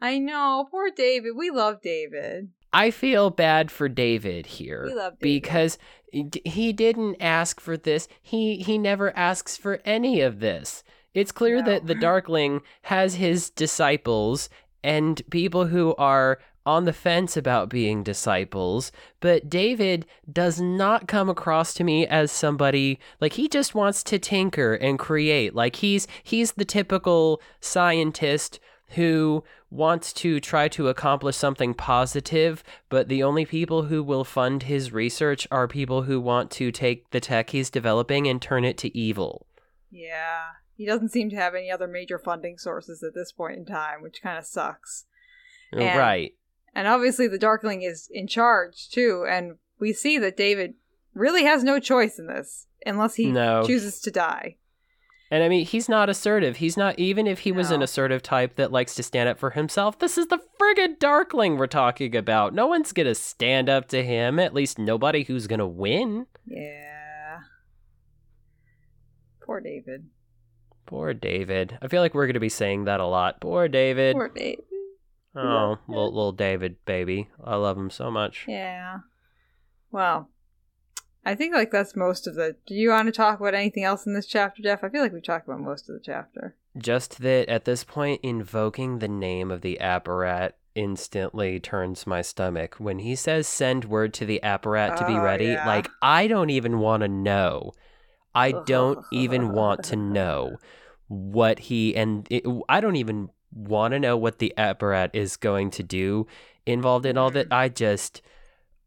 I 0.00 0.18
know, 0.18 0.66
poor 0.70 0.90
David. 0.94 1.32
We 1.36 1.50
love 1.50 1.80
David. 1.82 2.50
I 2.72 2.90
feel 2.90 3.30
bad 3.30 3.70
for 3.70 3.88
David 3.88 4.46
here 4.46 4.84
We 4.86 4.94
love 4.94 5.14
David. 5.18 5.20
because 5.42 5.78
he 6.12 6.72
didn't 6.72 7.16
ask 7.20 7.60
for 7.60 7.76
this. 7.76 8.08
He 8.22 8.58
he 8.58 8.78
never 8.78 9.16
asks 9.16 9.56
for 9.56 9.80
any 9.84 10.20
of 10.20 10.40
this. 10.40 10.84
It's 11.14 11.32
clear 11.32 11.56
No. 11.58 11.64
that 11.64 11.86
the 11.86 11.94
Darkling 11.94 12.60
has 12.82 13.14
his 13.14 13.50
disciples 13.50 14.48
and 14.84 15.20
people 15.30 15.66
who 15.66 15.94
are 15.96 16.38
on 16.68 16.84
the 16.84 16.92
fence 16.92 17.34
about 17.34 17.70
being 17.70 18.02
disciples, 18.02 18.92
but 19.20 19.48
David 19.48 20.04
does 20.30 20.60
not 20.60 21.08
come 21.08 21.30
across 21.30 21.72
to 21.72 21.82
me 21.82 22.06
as 22.06 22.30
somebody 22.30 23.00
like 23.22 23.32
he 23.32 23.48
just 23.48 23.74
wants 23.74 24.02
to 24.04 24.18
tinker 24.18 24.74
and 24.74 24.98
create. 24.98 25.54
Like 25.54 25.76
he's 25.76 26.06
he's 26.22 26.52
the 26.52 26.66
typical 26.66 27.40
scientist 27.58 28.60
who 28.90 29.42
wants 29.70 30.12
to 30.12 30.40
try 30.40 30.68
to 30.68 30.88
accomplish 30.88 31.36
something 31.36 31.72
positive, 31.72 32.62
but 32.90 33.08
the 33.08 33.22
only 33.22 33.46
people 33.46 33.84
who 33.84 34.02
will 34.02 34.24
fund 34.24 34.64
his 34.64 34.92
research 34.92 35.48
are 35.50 35.66
people 35.68 36.02
who 36.02 36.20
want 36.20 36.50
to 36.50 36.70
take 36.70 37.08
the 37.12 37.20
tech 37.20 37.48
he's 37.50 37.70
developing 37.70 38.26
and 38.26 38.42
turn 38.42 38.64
it 38.64 38.76
to 38.76 38.96
evil. 38.96 39.46
Yeah. 39.90 40.42
He 40.76 40.84
doesn't 40.84 41.10
seem 41.12 41.30
to 41.30 41.36
have 41.36 41.54
any 41.54 41.70
other 41.70 41.88
major 41.88 42.18
funding 42.18 42.58
sources 42.58 43.02
at 43.02 43.14
this 43.14 43.32
point 43.32 43.56
in 43.56 43.64
time, 43.64 44.02
which 44.02 44.22
kind 44.22 44.38
of 44.38 44.44
sucks. 44.44 45.06
Oh, 45.74 45.78
and- 45.78 45.98
right. 45.98 46.34
And 46.78 46.86
obviously, 46.86 47.26
the 47.26 47.38
Darkling 47.40 47.82
is 47.82 48.08
in 48.12 48.28
charge 48.28 48.88
too, 48.88 49.26
and 49.28 49.56
we 49.80 49.92
see 49.92 50.16
that 50.18 50.36
David 50.36 50.74
really 51.12 51.42
has 51.42 51.64
no 51.64 51.80
choice 51.80 52.20
in 52.20 52.28
this 52.28 52.68
unless 52.86 53.16
he 53.16 53.32
No. 53.32 53.64
chooses 53.66 54.00
to 54.02 54.12
die. 54.12 54.58
And 55.28 55.42
I 55.42 55.48
mean, 55.48 55.66
he's 55.66 55.88
not 55.88 56.08
assertive. 56.08 56.58
He's 56.58 56.76
not, 56.76 56.96
even 56.96 57.26
if 57.26 57.40
he 57.40 57.50
was 57.50 57.72
an 57.72 57.82
assertive 57.82 58.22
type 58.22 58.54
that 58.54 58.70
likes 58.70 58.94
to 58.94 59.02
stand 59.02 59.28
up 59.28 59.40
for 59.40 59.50
himself, 59.50 59.98
this 59.98 60.16
is 60.16 60.28
the 60.28 60.38
friggin' 60.60 61.00
Darkling 61.00 61.56
we're 61.56 61.66
talking 61.66 62.14
about. 62.14 62.54
No 62.54 62.68
one's 62.68 62.92
gonna 62.92 63.16
stand 63.16 63.68
up 63.68 63.88
to 63.88 64.04
him, 64.04 64.38
at 64.38 64.54
least 64.54 64.78
nobody 64.78 65.24
who's 65.24 65.48
gonna 65.48 65.66
win. 65.66 66.26
Yeah. 66.46 67.40
Poor 69.44 69.60
David. 69.60 70.06
Poor 70.86 71.12
David. 71.12 71.76
I 71.82 71.88
feel 71.88 72.02
like 72.02 72.14
we're 72.14 72.28
gonna 72.28 72.38
be 72.38 72.48
saying 72.48 72.84
that 72.84 73.00
a 73.00 73.06
lot. 73.06 73.40
Poor 73.40 73.66
David. 73.66 74.14
Poor 74.14 74.28
David. 74.28 74.64
Oh, 75.38 75.78
little, 75.88 76.14
little 76.14 76.32
David, 76.32 76.76
baby. 76.84 77.28
I 77.42 77.56
love 77.56 77.76
him 77.76 77.90
so 77.90 78.10
much. 78.10 78.44
Yeah. 78.48 78.98
Well, 79.90 80.30
I 81.24 81.34
think 81.34 81.54
like 81.54 81.70
that's 81.70 81.96
most 81.96 82.26
of 82.26 82.34
the. 82.34 82.56
Do 82.66 82.74
you 82.74 82.90
want 82.90 83.06
to 83.06 83.12
talk 83.12 83.40
about 83.40 83.54
anything 83.54 83.84
else 83.84 84.06
in 84.06 84.14
this 84.14 84.26
chapter, 84.26 84.62
Jeff? 84.62 84.82
I 84.84 84.88
feel 84.88 85.02
like 85.02 85.12
we've 85.12 85.22
talked 85.22 85.46
about 85.46 85.60
most 85.60 85.88
of 85.88 85.94
the 85.94 86.02
chapter. 86.04 86.56
Just 86.76 87.20
that 87.20 87.48
at 87.48 87.64
this 87.64 87.84
point, 87.84 88.20
invoking 88.22 88.98
the 88.98 89.08
name 89.08 89.50
of 89.50 89.62
the 89.62 89.78
apparat 89.80 90.52
instantly 90.74 91.58
turns 91.58 92.06
my 92.06 92.22
stomach. 92.22 92.76
When 92.78 93.00
he 93.00 93.14
says 93.16 93.48
send 93.48 93.84
word 93.84 94.14
to 94.14 94.26
the 94.26 94.40
apparat 94.42 94.96
to 94.96 95.06
be 95.06 95.14
Oh, 95.14 95.22
ready, 95.22 95.46
yeah. 95.46 95.66
like, 95.66 95.88
I 96.00 96.28
don't 96.28 96.50
even 96.50 96.78
want 96.78 97.02
to 97.02 97.08
know. 97.08 97.72
I 98.34 98.52
don't 98.52 99.04
even 99.12 99.52
want 99.52 99.84
to 99.84 99.96
know 99.96 100.56
what 101.08 101.58
he 101.58 101.96
and 101.96 102.26
it, 102.30 102.44
I 102.68 102.80
don't 102.80 102.96
even 102.96 103.30
want 103.52 103.92
to 103.92 104.00
know 104.00 104.16
what 104.16 104.38
the 104.38 104.52
apparat 104.56 105.10
is 105.12 105.36
going 105.36 105.70
to 105.72 105.82
do 105.82 106.26
involved 106.66 107.06
in 107.06 107.16
all 107.18 107.30
that. 107.30 107.48
Mm. 107.48 107.56
I 107.56 107.68
just, 107.68 108.22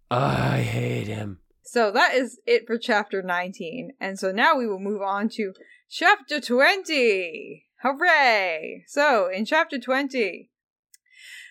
I 0.09 0.61
hate 0.61 1.07
him. 1.07 1.39
So 1.63 1.91
that 1.91 2.13
is 2.13 2.39
it 2.45 2.67
for 2.67 2.77
chapter 2.77 3.21
19. 3.21 3.91
And 3.99 4.19
so 4.19 4.31
now 4.31 4.57
we 4.57 4.67
will 4.67 4.79
move 4.79 5.01
on 5.01 5.29
to 5.35 5.53
chapter 5.89 6.41
20. 6.41 7.65
Hooray! 7.81 8.83
So 8.87 9.27
in 9.27 9.45
chapter 9.45 9.79
20, 9.79 10.49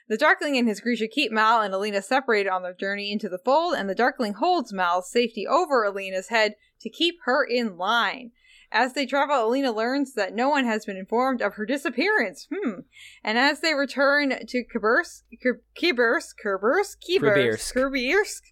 the 0.09 0.17
Darkling 0.17 0.57
and 0.57 0.69
his 0.69 0.81
Grisha 0.81 1.09
keep 1.09 1.33
Mal 1.33 1.63
and 1.63 1.73
Alina 1.73 2.03
separated 2.03 2.51
on 2.51 2.63
their 2.63 2.75
journey 2.75 3.13
into 3.13 3.29
the 3.29 3.39
fold, 3.39 3.75
and 3.75 3.89
the 3.89 3.95
Darkling 3.95 4.35
holds 4.35 4.73
Mal's 4.73 5.11
safety 5.11 5.47
over 5.47 5.85
Alina's 5.85 6.29
head 6.29 6.55
to 6.81 6.91
keep 6.91 7.17
her 7.25 7.45
in 7.45 7.77
line. 7.77 8.33
As 8.73 8.93
they 8.93 9.05
travel, 9.05 9.47
Alina 9.47 9.73
learns 9.73 10.15
that 10.15 10.35
no 10.35 10.49
one 10.49 10.65
has 10.65 10.85
been 10.85 10.97
informed 10.97 11.43
of 11.43 11.55
her 11.55 11.67
disappearance. 11.67 12.47
Hmm. 12.55 12.81
And 13.25 13.37
as 13.37 13.61
they 13.61 13.75
return 13.75 14.31
to 14.47 14.65
Kibirsk, 14.65 15.23
Kibirsk, 15.77 16.35
Kibirsk, 16.45 16.97
Kibirsk, 17.05 17.73
Kribirsk. 17.73 17.73
Kibirsk, 17.75 18.43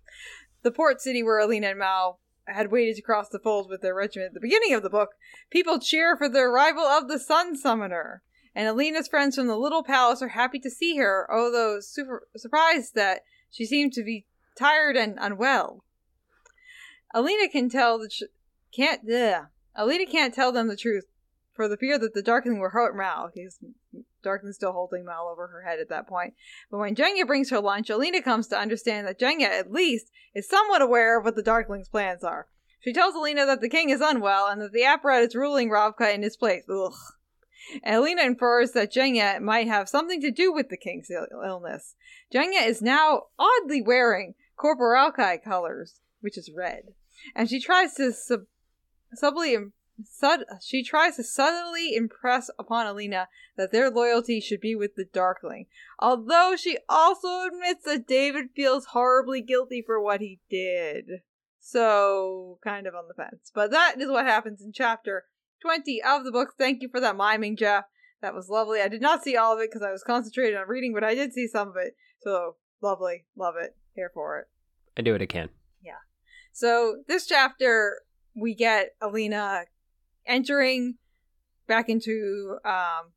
the 0.63 0.73
port 0.73 1.01
city 1.01 1.23
where 1.23 1.39
Alina 1.39 1.69
and 1.69 1.79
Mal 1.79 2.19
had 2.47 2.73
waited 2.73 2.97
to 2.97 3.03
cross 3.03 3.29
the 3.29 3.39
fold 3.39 3.69
with 3.71 3.81
their 3.81 3.95
regiment 3.95 4.29
at 4.29 4.35
the 4.35 4.41
beginning 4.41 4.75
of 4.75 4.83
the 4.83 4.91
book, 4.91 5.11
people 5.51 5.79
cheer 5.79 6.17
for 6.17 6.29
the 6.29 6.41
arrival 6.41 6.83
of 6.83 7.07
the 7.07 7.19
Sun 7.19 7.57
Summoner. 7.57 8.23
And 8.55 8.67
Alina's 8.67 9.07
friends 9.07 9.37
from 9.37 9.47
the 9.47 9.57
little 9.57 9.85
palace 9.85 10.21
are 10.23 10.29
happy 10.29 10.59
to 10.61 10.71
see 10.71 10.97
her, 10.97 11.29
although 11.31 11.79
super 11.81 12.27
surprised 12.37 12.95
that 12.95 13.21
she 13.51 13.65
seemed 13.65 13.93
to 13.93 14.03
be 14.03 14.27
tired 14.59 14.97
and 14.97 15.17
unwell. 15.21 15.85
Alina 17.15 17.49
can 17.49 17.69
tell 17.69 17.99
that 18.01 18.13
she 18.13 18.27
can't 18.75 19.03
ugh. 19.09 19.47
Alina 19.79 20.07
can't 20.07 20.35
tell 20.35 20.51
them 20.51 20.67
the 20.67 20.77
truth 20.77 21.07
for 21.55 21.69
the 21.69 21.77
fear 21.77 21.99
that 21.99 22.13
the 22.13 22.23
Darkling 22.23 22.61
will 22.61 22.71
hurt 22.71 22.97
Mal. 22.97 23.31
He's 23.33 23.59
Darkling's 24.25 24.57
still 24.57 24.73
holding 24.73 25.05
Mal 25.05 25.29
over 25.31 25.47
her 25.47 25.63
head 25.63 25.79
at 25.79 25.89
that 25.89 26.09
point. 26.09 26.35
But 26.71 26.79
when 26.79 26.97
Jenya 26.97 27.25
brings 27.25 27.51
her 27.51 27.61
lunch, 27.61 27.89
Alina 27.89 28.21
comes 28.21 28.49
to 28.49 28.59
understand 28.59 29.07
that 29.07 29.21
Jenya, 29.21 29.47
at 29.47 29.73
least, 29.73 30.11
is 30.35 30.49
somewhat 30.49 30.83
aware 30.83 31.17
of 31.17 31.25
what 31.25 31.37
the 31.37 31.43
Darkling's 31.43 31.89
plans 31.89 32.25
are. 32.25 32.49
She 32.81 32.93
tells 32.93 33.15
Alina 33.15 33.47
that 33.47 33.61
the 33.61 33.69
king 33.69 33.91
is 33.91 34.01
unwell 34.01 34.49
and 34.49 34.61
that 34.61 34.73
the 34.73 34.85
apparatus 34.85 35.29
is 35.29 35.35
ruling 35.37 35.71
Ravka 35.71 36.13
in 36.13 36.23
his 36.23 36.37
place. 36.37 36.65
Ugh. 36.69 36.93
Alina 37.85 38.23
infers 38.23 38.73
that 38.73 38.93
Jenya 38.93 39.41
might 39.41 39.69
have 39.69 39.89
something 39.89 40.21
to 40.23 40.31
do 40.31 40.53
with 40.53 40.71
the 40.71 40.77
king's 40.77 41.11
Ill- 41.11 41.27
illness. 41.45 41.95
Jenya 42.33 42.67
is 42.67 42.83
now 42.83 43.25
oddly 43.39 43.83
wearing 43.83 44.35
Corporalki 44.59 45.43
colors, 45.43 46.01
which 46.21 46.37
is 46.37 46.51
red, 46.55 46.95
and 47.35 47.49
she 47.49 47.61
tries 47.61 47.95
to 47.95 48.13
sub- 48.13 48.47
subtly 49.15 49.55
im- 49.55 49.73
sud- 50.05 50.45
she 50.63 50.85
tries 50.85 51.17
to 51.17 51.25
subtly 51.25 51.95
impress 51.95 52.51
upon 52.59 52.87
Alina 52.87 53.29
that 53.57 53.73
their 53.73 53.91
loyalty 53.91 54.41
should 54.41 54.61
be 54.61 54.75
with 54.75 54.95
the 54.95 55.05
Darkling. 55.05 55.67
Although 55.99 56.55
she 56.57 56.79
also 56.89 57.47
admits 57.47 57.85
that 57.85 58.07
David 58.07 58.51
feels 58.55 58.87
horribly 58.87 59.43
guilty 59.43 59.83
for 59.85 60.01
what 60.01 60.21
he 60.21 60.41
did. 60.49 61.23
So, 61.61 62.59
kind 62.65 62.87
of 62.87 62.95
on 62.95 63.09
the 63.09 63.15
fence. 63.15 63.51
But 63.55 63.71
that 63.73 64.01
is 64.01 64.09
what 64.09 64.25
happens 64.25 64.63
in 64.63 64.73
chapter 64.73 65.25
20 65.61 66.01
of 66.03 66.25
the 66.25 66.33
book. 66.33 66.55
Thank 66.57 66.83
you 66.83 66.89
for 66.89 67.01
that 67.01 67.17
miming, 67.17 67.57
Jeff. 67.57 67.85
That 68.23 68.35
was 68.35 68.49
lovely. 68.49 68.81
I 68.81 68.89
did 68.89 69.03
not 69.03 69.23
see 69.23 69.37
all 69.37 69.55
of 69.55 69.61
it 69.61 69.71
because 69.71 69.83
I 69.87 69.93
was 69.93 70.03
concentrated 70.03 70.57
on 70.57 70.67
reading, 70.69 70.95
but 70.95 71.05
I 71.05 71.15
did 71.15 71.33
see 71.33 71.47
some 71.47 71.69
of 71.69 71.77
it. 71.77 71.95
So, 72.23 72.57
lovely. 72.81 73.27
Love 73.37 73.55
it. 73.61 73.77
Here 73.95 74.11
for 74.15 74.39
it. 74.39 74.47
I 74.97 75.03
do 75.03 75.13
what 75.13 75.23
I 75.23 75.27
can. 75.27 75.51
Yeah. 75.83 75.99
So 76.53 77.03
this 77.07 77.27
chapter, 77.27 78.01
we 78.39 78.55
get 78.55 78.95
Alina 79.01 79.65
entering 80.27 80.97
back 81.67 81.89
into 81.89 82.59
um 82.65 83.13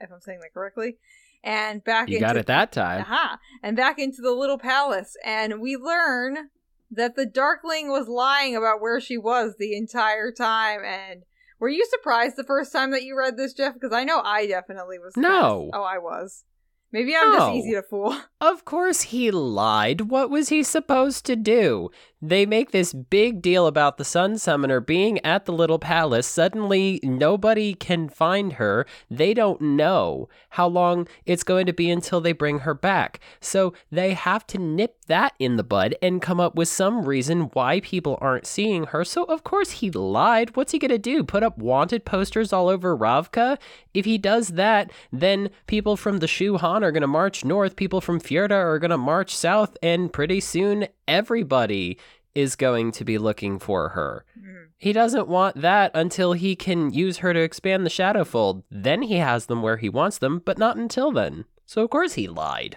if 0.00 0.10
I'm 0.12 0.20
saying 0.20 0.40
that 0.40 0.54
correctly, 0.54 0.98
and 1.42 1.82
back 1.82 2.08
You 2.08 2.16
into 2.16 2.26
got 2.26 2.36
it 2.36 2.46
that 2.46 2.72
time. 2.72 3.02
Aha! 3.02 3.38
And 3.62 3.76
back 3.76 3.98
into 3.98 4.22
the 4.22 4.32
little 4.32 4.58
palace, 4.58 5.16
and 5.24 5.60
we 5.60 5.76
learn 5.76 6.50
that 6.90 7.16
the 7.16 7.26
Darkling 7.26 7.90
was 7.90 8.08
lying 8.08 8.54
about 8.56 8.80
where 8.80 9.00
she 9.00 9.18
was 9.18 9.54
the 9.58 9.76
entire 9.76 10.30
time. 10.30 10.80
And 10.84 11.22
were 11.58 11.68
you 11.68 11.84
surprised 11.86 12.36
the 12.36 12.44
first 12.44 12.72
time 12.72 12.90
that 12.92 13.02
you 13.02 13.16
read 13.16 13.36
this, 13.36 13.52
Jeff? 13.52 13.74
Because 13.74 13.92
I 13.92 14.04
know 14.04 14.20
I 14.24 14.46
definitely 14.46 14.98
was. 14.98 15.16
No. 15.16 15.70
surprised. 15.70 15.70
Oh, 15.74 15.82
I 15.82 15.98
was. 15.98 16.44
Maybe 16.92 17.14
I'm 17.16 17.32
just 17.36 17.54
easy 17.56 17.74
to 17.74 17.82
fool. 17.82 18.16
Of 18.40 18.64
course 18.64 19.02
he 19.02 19.30
lied. 19.30 20.02
What 20.02 20.30
was 20.30 20.50
he 20.50 20.62
supposed 20.62 21.26
to 21.26 21.36
do? 21.36 21.90
They 22.22 22.46
make 22.46 22.70
this 22.70 22.94
big 22.94 23.42
deal 23.42 23.66
about 23.66 23.98
the 23.98 24.04
Sun 24.04 24.38
Summoner 24.38 24.80
being 24.80 25.22
at 25.24 25.44
the 25.44 25.52
little 25.52 25.78
palace. 25.78 26.26
Suddenly, 26.26 26.98
nobody 27.02 27.74
can 27.74 28.08
find 28.08 28.54
her. 28.54 28.86
They 29.10 29.34
don't 29.34 29.60
know 29.60 30.30
how 30.50 30.66
long 30.66 31.06
it's 31.26 31.42
going 31.42 31.66
to 31.66 31.74
be 31.74 31.90
until 31.90 32.22
they 32.22 32.32
bring 32.32 32.60
her 32.60 32.72
back. 32.72 33.20
So 33.40 33.74
they 33.92 34.14
have 34.14 34.46
to 34.48 34.58
nip 34.58 34.96
that 35.08 35.34
in 35.38 35.56
the 35.56 35.62
bud 35.62 35.94
and 36.00 36.22
come 36.22 36.40
up 36.40 36.54
with 36.54 36.68
some 36.68 37.04
reason 37.04 37.50
why 37.52 37.80
people 37.80 38.16
aren't 38.22 38.46
seeing 38.46 38.84
her. 38.84 39.04
So, 39.04 39.24
of 39.24 39.44
course, 39.44 39.72
he 39.72 39.90
lied. 39.90 40.56
What's 40.56 40.72
he 40.72 40.78
going 40.78 40.90
to 40.90 40.98
do? 40.98 41.22
Put 41.22 41.42
up 41.42 41.58
wanted 41.58 42.06
posters 42.06 42.52
all 42.52 42.68
over 42.68 42.96
Ravka? 42.96 43.58
If 43.92 44.06
he 44.06 44.16
does 44.16 44.48
that, 44.48 44.90
then 45.12 45.50
people 45.66 45.96
from 45.96 46.18
the 46.18 46.26
Shu 46.26 46.56
Han 46.56 46.82
are 46.82 46.92
going 46.92 47.02
to 47.02 47.06
march 47.06 47.44
north, 47.44 47.76
people 47.76 48.00
from 48.00 48.20
Fjorda 48.20 48.52
are 48.52 48.78
going 48.78 48.90
to 48.90 48.98
march 48.98 49.36
south, 49.36 49.76
and 49.82 50.12
pretty 50.12 50.40
soon 50.40 50.88
everybody 51.08 51.98
is 52.34 52.54
going 52.56 52.92
to 52.92 53.04
be 53.04 53.16
looking 53.16 53.58
for 53.58 53.90
her. 53.90 54.24
Mhm. 54.38 54.66
He 54.76 54.92
doesn't 54.92 55.26
want 55.28 55.60
that 55.62 55.90
until 55.94 56.34
he 56.34 56.54
can 56.54 56.92
use 56.92 57.18
her 57.18 57.32
to 57.32 57.40
expand 57.40 57.86
the 57.86 57.90
Shadowfold. 57.90 58.62
Then 58.70 59.02
he 59.02 59.16
has 59.16 59.46
them 59.46 59.62
where 59.62 59.78
he 59.78 59.88
wants 59.88 60.18
them, 60.18 60.42
but 60.44 60.58
not 60.58 60.76
until 60.76 61.10
then. 61.10 61.46
So, 61.64 61.82
of 61.82 61.90
course, 61.90 62.14
he 62.14 62.28
lied. 62.28 62.76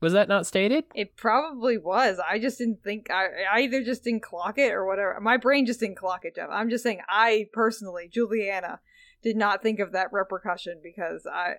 Was 0.00 0.12
that 0.12 0.28
not 0.28 0.46
stated? 0.46 0.84
It 0.94 1.16
probably 1.16 1.78
was. 1.78 2.18
I 2.18 2.38
just 2.38 2.58
didn't 2.58 2.82
think. 2.82 3.10
I, 3.10 3.28
I 3.50 3.60
either 3.60 3.82
just 3.82 4.04
didn't 4.04 4.22
clock 4.22 4.58
it 4.58 4.72
or 4.72 4.84
whatever. 4.86 5.18
My 5.20 5.36
brain 5.36 5.64
just 5.66 5.80
didn't 5.80 5.96
clock 5.96 6.24
it, 6.24 6.34
Jeff. 6.36 6.48
I'm 6.50 6.68
just 6.68 6.82
saying. 6.82 7.00
I 7.08 7.48
personally, 7.52 8.08
Juliana, 8.12 8.80
did 9.22 9.36
not 9.36 9.62
think 9.62 9.78
of 9.80 9.92
that 9.92 10.12
repercussion 10.12 10.80
because 10.82 11.26
I, 11.26 11.54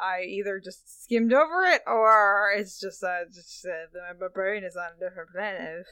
I 0.00 0.22
either 0.22 0.60
just 0.60 1.02
skimmed 1.04 1.32
over 1.32 1.64
it 1.64 1.82
or 1.86 2.52
it's 2.56 2.78
just 2.78 3.02
uh, 3.02 3.24
just 3.32 3.66
uh, 3.66 4.14
my 4.20 4.28
brain 4.32 4.62
is 4.64 4.76
on 4.76 4.90
a 4.96 5.00
different 5.00 5.30
planet. 5.30 5.84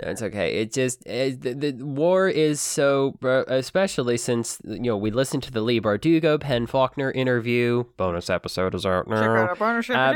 It's 0.00 0.22
okay. 0.22 0.60
It 0.60 0.72
just 0.72 1.06
it, 1.06 1.40
the, 1.40 1.54
the 1.54 1.84
war 1.84 2.28
is 2.28 2.60
so, 2.60 3.16
especially 3.48 4.18
since 4.18 4.60
you 4.64 4.80
know 4.80 4.96
we 4.96 5.10
listened 5.10 5.42
to 5.44 5.50
the 5.50 5.62
Leigh 5.62 5.80
Bardugo 5.80 6.38
Penn 6.38 6.66
Faulkner 6.66 7.10
interview. 7.10 7.84
Bonus 7.96 8.28
episode 8.28 8.74
is 8.74 8.84
out 8.84 9.08
now. 9.08 9.54
bonus 9.54 9.88
Uh, 9.88 10.14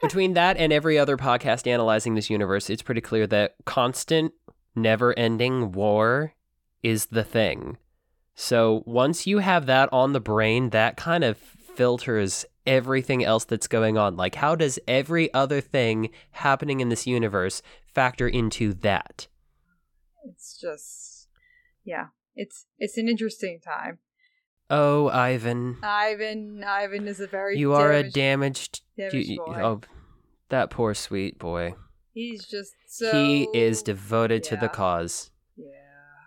Between 0.00 0.34
that 0.34 0.56
and 0.56 0.72
every 0.72 0.98
other 0.98 1.16
podcast 1.16 1.66
analyzing 1.66 2.14
this 2.14 2.30
universe, 2.30 2.70
it's 2.70 2.82
pretty 2.82 3.00
clear 3.00 3.26
that 3.26 3.56
constant, 3.64 4.32
never-ending 4.76 5.72
war 5.72 6.34
is 6.84 7.06
the 7.06 7.24
thing. 7.24 7.78
So 8.36 8.84
once 8.86 9.26
you 9.26 9.38
have 9.38 9.66
that 9.66 9.88
on 9.92 10.12
the 10.12 10.20
brain, 10.20 10.70
that 10.70 10.96
kind 10.96 11.24
of 11.24 11.38
filters 11.78 12.44
everything 12.66 13.24
else 13.24 13.44
that's 13.44 13.68
going 13.68 13.96
on. 13.96 14.16
Like, 14.16 14.34
how 14.34 14.56
does 14.56 14.80
every 14.88 15.32
other 15.32 15.60
thing 15.60 16.10
happening 16.32 16.80
in 16.80 16.88
this 16.88 17.06
universe 17.06 17.62
factor 17.94 18.26
into 18.26 18.74
that? 18.74 19.28
It's 20.24 20.58
just, 20.60 21.28
yeah, 21.84 22.08
it's 22.34 22.66
it's 22.80 22.98
an 22.98 23.08
interesting 23.08 23.60
time. 23.64 23.98
Oh, 24.68 25.08
Ivan. 25.08 25.76
Ivan, 25.84 26.64
Ivan 26.66 27.06
is 27.06 27.20
a 27.20 27.28
very 27.28 27.56
You 27.56 27.72
are 27.74 27.92
a 27.92 28.02
damaged- 28.02 28.82
damaged. 28.96 29.12
damaged 29.12 29.30
you- 29.30 29.36
boy. 29.38 29.60
oh, 29.62 29.80
that 30.48 30.70
poor 30.70 30.94
sweet 30.94 31.38
boy. 31.38 31.74
He's 32.12 32.44
just 32.44 32.74
so. 32.88 33.12
he 33.12 33.48
is 33.54 33.82
devoted 33.84 34.42
to 34.44 34.56
the 34.56 34.68
cause. 34.68 35.30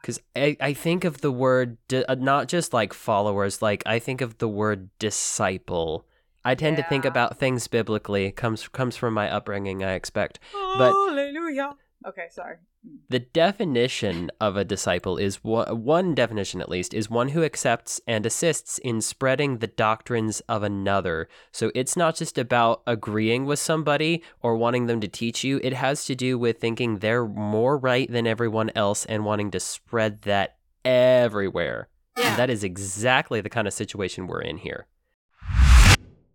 Yeah. 0.04 0.14
Because 0.14 0.20
I, 0.36 0.58
I 0.60 0.74
think 0.74 1.04
of 1.04 1.22
the 1.22 1.32
word, 1.32 1.78
di- 1.88 2.06
uh, 2.06 2.16
not 2.16 2.48
just 2.48 2.74
like 2.74 2.94
followers, 2.94 3.62
like 3.62 3.84
I 3.86 4.00
think 4.00 4.22
of 4.22 4.38
the 4.40 4.48
word 4.48 4.90
disciple. 5.00 6.06
I 6.44 6.56
tend 6.56 6.78
to 6.78 6.84
think 6.84 7.06
about 7.06 7.38
things 7.38 7.68
biblically. 7.68 8.32
Comes 8.32 8.68
comes 8.68 8.98
from 8.98 9.14
my 9.14 9.30
upbringing, 9.30 9.84
I 9.84 9.94
expect. 9.94 10.40
But- 10.54 10.92
Hallelujah. 10.92 11.76
Okay, 12.08 12.28
sorry. 12.32 12.56
Mm. 12.88 12.98
The 13.10 13.20
definition 13.20 14.32
of 14.40 14.58
a 14.58 14.66
disciple 14.66 15.18
is 15.18 15.44
one, 15.44 15.84
one 15.84 16.16
definition, 16.16 16.60
at 16.62 16.70
least, 16.70 16.94
is 16.94 17.10
one 17.10 17.30
who 17.30 17.44
accepts 17.44 18.02
and 18.08 18.26
assists 18.26 18.80
in 18.80 19.02
spreading 19.02 19.58
the 19.58 19.68
doctrines 19.68 20.40
of 20.42 20.64
another. 20.64 21.30
So 21.52 21.72
it's 21.76 21.96
not 21.96 22.16
just 22.16 22.38
about 22.38 22.82
agreeing 22.88 23.46
with 23.46 23.60
somebody 23.60 24.24
or 24.42 24.56
wanting 24.56 24.88
them 24.88 25.00
to 25.02 25.08
teach 25.08 25.44
you, 25.44 25.60
it 25.64 25.74
has 25.74 26.06
to 26.06 26.16
do 26.16 26.40
with 26.40 26.60
thinking 26.60 26.98
they're 26.98 27.28
more 27.28 27.78
right 27.78 28.12
than 28.12 28.26
everyone 28.26 28.72
else 28.76 29.06
and 29.06 29.24
wanting 29.24 29.52
to 29.52 29.60
spread 29.60 30.24
that 30.24 30.58
everywhere. 30.84 31.90
Yeah. 32.18 32.30
And 32.30 32.40
that 32.40 32.50
is 32.50 32.64
exactly 32.64 33.42
the 33.42 33.50
kind 33.50 33.68
of 33.68 33.74
situation 33.74 34.28
we're 34.28 34.42
in 34.42 34.58
here. 34.58 34.88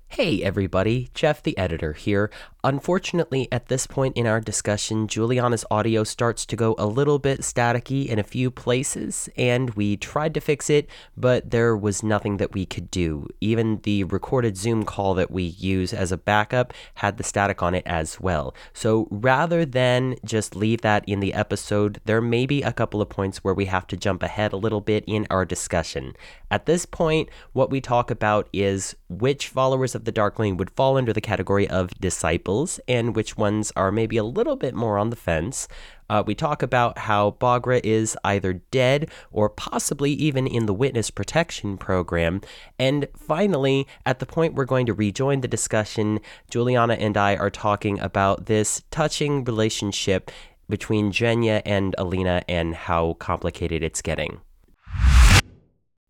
Hey 0.08 0.42
everybody, 0.42 1.10
Jeff 1.12 1.42
the 1.42 1.58
editor 1.58 1.92
here. 1.92 2.30
Unfortunately, 2.66 3.46
at 3.52 3.68
this 3.68 3.86
point 3.86 4.16
in 4.16 4.26
our 4.26 4.40
discussion, 4.40 5.06
Juliana's 5.06 5.64
audio 5.70 6.02
starts 6.02 6.44
to 6.46 6.56
go 6.56 6.74
a 6.78 6.86
little 6.86 7.20
bit 7.20 7.42
staticky 7.42 8.08
in 8.08 8.18
a 8.18 8.24
few 8.24 8.50
places, 8.50 9.28
and 9.36 9.70
we 9.74 9.96
tried 9.96 10.34
to 10.34 10.40
fix 10.40 10.68
it, 10.68 10.90
but 11.16 11.52
there 11.52 11.76
was 11.76 12.02
nothing 12.02 12.38
that 12.38 12.54
we 12.54 12.66
could 12.66 12.90
do. 12.90 13.28
Even 13.40 13.78
the 13.84 14.02
recorded 14.02 14.56
Zoom 14.56 14.82
call 14.82 15.14
that 15.14 15.30
we 15.30 15.44
use 15.44 15.92
as 15.92 16.10
a 16.10 16.16
backup 16.16 16.74
had 16.94 17.18
the 17.18 17.22
static 17.22 17.62
on 17.62 17.72
it 17.72 17.84
as 17.86 18.18
well. 18.18 18.52
So 18.72 19.06
rather 19.12 19.64
than 19.64 20.16
just 20.24 20.56
leave 20.56 20.80
that 20.80 21.08
in 21.08 21.20
the 21.20 21.34
episode, 21.34 22.00
there 22.04 22.20
may 22.20 22.46
be 22.46 22.64
a 22.64 22.72
couple 22.72 23.00
of 23.00 23.08
points 23.08 23.44
where 23.44 23.54
we 23.54 23.66
have 23.66 23.86
to 23.86 23.96
jump 23.96 24.24
ahead 24.24 24.52
a 24.52 24.56
little 24.56 24.80
bit 24.80 25.04
in 25.06 25.24
our 25.30 25.44
discussion. 25.44 26.16
At 26.50 26.66
this 26.66 26.84
point, 26.84 27.28
what 27.52 27.70
we 27.70 27.80
talk 27.80 28.10
about 28.10 28.48
is 28.52 28.96
which 29.08 29.50
followers 29.50 29.94
of 29.94 30.04
the 30.04 30.10
Darkling 30.10 30.56
would 30.56 30.70
fall 30.70 30.96
under 30.96 31.12
the 31.12 31.20
category 31.20 31.68
of 31.68 31.90
disciples 32.00 32.55
and 32.88 33.14
which 33.14 33.36
ones 33.36 33.72
are 33.76 33.92
maybe 33.92 34.16
a 34.16 34.24
little 34.24 34.57
bit 34.57 34.74
more 34.74 34.98
on 34.98 35.11
the 35.11 35.16
fence. 35.16 35.68
Uh, 36.09 36.22
we 36.26 36.34
talk 36.34 36.62
about 36.62 36.98
how 36.98 37.32
Bagra 37.32 37.80
is 37.84 38.16
either 38.24 38.54
dead 38.70 39.11
or 39.30 39.48
possibly 39.48 40.12
even 40.12 40.46
in 40.46 40.66
the 40.66 40.74
witness 40.74 41.11
protection 41.11 41.76
program. 41.76 42.40
And 42.78 43.09
finally, 43.16 43.86
at 44.04 44.18
the 44.18 44.26
point 44.26 44.54
we're 44.54 44.64
going 44.64 44.86
to 44.86 44.94
rejoin 44.94 45.40
the 45.40 45.48
discussion, 45.48 46.20
Juliana 46.50 46.94
and 46.94 47.16
I 47.16 47.36
are 47.36 47.50
talking 47.50 47.98
about 48.00 48.46
this 48.46 48.82
touching 48.90 49.44
relationship 49.44 50.30
between 50.68 51.12
Jenya 51.12 51.62
and 51.64 51.94
Alina 51.98 52.42
and 52.48 52.74
how 52.74 53.14
complicated 53.14 53.82
it's 53.82 54.02
getting. 54.02 54.40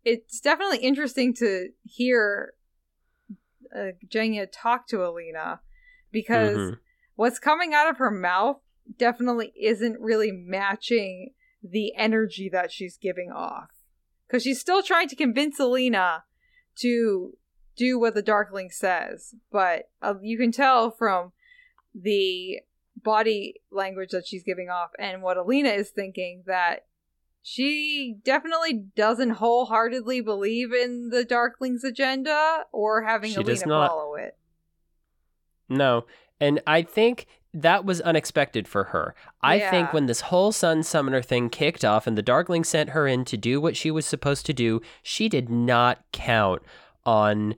It's 0.03 0.39
definitely 0.39 0.79
interesting 0.79 1.33
to 1.35 1.69
hear 1.83 2.53
uh, 3.75 3.91
Jenya 4.07 4.47
talk 4.51 4.87
to 4.87 5.05
Alina 5.05 5.59
because 6.21 6.57
Mhm. 6.57 6.79
what's 7.15 7.39
coming 7.39 7.73
out 7.73 7.89
of 7.89 7.97
her 7.97 8.11
mouth 8.11 8.59
definitely 8.97 9.51
isn't 9.55 9.99
really 9.99 10.31
matching 10.31 11.33
the 11.63 11.93
energy 11.95 12.49
that 12.49 12.71
she's 12.71 12.97
giving 12.97 13.31
off. 13.31 13.69
Because 14.27 14.43
she's 14.43 14.59
still 14.59 14.81
trying 14.83 15.07
to 15.09 15.15
convince 15.15 15.59
Alina 15.59 16.23
to 16.77 17.37
do 17.75 17.99
what 17.99 18.13
the 18.15 18.21
Darkling 18.21 18.69
says, 18.71 19.35
but 19.51 19.89
uh, 20.01 20.15
you 20.21 20.37
can 20.37 20.51
tell 20.51 20.89
from 20.91 21.31
the 21.93 22.59
body 22.95 23.61
language 23.71 24.09
that 24.11 24.27
she's 24.27 24.43
giving 24.43 24.69
off 24.69 24.91
and 24.97 25.21
what 25.21 25.37
Alina 25.37 25.69
is 25.69 25.91
thinking 25.91 26.43
that 26.47 26.85
she 27.41 28.17
definitely 28.23 28.73
doesn't 28.73 29.31
wholeheartedly 29.31 30.21
believe 30.21 30.73
in 30.73 31.09
the 31.09 31.23
Darkling's 31.23 31.83
agenda 31.83 32.65
or 32.71 33.03
having 33.03 33.31
She 33.31 33.41
Alina 33.41 33.65
not. 33.67 33.89
follow 33.89 34.15
it. 34.15 34.35
No. 35.69 36.05
And 36.39 36.61
I 36.67 36.81
think 36.83 37.25
that 37.53 37.85
was 37.85 38.01
unexpected 38.01 38.67
for 38.67 38.85
her. 38.85 39.15
I 39.41 39.59
think 39.59 39.91
when 39.93 40.05
this 40.05 40.21
whole 40.21 40.51
Sun 40.51 40.83
Summoner 40.83 41.21
thing 41.21 41.49
kicked 41.49 41.83
off 41.83 42.05
and 42.05 42.17
the 42.17 42.21
Darkling 42.21 42.63
sent 42.63 42.91
her 42.91 43.07
in 43.07 43.25
to 43.25 43.37
do 43.37 43.59
what 43.59 43.75
she 43.75 43.89
was 43.89 44.05
supposed 44.05 44.45
to 44.45 44.53
do, 44.53 44.81
she 45.01 45.27
did 45.29 45.49
not 45.49 46.03
count 46.11 46.61
on 47.05 47.55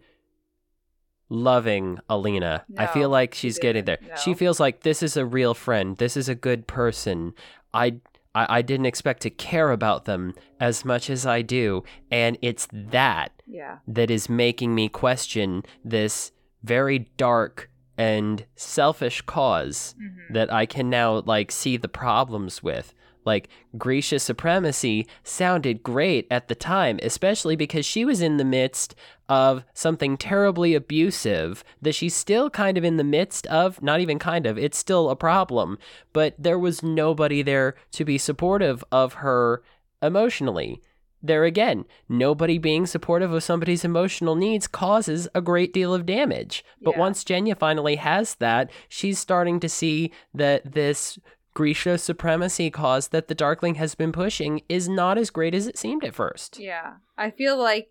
loving 1.30 1.99
Alina. 2.10 2.66
I 2.78 2.88
feel 2.88 3.10
like 3.10 3.34
she 3.34 3.47
she's 3.47 3.60
getting 3.60 3.86
there. 3.86 3.97
didn't, 3.97 4.18
She 4.18 4.34
feels 4.34 4.60
like 4.60 4.82
this 4.82 5.03
is 5.03 5.16
a 5.18 5.26
real 5.26 5.53
friend. 5.53 5.97
This 5.97 6.18
is 6.18 6.30
a 6.30 6.36
good 6.36 6.66
person. 6.68 7.34
I 7.74 7.95
I, 8.36 8.57
I 8.57 8.62
didn't 8.62 8.86
expect 8.86 9.22
to 9.24 9.30
care 9.30 9.72
about 9.72 10.05
them 10.05 10.34
as 10.60 10.86
much 10.86 11.10
as 11.10 11.26
I 11.26 11.41
do. 11.41 11.84
And 12.12 12.38
it's 12.41 12.68
that 12.72 13.32
Yeah. 13.47 13.80
that 13.88 14.10
is 14.12 14.30
making 14.30 14.76
me 14.76 14.88
question 14.89 15.64
this 15.84 16.32
very 16.64 16.99
dark 17.18 17.70
and 18.00 18.45
selfish 18.56 19.22
because 19.22 19.93
Mhm. 20.02 20.34
that 20.34 20.52
I 20.52 20.66
can 20.66 20.89
now 20.89 21.20
like 21.26 21.52
see 21.52 21.76
the 21.78 21.89
problems 21.89 22.64
with. 22.64 22.93
Like 23.26 23.50
Grisha 23.78 24.18
supremacy 24.20 25.06
sounded 25.24 25.84
great 25.84 26.26
at 26.32 26.47
the 26.47 26.56
time, 26.56 27.00
especially 27.04 27.58
because 27.58 27.86
she 27.86 28.06
was 28.06 28.22
in 28.22 28.38
the 28.38 28.45
midst 28.45 28.95
of 29.28 29.66
something 29.74 30.18
terribly 30.18 30.74
abusive 30.74 31.64
that 31.82 31.93
she's 31.93 32.16
still 32.16 32.50
kind 32.50 32.78
of 32.78 32.86
in 32.86 32.95
the 32.97 33.04
midst 33.04 33.45
of, 33.47 33.82
not 33.84 34.00
even 34.00 34.18
kind 34.18 34.45
of, 34.47 34.58
it's 34.58 34.78
still 34.78 35.10
a 35.10 35.16
problem, 35.18 35.78
but 36.14 36.34
there 36.39 36.58
was 36.58 36.82
nobody 36.82 37.41
there 37.43 37.76
to 37.91 38.06
be 38.06 38.18
supportive 38.18 38.84
of 38.91 39.16
her 39.16 39.62
emotionally. 40.02 40.82
There 41.22 41.44
again, 41.44 41.86
nobody 42.08 42.58
being 42.58 42.86
supportive 42.86 43.34
of 43.34 43.44
somebody's 43.44 43.84
emotional 43.84 44.36
needs 44.36 44.68
causes 44.68 45.28
a 45.36 45.42
great 45.42 45.74
deal 45.74 45.94
of 45.94 46.06
damage. 46.06 46.64
But 46.82 46.94
Yeah. 46.96 47.00
once 47.00 47.24
Jenya 47.24 47.58
finally 47.58 47.98
has 47.98 48.36
that, 48.36 48.72
she's 48.88 49.20
starting 49.20 49.60
to 49.60 49.68
see 49.70 50.12
that 50.34 50.72
this 50.74 51.20
Grisha 51.54 51.98
supremacy 51.98 52.70
cause 52.72 53.10
that 53.10 53.28
the 53.28 53.36
Darkling 53.36 53.76
has 53.76 53.96
been 53.96 54.12
pushing 54.14 54.62
is 54.70 54.88
not 54.88 55.18
as 55.18 55.30
great 55.30 55.54
as 55.54 55.68
it 55.68 55.78
seemed 55.78 56.06
at 56.06 56.16
first. 56.16 56.58
Yeah. 56.58 56.98
I 57.18 57.32
feel 57.32 57.58
like 57.58 57.90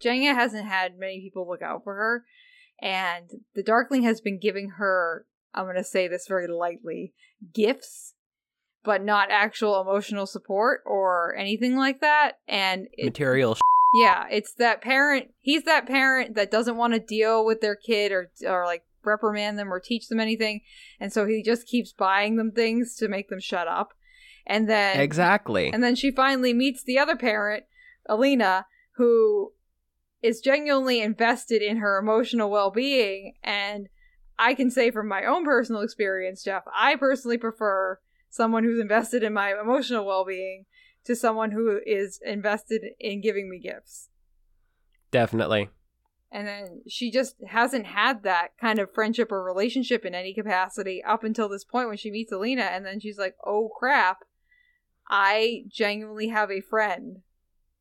Jenya 0.00 0.34
hasn't 0.34 0.66
had 0.66 0.98
many 0.98 1.20
people 1.20 1.46
look 1.46 1.60
out 1.60 1.84
for 1.84 1.94
her, 1.94 2.24
and 2.80 3.28
the 3.54 3.62
Darkling 3.62 4.04
has 4.04 4.20
been 4.22 4.38
giving 4.38 4.70
her, 4.78 5.26
I'm 5.52 5.64
going 5.64 5.76
to 5.76 5.84
say 5.84 6.08
this 6.08 6.26
very 6.26 6.46
lightly, 6.46 7.12
gifts, 7.52 8.13
but 8.84 9.02
not 9.02 9.30
actual 9.30 9.80
emotional 9.80 10.26
support 10.26 10.82
or 10.86 11.34
anything 11.36 11.76
like 11.76 12.00
that. 12.00 12.38
And 12.46 12.88
it, 12.92 13.06
Material 13.06 13.56
yeah, 13.94 14.26
it's 14.28 14.54
that 14.54 14.80
parent, 14.82 15.28
he's 15.40 15.62
that 15.64 15.86
parent 15.86 16.34
that 16.34 16.50
doesn't 16.50 16.76
want 16.76 16.94
to 16.94 16.98
deal 16.98 17.44
with 17.44 17.60
their 17.60 17.76
kid 17.76 18.10
or, 18.10 18.28
or 18.44 18.64
like 18.64 18.82
reprimand 19.04 19.56
them 19.56 19.72
or 19.72 19.78
teach 19.78 20.08
them 20.08 20.18
anything. 20.18 20.62
And 20.98 21.12
so 21.12 21.26
he 21.26 21.44
just 21.44 21.68
keeps 21.68 21.92
buying 21.92 22.34
them 22.34 22.50
things 22.50 22.96
to 22.96 23.08
make 23.08 23.28
them 23.28 23.38
shut 23.38 23.68
up. 23.68 23.94
And 24.46 24.68
then 24.68 25.00
exactly. 25.00 25.72
and 25.72 25.82
then 25.82 25.94
she 25.94 26.10
finally 26.10 26.52
meets 26.52 26.82
the 26.82 26.98
other 26.98 27.16
parent, 27.16 27.64
Alina, 28.08 28.66
who 28.96 29.52
is 30.22 30.40
genuinely 30.40 31.00
invested 31.00 31.62
in 31.62 31.76
her 31.76 31.96
emotional 31.98 32.50
well 32.50 32.70
being. 32.70 33.34
And 33.44 33.88
I 34.38 34.54
can 34.54 34.70
say 34.70 34.90
from 34.90 35.06
my 35.06 35.24
own 35.24 35.44
personal 35.44 35.82
experience, 35.82 36.42
Jeff, 36.42 36.64
I 36.76 36.96
personally 36.96 37.38
prefer 37.38 38.00
someone 38.34 38.64
who's 38.64 38.80
invested 38.80 39.22
in 39.22 39.32
my 39.32 39.54
emotional 39.54 40.04
well 40.04 40.24
being 40.24 40.64
to 41.04 41.14
someone 41.14 41.52
who 41.52 41.78
is 41.86 42.18
invested 42.26 42.82
in 42.98 43.20
giving 43.20 43.48
me 43.48 43.60
gifts. 43.60 44.08
Definitely. 45.12 45.70
And 46.32 46.48
then 46.48 46.82
she 46.88 47.12
just 47.12 47.36
hasn't 47.46 47.86
had 47.86 48.24
that 48.24 48.58
kind 48.60 48.80
of 48.80 48.92
friendship 48.92 49.30
or 49.30 49.44
relationship 49.44 50.04
in 50.04 50.16
any 50.16 50.34
capacity 50.34 51.00
up 51.04 51.22
until 51.22 51.48
this 51.48 51.62
point 51.62 51.86
when 51.86 51.96
she 51.96 52.10
meets 52.10 52.32
Alina. 52.32 52.62
And 52.62 52.84
then 52.84 52.98
she's 52.98 53.18
like, 53.18 53.36
oh 53.46 53.70
crap, 53.78 54.24
I 55.08 55.66
genuinely 55.68 56.28
have 56.28 56.50
a 56.50 56.60
friend. 56.60 57.18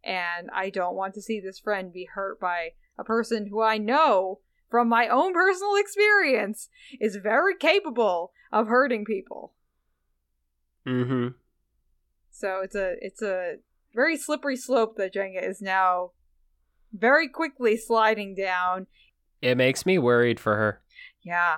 And 0.04 0.52
I 0.54 0.70
don't 0.70 0.96
want 0.96 1.16
to 1.16 1.22
see 1.24 1.40
this 1.40 1.58
friend 1.58 1.92
be 1.92 2.10
hurt 2.14 2.40
by 2.40 2.74
a 2.96 3.04
person 3.04 3.48
who 3.48 3.64
I 3.64 3.80
know 3.80 4.42
from 4.70 4.88
my 4.88 5.08
own 5.08 5.34
personal 5.34 5.76
experience 5.80 6.70
is 7.02 7.16
very 7.16 7.56
capable 7.56 8.34
of 8.52 8.68
hurting 8.68 9.04
people. 9.04 9.54
Mm-hmm. 10.88 11.30
So 12.32 12.62
it's 12.64 12.76
a 12.76 12.96
it's 13.02 13.22
a 13.22 13.56
very 13.94 14.18
slippery 14.18 14.58
slope 14.58 14.96
that 14.98 15.14
Jenya 15.14 15.48
is 15.48 15.62
now 15.62 16.12
very 16.94 17.28
quickly 17.30 17.78
sliding 17.78 18.36
down. 18.36 18.88
It 19.42 19.56
makes 19.56 19.86
me 19.86 19.98
worried 19.98 20.40
for 20.40 20.56
her 20.56 20.82
Yeah. 21.24 21.58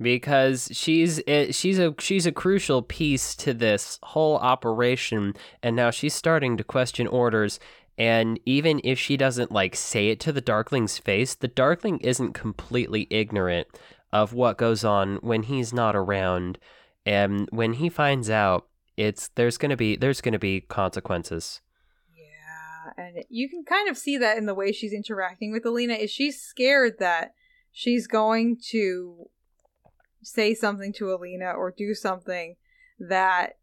because 0.00 0.68
she's 0.72 1.18
it, 1.26 1.54
she's 1.54 1.78
a 1.78 1.94
she's 1.98 2.26
a 2.26 2.32
crucial 2.32 2.82
piece 2.82 3.34
to 3.36 3.52
this 3.54 3.98
whole 4.02 4.36
operation 4.38 5.34
and 5.62 5.76
now 5.76 5.90
she's 5.90 6.14
starting 6.14 6.56
to 6.56 6.64
question 6.64 7.06
orders 7.06 7.58
and 7.98 8.40
even 8.46 8.80
if 8.84 8.98
she 8.98 9.16
doesn't 9.16 9.52
like 9.52 9.76
say 9.76 10.08
it 10.08 10.18
to 10.20 10.32
the 10.32 10.40
darkling's 10.42 10.96
face 10.98 11.34
the 11.34 11.48
darkling 11.48 11.98
isn't 12.00 12.32
completely 12.32 13.06
ignorant 13.10 13.66
of 14.12 14.32
what 14.32 14.56
goes 14.58 14.84
on 14.84 15.16
when 15.16 15.42
he's 15.44 15.72
not 15.72 15.94
around 15.96 16.56
and 17.04 17.48
when 17.50 17.74
he 17.74 17.88
finds 17.88 18.30
out 18.30 18.68
it's 18.96 19.28
there's 19.34 19.58
to 19.70 19.76
be 19.76 19.96
there's 19.96 20.20
to 20.20 20.38
be 20.38 20.60
consequences 20.60 21.60
Yeah, 22.14 23.04
and 23.04 23.24
you 23.28 23.48
can 23.48 23.64
kind 23.64 23.88
of 23.88 23.96
see 23.96 24.18
that 24.18 24.36
in 24.36 24.46
the 24.46 24.54
way 24.54 24.72
she's 24.72 24.92
interacting 24.92 25.52
with 25.52 25.64
Alina. 25.64 25.94
Is 25.94 26.10
she's 26.10 26.40
scared 26.40 26.94
that 26.98 27.32
she's 27.72 28.06
going 28.06 28.58
to 28.70 29.30
say 30.22 30.54
something 30.54 30.92
to 30.94 31.12
Alina 31.12 31.50
or 31.50 31.74
do 31.76 31.94
something 31.94 32.56
that, 32.98 33.58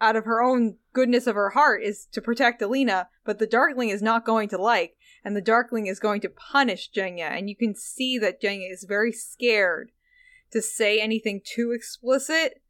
out 0.00 0.16
of 0.16 0.24
her 0.24 0.42
own 0.42 0.76
goodness 0.92 1.26
of 1.26 1.36
her 1.36 1.50
heart, 1.50 1.82
is 1.82 2.06
to 2.12 2.20
protect 2.20 2.62
Alina, 2.62 3.08
but 3.24 3.38
the 3.38 3.46
Darkling 3.46 3.90
is 3.90 4.02
not 4.02 4.24
going 4.24 4.48
to 4.48 4.58
like, 4.58 4.96
and 5.24 5.36
the 5.36 5.40
Darkling 5.40 5.86
is 5.86 6.00
going 6.00 6.20
to 6.22 6.28
punish 6.28 6.90
Jenya. 6.90 7.30
And 7.30 7.48
you 7.48 7.56
can 7.56 7.74
see 7.74 8.18
that 8.18 8.42
Jenya 8.42 8.72
is 8.72 8.84
very 8.88 9.12
scared 9.12 9.92
to 10.50 10.62
say 10.62 11.00
anything 11.00 11.40
too 11.44 11.72
explicit 11.72 12.60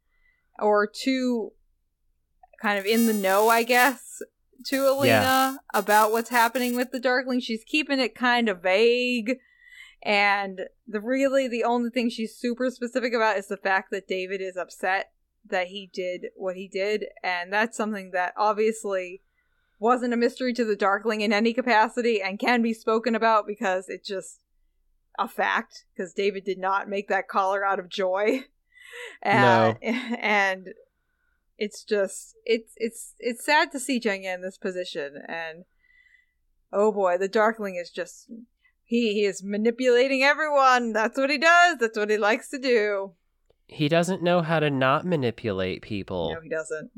or 0.59 0.87
too 0.87 1.51
kind 2.61 2.77
of 2.77 2.85
in 2.85 3.07
the 3.07 3.13
know, 3.13 3.49
I 3.49 3.63
guess, 3.63 4.21
to 4.67 4.87
Alina 4.87 5.07
Yeah. 5.07 5.55
about 5.73 6.11
what's 6.11 6.29
happening 6.29 6.75
with 6.75 6.91
the 6.91 6.99
Darkling. 6.99 7.39
She's 7.39 7.63
keeping 7.63 7.99
it 7.99 8.13
kind 8.13 8.47
of 8.49 8.61
vague. 8.61 9.39
And 10.03 10.61
the 10.87 10.99
really 11.01 11.47
the 11.47 11.63
only 11.63 11.89
thing 11.89 12.09
she's 12.09 12.35
super 12.35 12.69
specific 12.69 13.13
about 13.13 13.37
is 13.37 13.47
the 13.47 13.57
fact 13.57 13.91
that 13.91 14.07
David 14.07 14.41
is 14.41 14.57
upset 14.57 15.11
that 15.47 15.67
he 15.67 15.89
did 15.91 16.27
what 16.35 16.55
he 16.55 16.67
did, 16.67 17.05
and 17.23 17.51
that's 17.51 17.75
something 17.77 18.11
that 18.11 18.33
obviously 18.37 19.21
wasn't 19.79 20.13
a 20.13 20.17
mystery 20.17 20.53
to 20.53 20.63
the 20.65 20.75
Darkling 20.75 21.21
in 21.21 21.33
any 21.33 21.53
capacity 21.53 22.21
and 22.21 22.37
can 22.39 22.61
be 22.61 22.73
spoken 22.73 23.15
about 23.15 23.47
because 23.47 23.89
it 23.89 24.03
just 24.03 24.39
a 25.19 25.27
fact 25.27 25.85
because 25.93 26.13
David 26.13 26.43
did 26.43 26.57
not 26.57 26.89
make 26.89 27.07
that 27.09 27.27
collar 27.27 27.65
out 27.65 27.79
of 27.79 27.89
joy. 27.89 28.45
No. 29.23 29.75
and 29.81 30.67
it's 31.57 31.83
just 31.83 32.35
it's 32.45 32.73
it's 32.77 33.13
it's 33.19 33.45
sad 33.45 33.71
to 33.71 33.79
see 33.79 33.99
Jenya 33.99 34.33
in 34.33 34.41
this 34.41 34.57
position 34.57 35.21
and 35.27 35.65
oh 36.73 36.91
boy, 36.91 37.17
the 37.17 37.27
Darkling 37.27 37.75
is 37.75 37.89
just 37.89 38.29
he, 38.83 39.13
he 39.13 39.25
is 39.25 39.43
manipulating 39.43 40.23
everyone. 40.23 40.91
That's 40.93 41.17
what 41.17 41.29
he 41.29 41.37
does. 41.37 41.77
That's 41.79 41.97
what 41.97 42.09
he 42.09 42.17
likes 42.17 42.49
to 42.49 42.59
do. 42.59 43.13
he 43.67 43.87
doesn't 43.87 44.21
know 44.23 44.41
how 44.41 44.59
to 44.59 44.69
not 44.69 45.05
manipulate 45.05 45.81
people 45.81 46.33
No, 46.33 46.41
he 46.41 46.49
doesn't. 46.49 46.91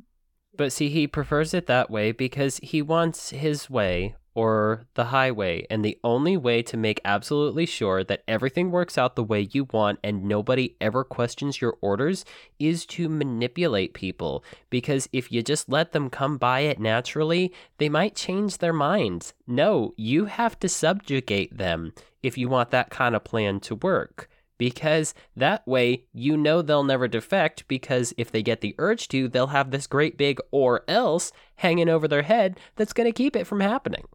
But 0.55 0.71
see, 0.71 0.89
he 0.89 1.07
prefers 1.07 1.53
it 1.53 1.65
that 1.67 1.89
way 1.89 2.11
because 2.11 2.57
he 2.61 2.81
wants 2.81 3.31
his 3.31 3.69
way 3.69 4.15
or 4.35 4.85
the 4.95 5.05
highway. 5.05 5.65
And 5.69 5.83
the 5.83 5.97
only 6.03 6.37
way 6.37 6.61
to 6.63 6.77
make 6.77 6.99
absolutely 7.05 7.65
sure 7.65 8.03
that 8.03 8.23
everything 8.27 8.71
works 8.71 8.97
out 8.97 9.15
the 9.15 9.23
way 9.23 9.47
you 9.51 9.65
want 9.71 9.99
and 10.03 10.23
nobody 10.23 10.75
ever 10.81 11.03
questions 11.03 11.61
your 11.61 11.77
orders 11.81 12.25
is 12.59 12.85
to 12.87 13.09
manipulate 13.09 13.93
people. 13.93 14.43
Because 14.69 15.07
if 15.11 15.31
you 15.31 15.41
just 15.41 15.69
let 15.69 15.91
them 15.91 16.09
come 16.09 16.37
by 16.37 16.61
it 16.61 16.79
naturally, 16.79 17.53
they 17.77 17.89
might 17.89 18.15
change 18.15 18.57
their 18.57 18.73
minds. 18.73 19.33
No, 19.45 19.93
you 19.97 20.25
have 20.25 20.59
to 20.59 20.69
subjugate 20.69 21.57
them 21.57 21.93
if 22.21 22.37
you 22.37 22.49
want 22.49 22.71
that 22.71 22.89
kind 22.89 23.15
of 23.15 23.23
plan 23.23 23.59
to 23.61 23.75
work 23.75 24.29
because 24.57 25.13
that 25.35 25.67
way 25.67 26.05
you 26.13 26.37
know 26.37 26.61
they'll 26.61 26.85
never 26.85 27.07
defect 27.07 27.67
because 27.67 28.13
if 28.17 28.31
they 28.31 28.41
get 28.41 28.61
the 28.61 28.75
urge 28.77 29.07
to, 29.09 29.27
they'll 29.27 29.47
have 29.47 29.71
this 29.71 29.87
great 29.87 30.17
big 30.17 30.39
or 30.51 30.83
else 30.87 31.31
hanging 31.57 31.89
over 31.89 32.07
their 32.07 32.21
head 32.21 32.57
that's 32.75 32.93
going 32.93 33.07
to 33.07 33.11
keep 33.11 33.35
it 33.35 33.45
from 33.45 33.59
happening. 33.59 34.05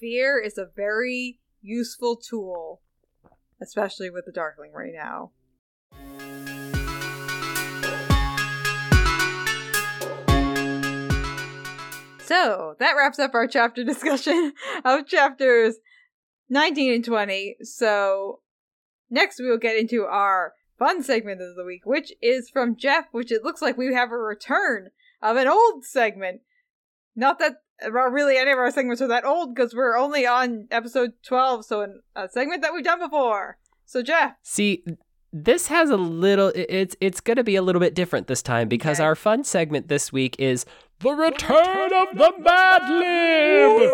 Fear 0.00 0.38
is 0.38 0.56
a 0.56 0.68
very 0.76 1.40
useful 1.60 2.16
tool, 2.16 2.82
especially 3.60 4.10
with 4.10 4.26
the 4.26 4.32
Darkling 4.32 4.72
right 4.72 4.92
now. 4.94 5.32
So 12.20 12.76
that 12.78 12.94
wraps 12.96 13.18
up 13.18 13.34
our 13.34 13.48
chapter 13.48 13.82
discussion 13.84 14.52
of 14.84 15.08
chapters 15.08 15.76
19 16.48 16.92
and 16.94 17.04
20. 17.04 17.56
So 17.62 18.40
next 19.10 19.40
we 19.40 19.48
will 19.48 19.58
get 19.58 19.76
into 19.76 20.04
our 20.04 20.52
fun 20.78 21.02
segment 21.02 21.40
of 21.40 21.56
the 21.56 21.64
week, 21.64 21.84
which 21.84 22.12
is 22.22 22.48
from 22.48 22.76
Jeff, 22.76 23.06
which 23.10 23.32
it 23.32 23.42
looks 23.42 23.60
like 23.60 23.76
we 23.76 23.92
have 23.94 24.12
a 24.12 24.16
return 24.16 24.90
of 25.20 25.36
an 25.36 25.48
old 25.48 25.84
segment. 25.84 26.42
Not 27.16 27.40
that 27.40 27.62
really 27.90 28.36
any 28.36 28.50
of 28.50 28.58
our 28.58 28.70
segments 28.70 29.00
are 29.02 29.08
that 29.08 29.24
old 29.24 29.54
because 29.54 29.74
we're 29.74 29.96
only 29.96 30.26
on 30.26 30.66
episode 30.70 31.12
12, 31.22 31.64
so 31.64 31.82
an, 31.82 32.00
a 32.16 32.28
segment 32.28 32.62
that 32.62 32.72
we've 32.72 32.84
done 32.84 32.98
before. 32.98 33.58
So, 33.86 34.02
Jeff, 34.02 34.34
See, 34.42 34.84
this 35.32 35.66
has 35.68 35.90
a 35.90 35.96
little 35.96 36.52
it's 36.54 36.96
it's 37.00 37.20
going 37.20 37.36
to 37.36 37.44
be 37.44 37.56
a 37.56 37.62
little 37.62 37.80
bit 37.80 37.94
different 37.94 38.26
this 38.26 38.42
time 38.42 38.68
because 38.68 38.98
Okay. 38.98 39.04
our 39.06 39.14
fun 39.14 39.44
segment 39.44 39.88
this 39.88 40.10
week 40.12 40.36
is 40.38 40.64
the 41.00 41.10
return 41.12 41.92
of 41.92 42.16
the 42.16 42.32
Mad 42.40 42.88
Lib. 42.90 43.90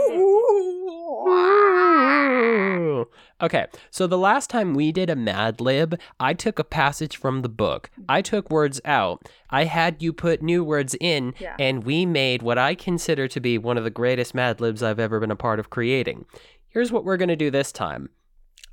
Okay, 3.41 3.67
so 3.91 4.07
the 4.07 4.17
last 4.17 4.49
time 4.49 4.73
we 4.75 4.91
did 4.91 5.11
a 5.11 5.17
Mad 5.17 5.61
Lib, 5.61 5.99
I 6.19 6.33
took 6.33 6.59
a 6.59 6.65
passage 6.65 7.17
from 7.17 7.43
the 7.43 7.49
book. 7.49 7.91
I 8.09 8.23
took 8.23 8.49
words 8.51 8.81
out. 8.87 9.29
I 9.51 9.65
had 9.65 10.03
you 10.03 10.13
put 10.15 10.41
new 10.43 10.65
words 10.65 10.97
in, 11.01 11.35
Yeah. 11.39 11.57
and 11.59 11.85
we 11.85 12.07
made 12.07 12.43
what 12.43 12.57
I 12.57 12.75
consider 12.75 13.29
to 13.29 13.41
be 13.41 13.59
one 13.59 13.77
of 13.77 13.85
the 13.85 13.91
greatest 13.91 14.35
Mad 14.35 14.61
Libs 14.61 14.83
I've 14.83 15.01
ever 15.01 15.21
been 15.21 15.31
a 15.31 15.37
part 15.37 15.59
of 15.59 15.69
creating. 15.69 16.25
Here's 16.69 16.91
what 16.91 17.05
we're 17.05 17.19
going 17.19 17.29
to 17.29 17.37
do 17.37 17.51
this 17.51 17.71
time 17.73 18.09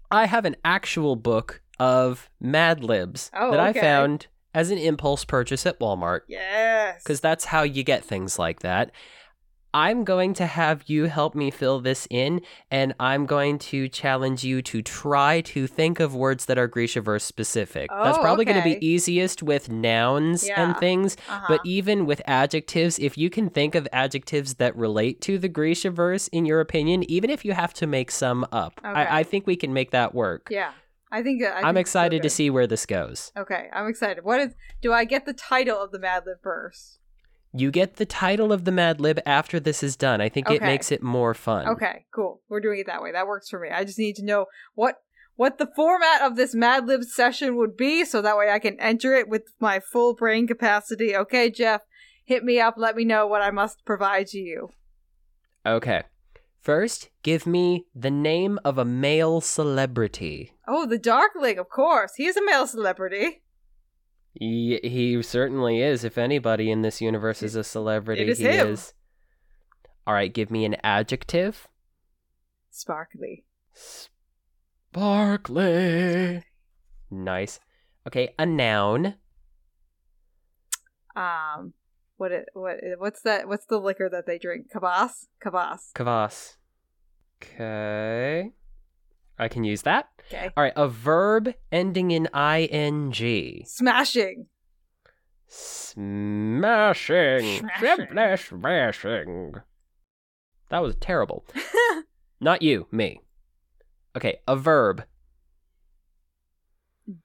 I 0.10 0.26
have 0.28 0.46
an 0.46 0.56
actual 0.64 1.16
book 1.18 1.62
of 1.80 2.30
Mad 2.40 2.84
Libs 2.84 3.30
Oh, 3.34 3.52
that 3.52 3.60
I 3.60 3.74
found 3.74 4.28
as 4.54 4.72
an 4.72 4.78
impulse 4.78 5.24
purchase 5.26 5.66
at 5.66 5.80
Walmart 5.80 6.22
yes. 6.28 7.02
because 7.04 7.20
that's 7.22 7.46
how 7.46 7.64
you 7.64 7.84
get 7.84 8.04
things 8.04 8.38
like 8.40 8.60
that. 8.62 8.92
I'm 9.74 10.04
going 10.04 10.34
to 10.34 10.46
have 10.48 10.84
you 10.88 11.06
help 11.06 11.34
me 11.34 11.50
fill 11.50 11.80
this 11.80 12.06
in, 12.10 12.42
and 12.70 12.94
I'm 13.00 13.26
going 13.26 13.58
to 13.60 13.88
challenge 13.88 14.44
you 14.44 14.62
to 14.64 14.82
try 14.82 15.40
to 15.42 15.66
think 15.66 16.02
of 16.02 16.14
words 16.14 16.48
that 16.48 16.58
are 16.58 16.68
Grishaverse 16.68 17.22
specific. 17.22 17.90
Oh, 17.90 18.04
That's 18.04 18.18
probably 18.18 18.44
going 18.44 18.58
to 18.62 18.64
be 18.64 18.86
easiest 18.86 19.42
with 19.42 19.70
nouns 19.70 20.46
Yeah. 20.46 20.62
and 20.62 20.78
things, 20.78 21.16
uh-huh. 21.30 21.46
but 21.48 21.62
even 21.64 22.06
with 22.06 22.22
adjectives, 22.26 23.00
if 23.00 23.18
you 23.18 23.30
can 23.30 23.50
think 23.50 23.74
of 23.74 23.88
adjectives 23.94 24.56
that 24.56 24.76
relate 24.76 25.22
to 25.22 25.38
the 25.38 25.48
Grishaverse, 25.48 26.28
in 26.34 26.46
your 26.46 26.60
opinion, 26.60 27.10
even 27.10 27.30
if 27.30 27.46
you 27.46 27.54
have 27.54 27.74
to 27.76 27.88
make 27.88 28.12
some 28.12 28.46
up, 28.52 28.74
Okay. 28.84 28.90
I, 28.90 29.20
I 29.20 29.24
think 29.24 29.48
we 29.48 29.56
can 29.56 29.72
make 29.72 29.92
that 29.92 30.14
work. 30.14 30.50
yeah, 30.52 30.72
I 31.12 31.22
think 31.22 31.44
uh, 31.44 31.48
I 31.48 31.62
I'm 31.62 31.76
think 31.76 31.88
so 31.88 32.00
excited 32.00 32.22
to 32.24 32.30
see 32.30 32.50
where 32.50 32.68
this 32.68 32.86
goes. 32.86 33.32
Okay, 33.38 33.70
I'm 33.74 33.88
excited. 33.88 34.24
What 34.24 34.40
is? 34.40 34.54
Do 34.82 34.94
I 34.94 35.06
get 35.06 35.26
the 35.26 35.34
title 35.34 35.82
of 35.82 35.92
the 35.92 36.00
Mad 36.00 36.24
Lib 36.26 36.38
first? 36.42 37.00
You 37.54 37.70
get 37.70 37.98
the 37.98 38.06
title 38.06 38.54
of 38.54 38.64
the 38.64 38.72
Mad 38.72 39.02
Lib 39.02 39.20
after 39.26 39.60
this 39.60 39.84
is 39.84 39.98
done. 39.98 40.22
I 40.22 40.30
think 40.30 40.50
it 40.50 40.62
makes 40.62 40.90
it 40.90 41.04
more 41.04 41.34
fun. 41.34 41.68
Okay, 41.68 42.06
cool. 42.16 42.42
We're 42.48 42.62
doing 42.62 42.80
it 42.80 42.88
that 42.88 43.02
way. 43.02 43.12
That 43.12 43.28
works 43.28 43.50
for 43.50 43.60
me. 43.60 43.68
I 43.70 43.84
just 43.84 44.00
need 44.00 44.16
to 44.16 44.26
know 44.26 44.46
what 44.74 44.96
what 45.36 45.58
the 45.58 45.70
format 45.76 46.22
of 46.22 46.36
this 46.36 46.56
Mad 46.56 46.88
Lib 46.88 47.04
session 47.04 47.58
would 47.58 47.76
be, 47.76 48.06
so 48.06 48.22
that 48.22 48.38
way 48.38 48.50
I 48.50 48.60
can 48.60 48.80
enter 48.80 49.14
it 49.14 49.28
with 49.28 49.44
my 49.60 49.80
full 49.80 50.14
brain 50.16 50.48
capacity. 50.48 51.16
Okay, 51.16 51.50
Jeff, 51.50 51.82
hit 52.24 52.44
me 52.44 52.60
up. 52.60 52.76
Let 52.78 52.96
me 52.96 53.04
know 53.04 53.28
what 53.28 53.42
I 53.42 53.52
must 53.52 53.84
provide 53.86 54.28
to 54.28 54.38
you. 54.38 54.70
Okay. 55.66 56.04
First, 56.62 57.10
give 57.24 57.48
me 57.48 57.88
the 57.96 58.12
name 58.12 58.60
of 58.64 58.78
a 58.78 58.86
male 58.86 59.42
celebrity. 59.42 60.54
Oh, 60.68 60.86
the 60.86 61.00
Darkling, 61.00 61.58
of 61.58 61.70
course. 61.70 62.14
He 62.18 62.28
is 62.28 62.38
a 62.38 62.46
male 62.46 62.68
celebrity. 62.68 63.42
He, 64.36 64.80
he 64.84 65.20
certainly 65.24 65.82
is. 65.82 66.04
If 66.04 66.20
anybody 66.20 66.70
in 66.70 66.84
this 66.84 67.02
universe 67.02 67.42
is 67.42 67.56
a 67.56 67.64
celebrity, 67.64 68.30
is 68.30 68.38
he 68.38 68.46
him. 68.46 68.68
is. 68.68 68.94
All 70.06 70.14
right, 70.14 70.32
give 70.32 70.52
me 70.52 70.64
an 70.66 70.78
adjective. 70.84 71.68
Sparkly. 72.70 73.44
Sparkly. 74.94 76.44
Nice. 77.10 77.60
Okay, 78.08 78.36
a 78.38 78.46
noun. 78.46 79.16
Um, 81.16 81.74
what 82.22 82.32
it 82.32 82.50
what 82.54 82.78
what's 83.00 83.24
that? 83.24 83.48
What's 83.48 83.66
the 83.66 83.80
liquor 83.80 84.08
that 84.08 84.28
they 84.28 84.38
drink? 84.38 84.72
Kvass. 84.72 85.26
Kvass. 85.44 85.92
Kvass. 85.96 86.56
Okay. 87.42 88.52
I 89.40 89.48
can 89.48 89.64
use 89.64 89.82
that. 89.82 90.10
Okay. 90.28 90.52
All 90.56 90.64
right, 90.64 90.74
a 90.76 90.88
verb 90.88 91.56
ending 91.72 92.12
in 92.12 92.28
ing. 92.28 93.64
Smashing. 93.66 94.46
Smashing. 95.48 97.58
Smashing. 97.58 98.08
Smashing. 98.40 99.54
That 100.70 100.84
was 100.84 100.96
terrible. 100.98 101.44
Not 102.40 102.62
you, 102.62 102.86
me. 102.92 103.22
Okay, 104.16 104.42
a 104.48 104.56
verb. 104.56 105.06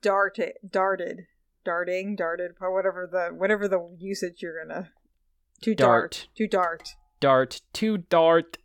Darted. 0.01 0.55
Darted. 0.67 1.27
Darting. 1.67 2.17
Darted. 2.17 2.53
Or 2.61 2.73
whatever 2.73 3.07
the 3.11 3.35
whatever 3.35 3.69
the 3.69 3.95
usage 3.99 4.41
you're 4.41 4.65
gonna. 4.65 4.89
To 5.63 5.75
dart. 5.75 6.29
Dart. 6.29 6.29
To 6.37 6.47
dart. 6.47 6.89
Dart. 7.21 7.61
To 7.75 7.99
dart. 7.99 8.59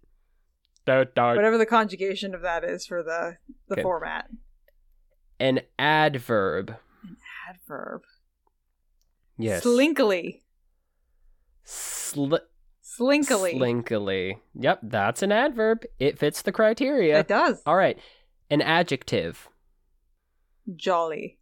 Dart. 0.86 1.16
Dart. 1.16 1.36
Whatever 1.36 1.58
the 1.58 1.66
conjugation 1.66 2.34
of 2.34 2.42
that 2.44 2.64
is 2.64 2.86
for 2.86 3.04
the 3.04 3.38
the 3.68 3.74
Okay. 3.76 3.82
format. 3.82 4.30
An 5.40 5.62
adverb. 5.80 6.76
An 7.04 7.18
adverb. 7.50 8.04
Yes. 9.38 9.64
Slinkily. 9.66 10.44
Sl- 11.64 12.36
Slinkily. 12.84 13.56
Slinkily. 13.56 14.36
Yep, 14.54 14.80
that's 14.84 15.24
an 15.24 15.32
adverb. 15.32 15.84
It 15.98 16.20
fits 16.20 16.42
the 16.44 16.52
criteria. 16.52 17.20
It 17.20 17.28
does. 17.28 17.62
All 17.66 17.76
right. 17.76 17.98
An 18.52 18.62
adjective. 18.62 19.50
Jolly. 20.76 21.40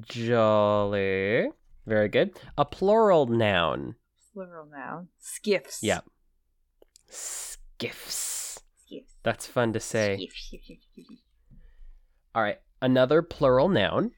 Jolly. 0.00 1.48
Very 1.86 2.08
good. 2.08 2.38
A 2.56 2.64
plural 2.64 3.26
noun. 3.26 3.96
Plural 4.32 4.66
noun. 4.66 5.08
Skiffs. 5.18 5.82
Yep. 5.82 6.04
Skiffs. 7.08 8.60
Skiffs. 8.84 9.14
That's 9.22 9.46
fun 9.46 9.72
to 9.72 9.80
say. 9.80 10.16
Skiff, 10.16 10.32
skiff, 10.36 10.60
skiff, 10.64 10.78
skiff. 10.92 11.18
All 12.34 12.42
right. 12.42 12.58
Another 12.82 13.22
plural 13.22 13.68
noun. 13.68 14.12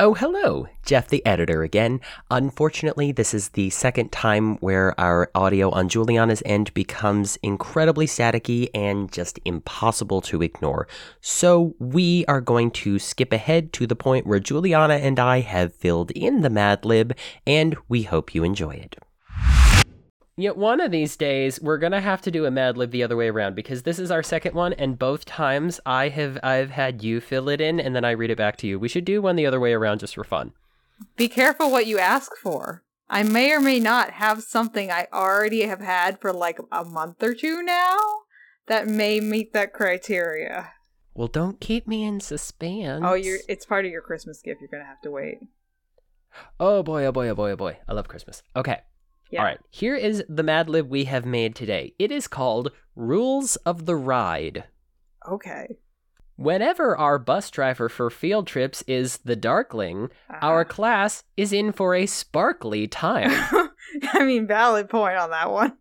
Oh, 0.00 0.14
hello. 0.14 0.66
Jeff 0.84 1.06
the 1.06 1.24
editor 1.24 1.62
again. 1.62 2.00
Unfortunately, 2.28 3.12
this 3.12 3.32
is 3.32 3.50
the 3.50 3.70
second 3.70 4.10
time 4.10 4.56
where 4.56 4.98
our 4.98 5.30
audio 5.36 5.70
on 5.70 5.88
Juliana's 5.88 6.42
end 6.44 6.74
becomes 6.74 7.38
incredibly 7.44 8.06
staticky 8.06 8.68
and 8.74 9.12
just 9.12 9.38
impossible 9.44 10.20
to 10.22 10.42
ignore. 10.42 10.88
So 11.20 11.76
we 11.78 12.24
are 12.26 12.40
going 12.40 12.72
to 12.72 12.98
skip 12.98 13.32
ahead 13.32 13.72
to 13.74 13.86
the 13.86 13.94
point 13.94 14.26
where 14.26 14.40
Juliana 14.40 14.94
and 14.94 15.20
I 15.20 15.42
have 15.42 15.72
filled 15.76 16.10
in 16.10 16.40
the 16.40 16.50
Mad 16.50 16.84
Lib, 16.84 17.16
and 17.46 17.76
we 17.88 18.02
hope 18.02 18.34
you 18.34 18.42
enjoy 18.42 18.72
it. 18.72 18.96
Yet 20.36 20.56
one 20.56 20.80
of 20.80 20.90
these 20.90 21.16
days 21.16 21.60
we're 21.60 21.78
gonna 21.78 22.00
have 22.00 22.20
to 22.22 22.30
do 22.30 22.44
a 22.44 22.50
Mad 22.50 22.76
Lib 22.76 22.90
the 22.90 23.04
other 23.04 23.16
way 23.16 23.28
around 23.28 23.54
because 23.54 23.84
this 23.84 24.00
is 24.00 24.10
our 24.10 24.22
second 24.22 24.54
one, 24.54 24.72
and 24.72 24.98
both 24.98 25.24
times 25.24 25.78
I 25.86 26.08
have 26.08 26.38
I've 26.42 26.70
had 26.70 27.04
you 27.04 27.20
fill 27.20 27.48
it 27.48 27.60
in 27.60 27.78
and 27.78 27.94
then 27.94 28.04
I 28.04 28.10
read 28.10 28.30
it 28.30 28.38
back 28.38 28.56
to 28.58 28.66
you. 28.66 28.78
We 28.78 28.88
should 28.88 29.04
do 29.04 29.22
one 29.22 29.36
the 29.36 29.46
other 29.46 29.60
way 29.60 29.72
around 29.72 30.00
just 30.00 30.16
for 30.16 30.24
fun. 30.24 30.52
Be 31.16 31.28
careful 31.28 31.70
what 31.70 31.86
you 31.86 31.98
ask 31.98 32.32
for. 32.36 32.82
I 33.08 33.22
may 33.22 33.52
or 33.52 33.60
may 33.60 33.78
not 33.78 34.12
have 34.12 34.42
something 34.42 34.90
I 34.90 35.06
already 35.12 35.62
have 35.66 35.80
had 35.80 36.20
for 36.20 36.32
like 36.32 36.58
a 36.72 36.84
month 36.84 37.22
or 37.22 37.34
two 37.34 37.62
now 37.62 37.96
that 38.66 38.88
may 38.88 39.20
meet 39.20 39.52
that 39.52 39.72
criteria. 39.72 40.72
Well, 41.14 41.28
don't 41.28 41.60
keep 41.60 41.86
me 41.86 42.02
in 42.02 42.18
suspense. 42.18 43.04
Oh, 43.06 43.14
you're 43.14 43.38
it's 43.48 43.66
part 43.66 43.84
of 43.84 43.92
your 43.92 44.02
Christmas 44.02 44.42
gift. 44.42 44.60
You're 44.60 44.70
gonna 44.70 44.84
have 44.84 45.00
to 45.02 45.12
wait. 45.12 45.38
Oh 46.58 46.82
boy, 46.82 47.04
oh 47.04 47.12
boy, 47.12 47.28
oh 47.28 47.34
boy, 47.36 47.52
oh 47.52 47.56
boy. 47.56 47.78
I 47.86 47.92
love 47.92 48.08
Christmas. 48.08 48.42
Okay. 48.56 48.80
Yeah. 49.34 49.40
All 49.40 49.46
right. 49.46 49.58
Here 49.70 49.96
is 49.96 50.22
the 50.28 50.44
Mad 50.44 50.68
Lib 50.68 50.88
we 50.88 51.04
have 51.04 51.26
made 51.26 51.56
today. 51.56 51.92
It 51.98 52.12
is 52.12 52.28
called 52.28 52.70
Rules 52.94 53.56
of 53.56 53.84
the 53.84 53.96
Ride. 53.96 54.62
Okay. 55.28 55.76
Whenever 56.36 56.96
our 56.96 57.18
bus 57.18 57.50
driver 57.50 57.88
for 57.88 58.10
field 58.10 58.46
trips 58.46 58.82
is 58.86 59.18
the 59.24 59.34
Darkling, 59.34 60.08
our 60.40 60.60
Ah. 60.60 60.64
class 60.64 61.24
is 61.36 61.52
in 61.52 61.72
for 61.72 61.96
a 61.96 62.06
sparkly 62.06 62.86
time. 62.86 63.30
I 64.12 64.24
mean, 64.24 64.46
valid 64.46 64.88
point 64.88 65.16
on 65.16 65.30
that 65.30 65.50
one. 65.50 65.78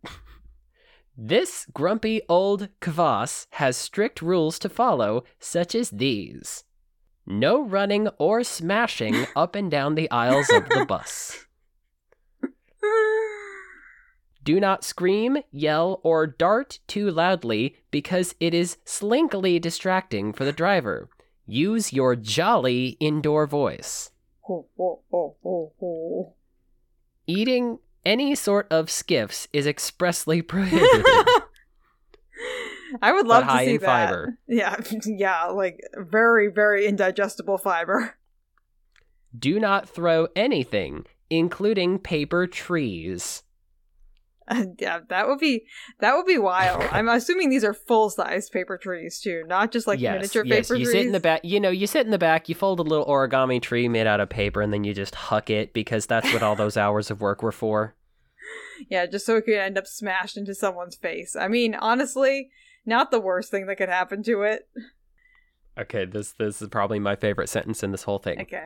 This 1.15 1.67
grumpy 1.71 2.21
old 2.27 2.69
kvass 2.81 3.45
has 3.51 3.77
strict 3.77 4.19
rules 4.23 4.57
to 4.59 4.69
follow, 4.69 5.23
such 5.39 5.75
as 5.75 5.91
these 5.91 6.63
no 7.27 7.61
running 7.63 8.07
or 8.17 8.43
smashing 8.43 9.27
up 9.35 9.53
and 9.55 9.69
down 9.69 9.93
the 9.95 10.09
aisles 10.09 10.49
of 10.49 10.67
the 10.69 10.85
bus. 10.87 11.45
Do 14.43 14.59
not 14.59 14.83
scream, 14.83 15.37
yell, 15.51 16.01
or 16.03 16.27
dart 16.27 16.79
too 16.85 17.09
loudly 17.09 17.77
because 17.91 18.35
it 18.39 18.53
is 18.53 18.77
slinkily 18.85 19.61
distracting 19.61 20.33
for 20.33 20.43
the 20.43 20.51
driver. 20.51 21.09
Use 21.45 21.93
your 21.93 22.15
jolly 22.15 22.97
indoor 22.99 23.47
voice. 23.47 24.11
Eating 27.25 27.79
any 28.05 28.35
sort 28.35 28.67
of 28.69 28.89
skiffs 28.91 29.47
is 29.53 29.65
expressly 29.65 30.41
prohibited. 30.41 31.05
I 33.01 33.11
would 33.11 33.25
love 33.25 33.47
to 33.47 33.57
see 33.59 33.75
in 33.75 33.81
that. 33.81 33.85
fiber. 33.85 34.37
Yeah, 34.47 34.75
yeah, 35.05 35.45
like 35.47 35.79
very, 35.97 36.49
very 36.49 36.85
indigestible 36.85 37.57
fiber. 37.57 38.17
Do 39.37 39.59
not 39.59 39.89
throw 39.89 40.27
anything, 40.35 41.05
including 41.29 41.97
paper 41.99 42.45
trees. 42.45 43.43
yeah, 44.79 44.99
that 45.09 45.27
would 45.27 45.39
be 45.39 45.65
that 45.99 46.15
would 46.15 46.25
be 46.25 46.37
wild. 46.37 46.83
I'm 46.91 47.07
assuming 47.09 47.49
these 47.49 47.63
are 47.63 47.73
full 47.73 48.09
sized 48.09 48.51
paper 48.51 48.77
trees 48.77 49.19
too, 49.19 49.43
not 49.47 49.71
just 49.71 49.87
like 49.87 49.99
yes, 49.99 50.13
miniature 50.15 50.45
yes. 50.45 50.67
paper 50.67 50.75
You 50.77 50.85
trees. 50.85 50.93
sit 50.93 51.05
in 51.05 51.11
the 51.11 51.19
back. 51.19 51.41
You 51.43 51.59
know, 51.59 51.69
you 51.69 51.87
sit 51.87 52.05
in 52.05 52.11
the 52.11 52.17
back. 52.17 52.49
You 52.49 52.55
fold 52.55 52.79
a 52.79 52.83
little 52.83 53.05
origami 53.05 53.61
tree 53.61 53.87
made 53.87 54.07
out 54.07 54.19
of 54.19 54.29
paper, 54.29 54.61
and 54.61 54.73
then 54.73 54.83
you 54.83 54.93
just 54.93 55.15
huck 55.15 55.49
it 55.49 55.73
because 55.73 56.05
that's 56.05 56.31
what 56.33 56.43
all 56.43 56.55
those 56.55 56.77
hours 56.83 57.09
of 57.09 57.21
work 57.21 57.41
were 57.41 57.51
for. 57.51 57.95
Yeah, 58.89 59.05
just 59.05 59.25
so 59.25 59.37
it 59.37 59.45
could 59.45 59.55
end 59.55 59.77
up 59.77 59.87
smashed 59.87 60.37
into 60.37 60.53
someone's 60.53 60.95
face. 60.95 61.35
I 61.35 61.47
mean, 61.47 61.75
honestly, 61.75 62.49
not 62.85 63.11
the 63.11 63.19
worst 63.19 63.51
thing 63.51 63.67
that 63.67 63.77
could 63.77 63.89
happen 63.89 64.23
to 64.23 64.41
it. 64.41 64.67
Okay, 65.77 66.05
this 66.05 66.33
this 66.33 66.61
is 66.61 66.67
probably 66.67 66.99
my 66.99 67.15
favorite 67.15 67.49
sentence 67.49 67.83
in 67.83 67.91
this 67.91 68.03
whole 68.03 68.19
thing. 68.19 68.41
Okay. 68.41 68.65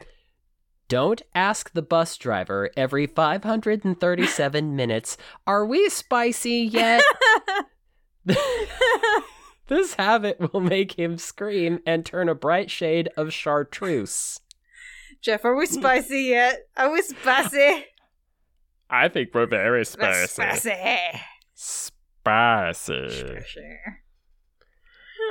Don't 0.88 1.22
ask 1.36 1.74
the 1.74 1.82
bus 1.82 2.16
driver 2.18 2.70
every 2.78 3.08
537 3.08 4.76
minutes, 4.76 5.18
"Are 5.46 5.66
we 5.66 5.90
spicy 5.90 6.70
yet?" 6.72 7.04
this 9.68 9.94
habit 9.96 10.54
will 10.54 10.62
make 10.62 10.98
him 10.98 11.18
scream 11.18 11.80
and 11.86 12.06
turn 12.06 12.30
a 12.30 12.36
bright 12.36 12.70
shade 12.70 13.10
of 13.18 13.34
chartreuse. 13.34 14.40
Jeff, 15.22 15.46
are 15.46 15.56
we 15.56 15.66
mm. 15.66 15.74
spicy 15.74 16.22
yet? 16.22 16.68
Are 16.76 16.92
we 16.92 17.02
spicy? 17.02 17.86
I 18.90 19.10
think 19.10 19.34
we're 19.34 19.46
very 19.46 19.80
We're 19.80 19.84
spicy. 19.84 20.28
Spicy. 20.28 21.20
Spicy. 21.54 23.40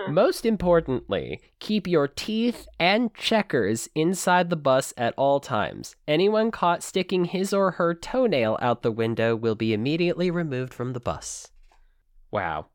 Most 0.09 0.47
importantly, 0.47 1.41
keep 1.59 1.87
your 1.87 2.07
teeth 2.09 2.67
and 2.79 3.13
checkers 3.15 3.89
inside 3.95 4.51
the 4.51 4.57
bus 4.57 4.95
at 4.97 5.15
all 5.17 5.41
times. 5.41 5.97
Anyone 6.07 6.51
caught 6.51 6.83
sticking 6.83 7.25
his 7.27 7.53
or 7.53 7.73
her 7.73 7.95
toenail 7.95 8.59
out 8.61 8.83
the 8.83 8.93
window 8.93 9.35
will 9.35 9.55
be 9.55 9.73
immediately 9.73 10.31
removed 10.31 10.73
from 10.73 10.93
the 10.93 11.01
bus. 11.01 11.49
Wow. 12.31 12.67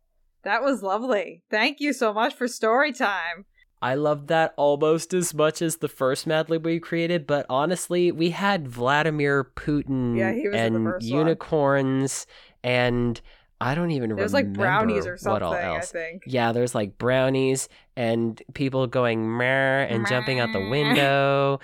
That 0.44 0.64
was 0.64 0.82
lovely. 0.82 1.44
Thank 1.52 1.80
you 1.80 1.94
so 1.94 2.14
much 2.14 2.34
for 2.34 2.48
story 2.48 2.92
time. 2.92 3.46
I 3.84 3.96
loved 3.96 4.28
that 4.28 4.54
almost 4.58 5.14
as 5.14 5.34
much 5.34 5.62
as 5.62 5.78
the 5.78 5.88
first 5.88 6.28
Mad 6.28 6.50
Lib 6.50 6.64
we 6.66 6.80
created, 6.80 7.26
but 7.26 7.46
honestly, 7.50 8.12
we 8.12 8.30
had 8.30 8.68
Vladimir 8.68 9.44
Putin 9.56 10.18
Yeah, 10.18 10.34
he 10.34 10.48
was 10.48 10.56
in 10.60 10.74
the 10.74 10.80
and 10.80 10.86
first 10.88 11.10
one. 11.12 11.20
unicorns 11.20 12.28
and 12.64 13.20
I 13.62 13.76
don't 13.76 13.92
even 13.92 14.10
remember. 14.10 14.22
There's 14.22 14.34
remember 14.34 14.60
like 14.60 14.68
brownies 14.68 15.06
or 15.06 15.18
what 15.22 15.42
all 15.44 15.54
something, 15.54 15.70
I 15.70 15.76
else. 15.76 15.92
think. 15.92 16.24
Yeah, 16.26 16.52
there's 16.52 16.74
like 16.74 16.98
brownies 16.98 17.70
and 17.96 18.42
people 18.54 18.88
going 18.88 19.38
meh 19.38 19.84
and 19.84 20.08
jumping 20.08 20.40
out 20.40 20.52
the 20.52 20.68
window. 20.70 21.60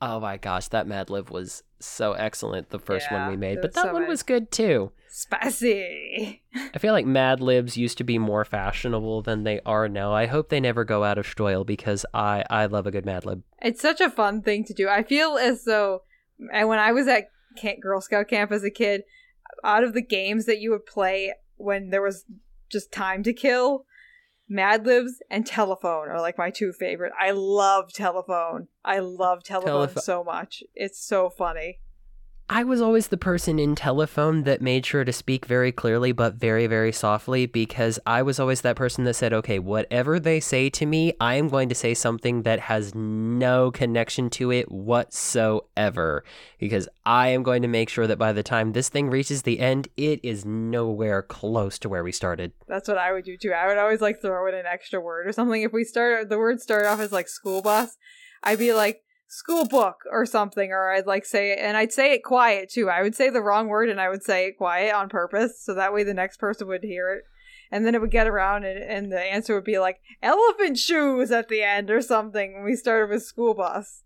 Oh 0.00 0.20
my 0.20 0.36
gosh, 0.36 0.68
that 0.68 0.86
Mad 0.86 1.10
Lib 1.10 1.30
was 1.30 1.64
so 1.80 2.12
excellent, 2.12 2.70
the 2.70 2.78
first 2.78 3.10
one 3.10 3.28
we 3.28 3.36
made. 3.36 3.60
But 3.60 3.74
that 3.74 3.82
so 3.86 3.92
one 3.92 4.02
good. 4.02 4.08
was 4.08 4.22
good 4.22 4.52
too. 4.52 4.92
Spicy. 5.08 6.42
I 6.54 6.78
feel 6.78 6.92
like 6.92 7.06
Mad 7.06 7.40
Libs 7.40 7.76
used 7.76 7.98
to 7.98 8.04
be 8.04 8.18
more 8.18 8.44
fashionable 8.44 9.22
than 9.22 9.42
they 9.42 9.60
are 9.66 9.88
now. 9.88 10.14
I 10.14 10.26
hope 10.26 10.50
they 10.50 10.60
never 10.60 10.84
go 10.84 11.02
out 11.02 11.18
of 11.18 11.26
style 11.26 11.64
because 11.64 12.06
I, 12.14 12.44
I 12.48 12.66
love 12.66 12.86
a 12.86 12.92
good 12.92 13.04
Mad 13.04 13.26
Lib. 13.26 13.42
It's 13.60 13.82
such 13.82 14.00
a 14.00 14.10
fun 14.10 14.42
thing 14.42 14.64
to 14.66 14.74
do. 14.74 14.88
I 14.88 15.02
feel 15.02 15.36
as 15.36 15.64
though, 15.64 16.02
eh, 16.52 16.62
when 16.62 16.78
I 16.78 16.92
was 16.92 17.08
at 17.08 17.30
Girl 17.80 18.00
Scout 18.00 18.28
camp 18.28 18.52
as 18.52 18.62
a 18.62 18.70
kid, 18.70 19.02
out 19.64 19.84
of 19.84 19.94
the 19.94 20.02
games 20.02 20.46
that 20.46 20.60
you 20.60 20.70
would 20.70 20.86
play 20.86 21.34
when 21.56 21.90
there 21.90 22.02
was 22.02 22.24
just 22.70 22.92
time 22.92 23.22
to 23.22 23.32
kill, 23.32 23.84
Mad 24.48 24.86
Libs 24.86 25.20
and 25.30 25.46
Telephone 25.46 26.08
are 26.08 26.20
like 26.20 26.38
my 26.38 26.50
two 26.50 26.72
favorite. 26.72 27.12
I 27.18 27.32
love 27.32 27.92
Telephone. 27.92 28.68
I 28.84 29.00
love 29.00 29.44
Telephone 29.44 29.88
Telepho- 29.88 30.00
so 30.00 30.24
much. 30.24 30.62
It's 30.74 31.04
so 31.04 31.28
funny. 31.28 31.80
I 32.50 32.64
was 32.64 32.80
always 32.80 33.08
the 33.08 33.18
person 33.18 33.58
in 33.58 33.74
telephone 33.74 34.44
that 34.44 34.62
made 34.62 34.86
sure 34.86 35.04
to 35.04 35.12
speak 35.12 35.44
very 35.44 35.70
clearly 35.70 36.12
but 36.12 36.36
very, 36.36 36.66
very 36.66 36.92
softly 36.92 37.44
because 37.44 37.98
I 38.06 38.22
was 38.22 38.40
always 38.40 38.62
that 38.62 38.74
person 38.74 39.04
that 39.04 39.14
said, 39.14 39.34
okay, 39.34 39.58
whatever 39.58 40.18
they 40.18 40.40
say 40.40 40.70
to 40.70 40.86
me, 40.86 41.12
I 41.20 41.34
am 41.34 41.48
going 41.48 41.68
to 41.68 41.74
say 41.74 41.92
something 41.92 42.42
that 42.42 42.60
has 42.60 42.94
no 42.94 43.70
connection 43.70 44.30
to 44.30 44.50
it 44.50 44.72
whatsoever 44.72 46.24
because 46.58 46.88
I 47.04 47.28
am 47.28 47.42
going 47.42 47.60
to 47.60 47.68
make 47.68 47.90
sure 47.90 48.06
that 48.06 48.18
by 48.18 48.32
the 48.32 48.42
time 48.42 48.72
this 48.72 48.88
thing 48.88 49.10
reaches 49.10 49.42
the 49.42 49.60
end, 49.60 49.88
it 49.98 50.18
is 50.22 50.46
nowhere 50.46 51.20
close 51.20 51.78
to 51.80 51.90
where 51.90 52.02
we 52.02 52.12
started. 52.12 52.52
That's 52.66 52.88
what 52.88 52.96
I 52.96 53.12
would 53.12 53.24
do 53.24 53.36
too. 53.36 53.52
I 53.52 53.66
would 53.66 53.76
always 53.76 54.00
like 54.00 54.22
throw 54.22 54.48
in 54.48 54.54
an 54.54 54.64
extra 54.64 55.00
word 55.00 55.26
or 55.26 55.32
something. 55.32 55.60
If 55.60 55.74
we 55.74 55.84
start 55.84 56.30
the 56.30 56.38
word 56.38 56.62
start 56.62 56.86
off 56.86 56.98
as 56.98 57.12
like 57.12 57.28
school 57.28 57.60
bus, 57.60 57.98
I'd 58.42 58.58
be 58.58 58.72
like 58.72 59.02
school 59.28 59.66
book 59.66 60.00
or 60.10 60.26
something, 60.26 60.72
or 60.72 60.90
I'd 60.90 61.06
like 61.06 61.24
say 61.24 61.52
it, 61.52 61.58
and 61.60 61.76
I'd 61.76 61.92
say 61.92 62.12
it 62.14 62.24
quiet 62.24 62.70
too. 62.70 62.88
I 62.90 63.02
would 63.02 63.14
say 63.14 63.30
the 63.30 63.42
wrong 63.42 63.68
word 63.68 63.88
and 63.88 64.00
I 64.00 64.08
would 64.08 64.22
say 64.22 64.46
it 64.46 64.58
quiet 64.58 64.94
on 64.94 65.08
purpose, 65.08 65.62
so 65.62 65.74
that 65.74 65.92
way 65.92 66.02
the 66.02 66.14
next 66.14 66.38
person 66.38 66.66
would 66.68 66.82
hear 66.82 67.10
it. 67.12 67.24
And 67.70 67.84
then 67.84 67.94
it 67.94 68.00
would 68.00 68.10
get 68.10 68.26
around, 68.26 68.64
and, 68.64 68.82
and 68.82 69.12
the 69.12 69.20
answer 69.20 69.54
would 69.54 69.64
be 69.64 69.78
like 69.78 70.00
elephant 70.22 70.78
shoes 70.78 71.30
at 71.30 71.48
the 71.48 71.62
end 71.62 71.90
or 71.90 72.00
something 72.00 72.54
when 72.54 72.64
we 72.64 72.74
started 72.74 73.10
with 73.12 73.22
school 73.22 73.54
bus. 73.54 74.04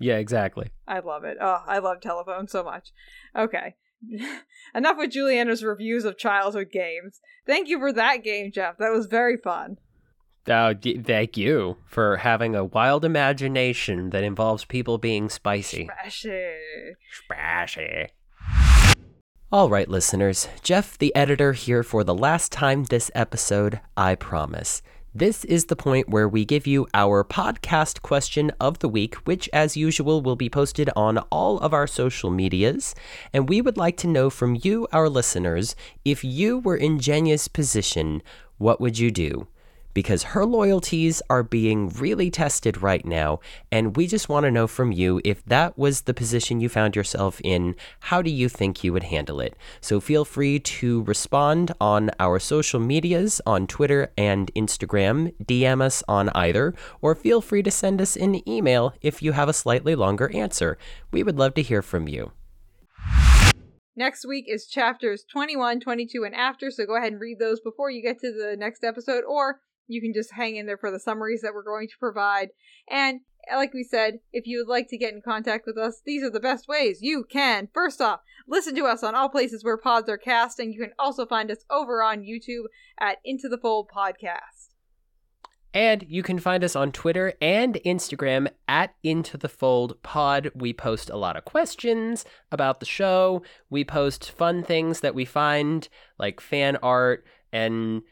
Yeah, 0.00 0.16
exactly. 0.16 0.70
I 0.86 0.98
love 1.00 1.24
it. 1.24 1.38
Oh, 1.40 1.62
I 1.66 1.78
love 1.78 2.00
telephone 2.00 2.48
so 2.48 2.64
much. 2.64 2.92
Okay. 3.36 3.76
Enough 4.74 4.96
with 4.96 5.10
Juliana's 5.10 5.64
reviews 5.64 6.04
of 6.04 6.18
childhood 6.18 6.70
games. 6.72 7.20
Thank 7.46 7.68
you 7.68 7.78
for 7.78 7.92
that 7.92 8.22
game, 8.22 8.52
Jeff. 8.52 8.78
That 8.78 8.92
was 8.92 9.06
very 9.06 9.36
fun. 9.36 9.78
Uh, 10.48 10.72
d- 10.72 10.98
thank 10.98 11.36
you 11.36 11.76
for 11.84 12.16
having 12.16 12.54
a 12.54 12.64
wild 12.64 13.04
imagination 13.04 14.10
that 14.10 14.24
involves 14.24 14.64
people 14.64 14.96
being 14.98 15.28
spicy. 15.28 15.84
Splashy. 15.84 16.52
Splashy. 17.12 18.06
All 19.50 19.68
right, 19.68 19.88
listeners. 19.88 20.48
Jeff, 20.62 20.98
the 20.98 21.14
editor, 21.14 21.52
here 21.52 21.82
for 21.82 22.04
the 22.04 22.14
last 22.14 22.52
time 22.52 22.84
this 22.84 23.10
episode, 23.14 23.80
I 23.96 24.14
promise. 24.14 24.82
This 25.14 25.44
is 25.46 25.64
the 25.64 25.74
point 25.74 26.10
where 26.10 26.28
we 26.28 26.44
give 26.44 26.66
you 26.66 26.86
our 26.92 27.24
podcast 27.24 28.02
question 28.02 28.52
of 28.60 28.78
the 28.80 28.90
week, 28.90 29.14
which, 29.24 29.48
as 29.52 29.76
usual, 29.76 30.20
will 30.20 30.36
be 30.36 30.50
posted 30.50 30.90
on 30.94 31.18
all 31.30 31.58
of 31.60 31.72
our 31.72 31.86
social 31.86 32.30
medias. 32.30 32.94
And 33.32 33.48
we 33.48 33.60
would 33.62 33.78
like 33.78 33.96
to 33.98 34.06
know 34.06 34.28
from 34.28 34.58
you, 34.62 34.86
our 34.92 35.08
listeners, 35.08 35.74
if 36.04 36.22
you 36.22 36.58
were 36.58 36.76
in 36.76 37.00
Jenya's 37.00 37.48
position, 37.48 38.22
what 38.58 38.80
would 38.80 38.98
you 38.98 39.10
do? 39.10 39.48
Because 39.94 40.22
her 40.22 40.44
loyalties 40.44 41.20
are 41.28 41.42
being 41.42 41.88
really 41.90 42.30
tested 42.30 42.82
right 42.82 43.04
now. 43.04 43.40
And 43.72 43.96
we 43.96 44.06
just 44.06 44.28
want 44.28 44.44
to 44.44 44.50
know 44.50 44.66
from 44.66 44.92
you 44.92 45.20
if 45.24 45.44
that 45.46 45.76
was 45.76 46.02
the 46.02 46.14
position 46.14 46.60
you 46.60 46.68
found 46.68 46.96
yourself 46.96 47.40
in, 47.42 47.74
how 48.00 48.22
do 48.22 48.30
you 48.30 48.48
think 48.48 48.84
you 48.84 48.92
would 48.92 49.04
handle 49.04 49.40
it? 49.40 49.56
So 49.80 50.00
feel 50.00 50.24
free 50.24 50.58
to 50.60 51.02
respond 51.04 51.72
on 51.80 52.10
our 52.20 52.38
social 52.38 52.80
medias 52.80 53.40
on 53.46 53.66
Twitter 53.66 54.12
and 54.16 54.52
Instagram, 54.54 55.34
DM 55.44 55.80
us 55.80 56.02
on 56.08 56.28
either, 56.30 56.74
or 57.00 57.14
feel 57.14 57.40
free 57.40 57.62
to 57.62 57.70
send 57.70 58.00
us 58.00 58.16
an 58.16 58.48
email 58.48 58.94
if 59.02 59.22
you 59.22 59.32
have 59.32 59.48
a 59.48 59.52
slightly 59.52 59.94
longer 59.94 60.30
answer. 60.34 60.78
We 61.10 61.22
would 61.22 61.38
love 61.38 61.54
to 61.54 61.62
hear 61.62 61.82
from 61.82 62.08
you. 62.08 62.32
Next 63.98 64.24
week 64.24 64.44
is 64.46 64.68
chapters 64.68 65.24
21, 65.28 65.80
22, 65.80 66.22
and 66.22 66.32
after, 66.32 66.70
so 66.70 66.86
go 66.86 66.94
ahead 66.94 67.10
and 67.10 67.20
read 67.20 67.40
those 67.40 67.58
before 67.58 67.90
you 67.90 68.00
get 68.00 68.20
to 68.20 68.30
the 68.30 68.56
next 68.56 68.84
episode, 68.84 69.24
or 69.26 69.58
you 69.88 70.00
can 70.00 70.12
just 70.12 70.32
hang 70.32 70.56
in 70.56 70.66
there 70.66 70.78
for 70.78 70.90
the 70.90 71.00
summaries 71.00 71.42
that 71.42 71.54
we're 71.54 71.64
going 71.64 71.88
to 71.88 71.98
provide. 71.98 72.50
And 72.88 73.20
like 73.52 73.72
we 73.72 73.82
said, 73.82 74.20
if 74.32 74.46
you 74.46 74.58
would 74.58 74.70
like 74.70 74.88
to 74.88 74.98
get 74.98 75.14
in 75.14 75.22
contact 75.22 75.66
with 75.66 75.78
us, 75.78 76.02
these 76.04 76.22
are 76.22 76.30
the 76.30 76.40
best 76.40 76.68
ways. 76.68 76.98
You 77.00 77.24
can, 77.24 77.68
first 77.72 78.00
off, 78.00 78.20
listen 78.46 78.74
to 78.76 78.84
us 78.84 79.02
on 79.02 79.14
all 79.14 79.28
places 79.28 79.64
where 79.64 79.78
pods 79.78 80.08
are 80.08 80.18
cast, 80.18 80.58
and 80.58 80.72
you 80.72 80.80
can 80.80 80.92
also 80.98 81.26
find 81.26 81.50
us 81.50 81.64
over 81.70 82.02
on 82.02 82.22
YouTube 82.22 82.64
at 83.00 83.18
Into 83.24 83.48
the 83.48 83.58
Fold 83.58 83.90
Podcast. 83.94 84.68
And 85.74 86.04
you 86.08 86.22
can 86.22 86.38
find 86.38 86.64
us 86.64 86.74
on 86.74 86.92
Twitter 86.92 87.34
and 87.40 87.74
Instagram 87.84 88.48
at 88.66 88.94
Into 89.02 89.36
the 89.36 89.50
Fold 89.50 90.02
Pod. 90.02 90.50
We 90.54 90.72
post 90.72 91.10
a 91.10 91.16
lot 91.16 91.36
of 91.36 91.44
questions 91.44 92.24
about 92.50 92.80
the 92.80 92.86
show. 92.86 93.42
We 93.68 93.84
post 93.84 94.30
fun 94.30 94.62
things 94.62 95.00
that 95.00 95.14
we 95.14 95.24
find, 95.24 95.88
like 96.18 96.40
fan 96.40 96.76
art 96.82 97.26
and 97.52 98.02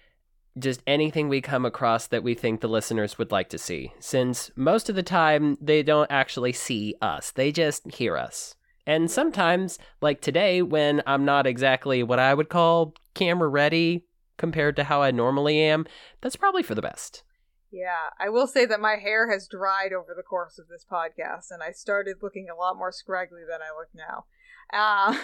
just 0.58 0.82
anything 0.86 1.28
we 1.28 1.40
come 1.40 1.64
across 1.64 2.06
that 2.06 2.22
we 2.22 2.34
think 2.34 2.60
the 2.60 2.68
listeners 2.68 3.18
would 3.18 3.30
like 3.30 3.48
to 3.50 3.58
see, 3.58 3.92
since 3.98 4.50
most 4.56 4.88
of 4.88 4.94
the 4.94 5.02
time 5.02 5.58
they 5.60 5.82
don't 5.82 6.10
actually 6.10 6.52
see 6.52 6.94
us, 7.02 7.30
they 7.32 7.52
just 7.52 7.90
hear 7.92 8.16
us. 8.16 8.56
And 8.86 9.10
sometimes, 9.10 9.78
like 10.00 10.20
today, 10.20 10.62
when 10.62 11.02
I'm 11.06 11.24
not 11.24 11.46
exactly 11.46 12.02
what 12.02 12.18
I 12.20 12.34
would 12.34 12.48
call 12.48 12.94
camera 13.14 13.48
ready 13.48 14.04
compared 14.36 14.76
to 14.76 14.84
how 14.84 15.02
I 15.02 15.10
normally 15.10 15.60
am, 15.60 15.86
that's 16.20 16.36
probably 16.36 16.62
for 16.62 16.74
the 16.74 16.82
best. 16.82 17.24
Yeah, 17.72 18.10
I 18.18 18.28
will 18.28 18.46
say 18.46 18.64
that 18.64 18.80
my 18.80 18.96
hair 18.96 19.30
has 19.30 19.48
dried 19.48 19.92
over 19.92 20.14
the 20.16 20.22
course 20.22 20.58
of 20.58 20.68
this 20.68 20.86
podcast, 20.90 21.50
and 21.50 21.62
I 21.62 21.72
started 21.72 22.18
looking 22.22 22.46
a 22.48 22.56
lot 22.56 22.78
more 22.78 22.92
scraggly 22.92 23.42
than 23.48 23.60
I 23.60 23.74
look 23.76 23.88
now. 23.92 24.24
Uh, 24.72 25.18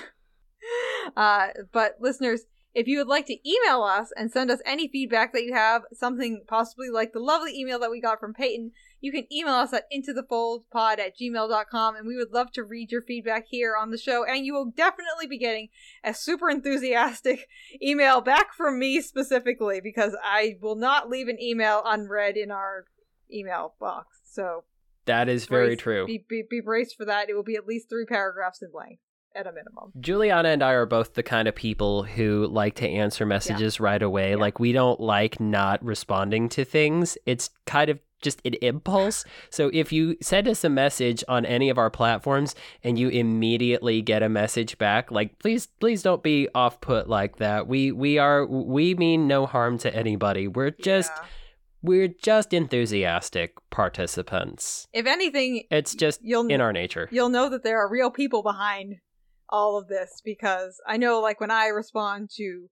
uh, 1.17 1.49
but 1.73 1.97
listeners, 2.01 2.43
if 2.75 2.87
you 2.89 2.99
would 2.99 3.09
like 3.09 3.27
to 3.27 3.49
email 3.49 3.83
us 3.83 4.13
and 4.17 4.31
send 4.31 4.51
us 4.51 4.61
any 4.65 4.89
feedback 4.89 5.33
that 5.33 5.45
you 5.45 5.53
have, 5.53 5.83
something 5.93 6.43
possibly 6.47 6.89
like 6.89 7.13
the 7.13 7.21
lovely 7.21 7.55
email 7.59 7.79
that 7.79 7.91
we 7.91 8.01
got 8.01 8.19
from 8.19 8.33
Peyton, 8.33 8.73
you 9.01 9.13
can 9.13 9.31
email 9.33 9.55
us 9.55 9.73
at 9.75 9.91
intothefoldpod 9.93 10.99
at 10.99 11.19
gmail.com 11.19 11.97
and 11.97 12.07
we 12.07 12.17
would 12.17 12.33
love 12.33 12.51
to 12.53 12.65
read 12.65 12.91
your 12.91 13.03
feedback 13.03 13.47
here 13.49 13.77
on 13.77 13.91
the 13.91 13.99
show. 13.99 14.25
And 14.25 14.47
you 14.47 14.55
will 14.55 14.71
definitely 14.71 15.27
be 15.29 15.39
getting 15.39 15.69
a 16.03 16.15
super 16.15 16.49
enthusiastic 16.49 17.47
email 17.83 18.23
back 18.23 18.55
from 18.55 18.79
me 18.79 19.03
specifically 19.03 19.81
because 19.81 20.17
I 20.25 20.57
will 20.63 20.77
not 20.77 21.11
leave 21.11 21.29
an 21.29 21.41
email 21.41 21.83
unread 21.85 22.37
in 22.37 22.51
our 22.51 22.87
email 23.31 23.75
box. 23.81 24.21
So 24.25 24.65
that 25.05 25.29
is 25.29 25.45
very 25.45 25.71
brace, 25.71 25.79
true. 25.79 26.07
Be, 26.07 26.25
be, 26.27 26.45
be 26.49 26.61
braced 26.61 26.97
for 26.97 27.05
that. 27.05 27.29
It 27.29 27.35
will 27.35 27.43
be 27.43 27.57
at 27.57 27.67
least 27.67 27.91
three 27.91 28.07
paragraphs 28.07 28.63
in 28.63 28.71
length 28.73 29.02
at 29.35 29.47
a 29.47 29.53
minimum. 29.53 29.93
Juliana 30.01 30.51
and 30.51 30.63
I 30.63 30.73
are 30.73 30.87
both 30.87 31.15
the 31.15 31.23
kind 31.23 31.49
of 31.49 31.55
people 31.55 32.03
who 32.03 32.47
like 32.47 32.75
to 32.77 32.89
answer 32.89 33.27
messages 33.27 33.79
yeah. 33.79 33.85
right 33.85 34.03
away. 34.03 34.31
Yeah. 34.31 34.37
Like 34.37 34.61
we 34.61 34.73
don't 34.73 35.01
like 35.01 35.41
not 35.41 35.85
responding 35.85 36.49
to 36.51 36.65
things. 36.65 37.17
It's 37.27 37.51
kind 37.67 37.91
of 37.91 37.99
just 38.23 38.41
an 38.45 38.55
impulse. 38.63 39.25
So 39.51 39.71
if 39.75 39.93
you 39.93 40.17
send 40.23 40.49
us 40.49 40.65
a 40.65 40.71
message 40.71 41.23
on 41.29 41.45
any 41.45 41.69
of 41.69 41.77
our 41.77 41.91
platforms 41.91 42.55
and 42.83 42.99
you 42.99 43.09
immediately 43.09 44.01
get 44.01 44.23
a 44.23 44.29
message 44.29 44.79
back, 44.79 45.11
like 45.11 45.39
please 45.39 45.67
please 45.67 46.03
don't 46.03 46.23
be 46.23 46.49
off 46.55 46.81
put 46.81 47.09
like 47.09 47.37
that. 47.37 47.67
We 47.67 47.93
we 47.93 48.19
are 48.19 48.47
we 48.47 48.95
mean 48.95 49.27
no 49.27 49.47
harm 49.47 49.79
to 49.79 49.95
anybody. 49.95 50.49
We're 50.49 50.71
just 50.71 51.13
yeah. 51.15 51.25
We're 51.83 52.09
just 52.09 52.53
enthusiastic 52.53 53.55
participants. 53.71 54.87
If 54.93 55.07
anything, 55.07 55.65
it's 55.69 55.95
just 55.97 56.21
you'll, 56.23 56.47
in 56.47 56.61
our 56.61 56.73
nature. 56.73 57.09
You'll 57.11 57.29
know 57.29 57.49
that 57.49 57.65
there 57.65 57.81
are 57.81 57.91
real 57.91 58.11
people 58.11 58.45
behind 58.45 59.01
all 59.53 59.79
of 59.79 59.87
this 59.87 60.23
because 60.25 60.81
I 60.89 60.97
know 60.97 61.21
like 61.21 61.39
when 61.39 61.51
I 61.51 61.67
respond 61.67 62.31
to 62.39 62.69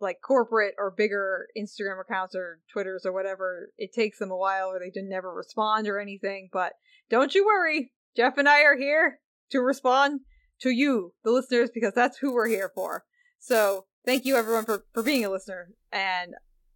like 0.00 0.18
corporate 0.20 0.74
or 0.76 0.90
bigger 0.90 1.46
Instagram 1.56 2.00
accounts 2.00 2.34
or 2.34 2.58
Twitters 2.70 3.06
or 3.06 3.12
whatever, 3.12 3.70
it 3.78 3.92
takes 3.94 4.18
them 4.18 4.32
a 4.32 4.36
while 4.36 4.66
or 4.66 4.80
they 4.80 4.90
just 4.90 5.08
never 5.08 5.32
respond 5.32 5.86
or 5.86 6.00
anything. 6.00 6.50
But 6.52 6.72
don't 7.08 7.34
you 7.34 7.46
worry. 7.46 7.92
Jeff 8.16 8.36
and 8.36 8.48
I 8.48 8.62
are 8.62 8.76
here 8.76 9.20
to 9.52 9.60
respond 9.60 10.20
to 10.60 10.70
you, 10.70 11.14
the 11.24 11.30
listeners, 11.30 11.70
because 11.72 11.94
that's 11.94 12.18
who 12.18 12.34
we're 12.34 12.48
here 12.48 12.70
for. 12.74 13.04
So 13.38 13.86
thank 14.04 14.24
you 14.24 14.36
everyone 14.36 14.64
for, 14.64 14.84
for 14.92 15.04
being 15.04 15.24
a 15.24 15.30
listener. 15.30 15.70
And 15.92 16.34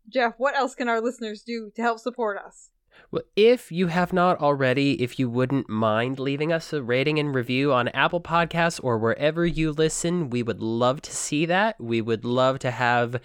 Jeff, 0.09 0.35
what 0.39 0.57
else 0.57 0.77
can 0.77 0.89
our 0.89 1.01
listeners 1.01 1.43
do 1.45 1.73
to 1.75 1.83
help 1.83 1.99
support 1.99 2.39
us? 2.39 2.71
Well, 3.11 3.23
if 3.37 3.71
you 3.71 3.87
have 3.87 4.13
not 4.13 4.41
already, 4.41 5.03
if 5.03 5.19
you 5.19 5.31
wouldn't 5.31 5.69
mind 5.69 6.19
leaving 6.19 6.53
us 6.53 6.73
a 6.73 6.83
rating 6.83 7.19
and 7.19 7.35
review 7.35 7.73
on 7.73 7.89
Apple 7.89 8.21
Podcasts 8.21 8.83
or 8.83 8.99
wherever 8.99 9.47
you 9.47 9.73
listen, 9.73 10.31
we 10.31 10.43
would 10.43 10.61
love 10.61 11.03
to 11.03 11.13
see 11.13 11.47
that. 11.47 11.81
We 11.81 12.01
would 12.01 12.25
love 12.25 12.59
to 12.61 12.71
have 12.71 13.21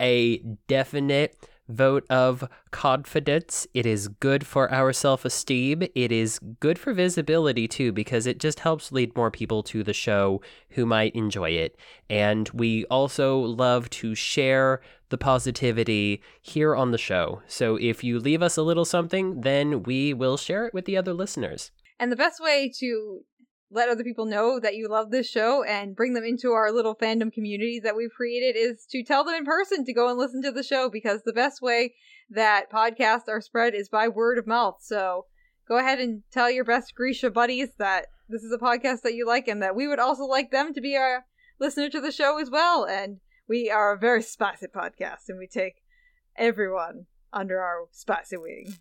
a 0.00 0.38
definite 0.68 1.36
vote 1.68 2.04
of 2.10 2.48
confidence. 2.70 3.66
It 3.74 3.86
is 3.86 4.08
good 4.08 4.46
for 4.46 4.70
our 4.72 4.92
self 4.92 5.24
esteem. 5.24 5.82
It 5.94 6.12
is 6.12 6.38
good 6.60 6.78
for 6.78 6.92
visibility 6.92 7.68
too, 7.68 7.92
because 7.92 8.26
it 8.26 8.38
just 8.38 8.60
helps 8.60 8.92
lead 8.92 9.16
more 9.16 9.30
people 9.30 9.62
to 9.64 9.82
the 9.82 9.92
show 9.92 10.40
who 10.70 10.86
might 10.86 11.14
enjoy 11.14 11.50
it. 11.50 11.76
And 12.08 12.48
we 12.50 12.84
also 12.86 13.38
love 13.38 13.90
to 13.90 14.14
share 14.14 14.80
the 15.08 15.18
positivity 15.18 16.22
here 16.40 16.74
on 16.74 16.90
the 16.90 16.98
show. 16.98 17.42
So 17.46 17.76
if 17.76 18.02
you 18.02 18.18
leave 18.18 18.42
us 18.42 18.56
a 18.56 18.62
little 18.62 18.84
something, 18.84 19.42
then 19.42 19.82
we 19.84 20.12
will 20.12 20.36
share 20.36 20.66
it 20.66 20.74
with 20.74 20.84
the 20.84 20.96
other 20.96 21.14
listeners. 21.14 21.70
And 21.98 22.12
the 22.12 22.16
best 22.16 22.40
way 22.40 22.70
to 22.80 23.20
let 23.70 23.88
other 23.88 24.04
people 24.04 24.26
know 24.26 24.60
that 24.60 24.76
you 24.76 24.88
love 24.88 25.10
this 25.10 25.28
show 25.28 25.64
and 25.64 25.96
bring 25.96 26.14
them 26.14 26.24
into 26.24 26.52
our 26.52 26.70
little 26.70 26.94
fandom 26.94 27.32
community 27.32 27.80
that 27.82 27.96
we've 27.96 28.12
created 28.12 28.56
is 28.56 28.86
to 28.90 29.02
tell 29.02 29.24
them 29.24 29.34
in 29.34 29.44
person 29.44 29.84
to 29.84 29.92
go 29.92 30.08
and 30.08 30.18
listen 30.18 30.42
to 30.42 30.52
the 30.52 30.62
show 30.62 30.88
because 30.88 31.22
the 31.22 31.32
best 31.32 31.60
way 31.60 31.94
that 32.30 32.70
podcasts 32.70 33.28
are 33.28 33.40
spread 33.40 33.74
is 33.74 33.88
by 33.88 34.08
word 34.08 34.38
of 34.38 34.46
mouth. 34.46 34.76
So 34.80 35.26
go 35.68 35.78
ahead 35.78 35.98
and 35.98 36.22
tell 36.30 36.50
your 36.50 36.64
best 36.64 36.94
Grisha 36.94 37.30
buddies 37.30 37.70
that 37.78 38.06
this 38.28 38.42
is 38.42 38.52
a 38.52 38.58
podcast 38.58 39.02
that 39.02 39.14
you 39.14 39.26
like 39.26 39.48
and 39.48 39.62
that 39.62 39.76
we 39.76 39.88
would 39.88 39.98
also 39.98 40.24
like 40.24 40.50
them 40.50 40.72
to 40.72 40.80
be 40.80 40.94
a 40.94 41.24
listener 41.58 41.88
to 41.90 42.00
the 42.00 42.12
show 42.12 42.38
as 42.38 42.50
well. 42.50 42.84
And 42.84 43.18
we 43.48 43.70
are 43.70 43.92
a 43.92 43.98
very 43.98 44.22
spicy 44.22 44.66
podcast 44.66 45.28
and 45.28 45.38
we 45.38 45.46
take 45.46 45.82
everyone 46.36 47.06
under 47.32 47.60
our 47.60 47.86
spicy 47.90 48.36
wing. 48.36 48.76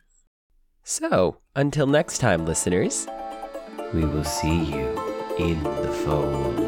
So, 0.84 1.38
until 1.56 1.88
next 1.88 2.20
time, 2.20 2.46
listeners, 2.46 3.08
we 3.96 4.04
will 4.04 4.26
see 4.26 4.66
you 4.66 4.90
in 5.40 5.64
the 5.64 5.92
fold. 6.04 6.65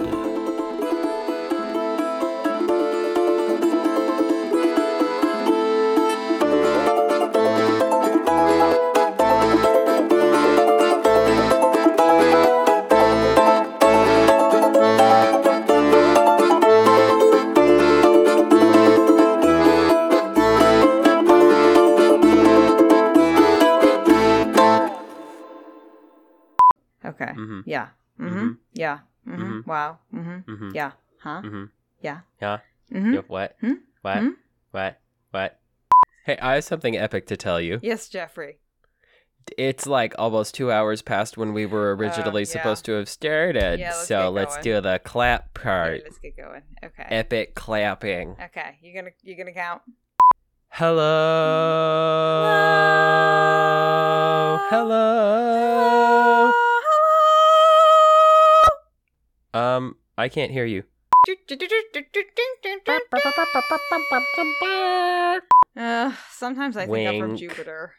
Okay. 27.21 27.33
Mhm. 27.33 27.63
Yeah. 27.65 27.87
Mm-hmm. 28.19 28.37
Mhm. 28.37 28.57
Yeah. 28.73 28.99
Mm-hmm. 29.27 29.43
Mhm. 29.43 29.67
Wow. 29.67 29.99
Mm-hmm. 30.13 30.51
Mhm. 30.51 30.75
Yeah. 30.75 30.91
Huh? 31.19 31.41
Mhm. 31.43 31.69
Yeah. 32.01 32.19
Yeah. 32.41 32.59
Mm-hmm. 32.91 33.15
What? 33.27 33.55
Hmm? 33.61 33.73
What? 34.01 34.17
Hmm? 34.17 34.29
What? 34.71 34.99
What? 35.31 35.59
Hey, 36.25 36.37
I 36.41 36.55
have 36.55 36.63
something 36.63 36.97
epic 36.97 37.27
to 37.27 37.37
tell 37.37 37.59
you. 37.59 37.79
Yes, 37.81 38.09
Jeffrey. 38.09 38.59
It's 39.57 39.87
like 39.87 40.13
almost 40.19 40.55
two 40.55 40.71
hours 40.71 41.01
past 41.01 41.37
when 41.37 41.53
we 41.53 41.65
were 41.65 41.95
originally 41.95 42.41
yeah. 42.41 42.47
supposed 42.47 42.83
to 42.85 42.91
have 42.93 43.07
started. 43.07 43.79
Yeah, 43.79 43.91
let's 43.91 44.07
so 44.07 44.23
get 44.23 44.27
let's 44.33 44.55
going. 44.55 44.63
do 44.63 44.81
the 44.81 44.99
clap 44.99 45.53
part. 45.53 45.93
Okay, 45.93 46.03
let's 46.03 46.17
get 46.19 46.35
going. 46.35 46.63
Okay. 46.83 47.05
Epic 47.09 47.55
clapping. 47.55 48.35
okay. 48.43 48.77
You 48.81 48.93
gonna 48.93 49.11
you 49.23 49.37
gonna 49.37 49.53
count? 49.53 49.83
Hello. 50.69 51.03
Hello. 54.69 55.06
I 60.27 60.29
can't 60.29 60.51
hear 60.51 60.65
you. 60.65 60.83
Uh, 65.77 66.11
sometimes 66.31 66.75
I 66.75 66.85
think 66.85 67.07
I'm 67.07 67.19
from 67.21 67.37
Jupiter, 67.37 67.93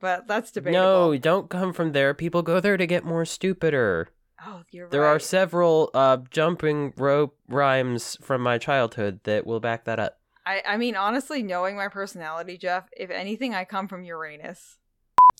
but 0.00 0.26
that's 0.26 0.50
debatable. 0.50 1.12
No, 1.12 1.16
don't 1.18 1.48
come 1.48 1.72
from 1.72 1.92
there. 1.92 2.14
People 2.14 2.42
go 2.42 2.58
there 2.58 2.76
to 2.76 2.84
get 2.84 3.04
more 3.04 3.24
stupider. 3.24 4.08
Oh, 4.44 4.62
you're 4.72 4.88
There 4.88 5.02
right. 5.02 5.10
are 5.10 5.18
several 5.20 5.90
uh 5.94 6.16
jumping 6.32 6.92
rope 6.96 7.38
rhymes 7.46 8.18
from 8.20 8.40
my 8.40 8.58
childhood 8.58 9.20
that 9.22 9.46
will 9.46 9.60
back 9.60 9.84
that 9.84 10.00
up. 10.00 10.18
I 10.44 10.62
I 10.66 10.76
mean, 10.78 10.96
honestly, 10.96 11.44
knowing 11.44 11.76
my 11.76 11.86
personality, 11.86 12.58
Jeff, 12.58 12.88
if 12.96 13.08
anything, 13.10 13.54
I 13.54 13.64
come 13.64 13.86
from 13.86 14.02
Uranus. 14.02 14.78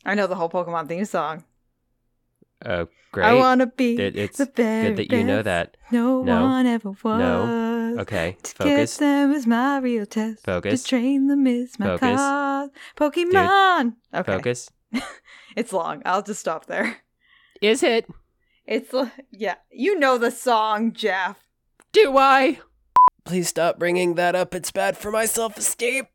I 0.05 0.15
know 0.15 0.29
the 0.29 0.37
whole 0.37 0.49
Pokemon 0.51 0.87
theme 0.87 1.05
song. 1.05 1.43
Oh, 2.65 2.89
great. 3.13 3.27
I 3.27 3.35
wanna 3.35 3.67
be 3.67 3.97
It- 3.99 4.17
it's 4.17 4.39
the 4.39 4.47
very 4.47 4.95
Good 4.95 4.97
that 5.11 5.17
you 5.17 5.25
know 5.25 5.43
that. 5.43 5.77
No, 5.91 6.23
No. 6.23 6.45
one 6.45 6.67
ever 6.67 6.91
was. 6.91 6.97
No. 7.05 7.97
Okay, 8.01 8.37
To 8.43 8.55
focus. 8.55 8.97
get 8.97 9.01
them 9.05 9.33
is 9.33 9.47
my 9.47 9.79
real 9.79 10.07
test. 10.07 10.45
Focus. 10.45 10.83
To 10.83 10.89
train 10.89 11.27
them 11.29 11.47
is 11.47 11.79
my 11.79 11.87
Focus. 11.87 12.17
cause. 12.17 12.71
Pokemon. 12.97 13.97
Okay. 14.15 14.33
Focus. 14.33 14.71
It's 15.57 15.73
long. 15.73 16.03
I'll 16.05 16.23
just 16.23 16.41
stop 16.41 16.67
there. 16.67 16.99
Is 17.63 17.83
it? 17.83 18.07
It's 18.67 18.93
l- 18.93 19.11
yeah. 19.31 19.55
You 19.71 19.99
know 19.99 20.19
the 20.19 20.31
song, 20.31 20.93
Jeff. 20.93 21.47
Do 21.93 22.19
I? 22.19 22.61
Please 23.25 23.49
stop 23.49 23.79
bringing 23.79 24.17
that 24.17 24.35
up. 24.35 24.55
It's 24.55 24.71
bad 24.71 24.99
for 24.99 25.11
my 25.11 25.25
self-esteem. 25.25 26.07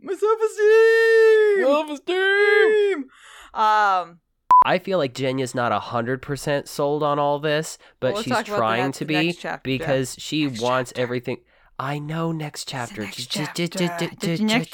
My 0.00 0.12
self-esteem. 0.14 1.64
Self-esteem. 1.64 3.08
Um. 3.54 4.20
I 4.68 4.78
feel 4.78 4.98
like 4.98 5.14
Jenya's 5.14 5.54
not 5.54 5.72
hundred 5.72 6.20
percent 6.20 6.68
sold 6.68 7.02
on 7.02 7.18
all 7.18 7.38
this, 7.38 7.78
but 8.00 8.08
Well, 8.08 8.14
let's 8.16 8.24
she's 8.24 8.32
talk 8.34 8.46
about 8.48 8.54
the 8.56 8.60
trying 8.60 8.84
next- 8.84 8.98
to 8.98 9.04
be 9.06 9.38
because 9.62 10.14
she 10.18 10.44
Next 10.46 10.60
wants 10.60 10.90
chapter. 10.90 11.00
everything. 11.00 11.38
I 11.78 11.98
know 11.98 12.32
next 12.32 12.68
chapter. 12.68 13.00
Next 13.02 13.26
chapter. 13.28 13.66
The 13.66 14.38
next 14.42 14.72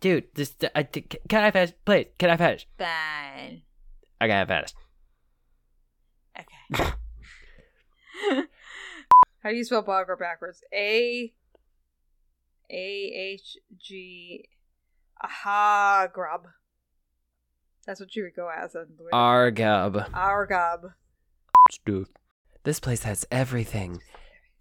Dude, 0.00 0.24
this 0.34 0.54
I, 0.74 0.82
can 0.84 1.44
I 1.44 1.50
finish? 1.50 1.72
Please, 1.84 2.06
can 2.18 2.30
I 2.30 2.36
finish? 2.38 2.66
Fine. 2.78 3.62
I 4.18 4.28
gotta 4.28 4.46
finish. 4.46 4.72
Okay. 6.40 6.92
How 9.42 9.50
do 9.50 9.56
you 9.56 9.64
spell 9.64 9.82
Bogger 9.82 10.18
backwards? 10.18 10.62
A 10.72 11.34
A 12.70 12.74
H 12.74 13.58
G 13.78 14.48
Aha 15.22 16.06
grub. 16.10 16.46
That's 17.86 18.00
what 18.00 18.14
you 18.14 18.24
would 18.24 18.36
go 18.36 18.48
as 18.48 18.74
in 18.74 18.86
the 18.96 19.08
Argub. 19.12 20.12
Argob. 20.12 20.94
This 22.64 22.78
place 22.80 23.02
has 23.02 23.26
everything 23.30 24.00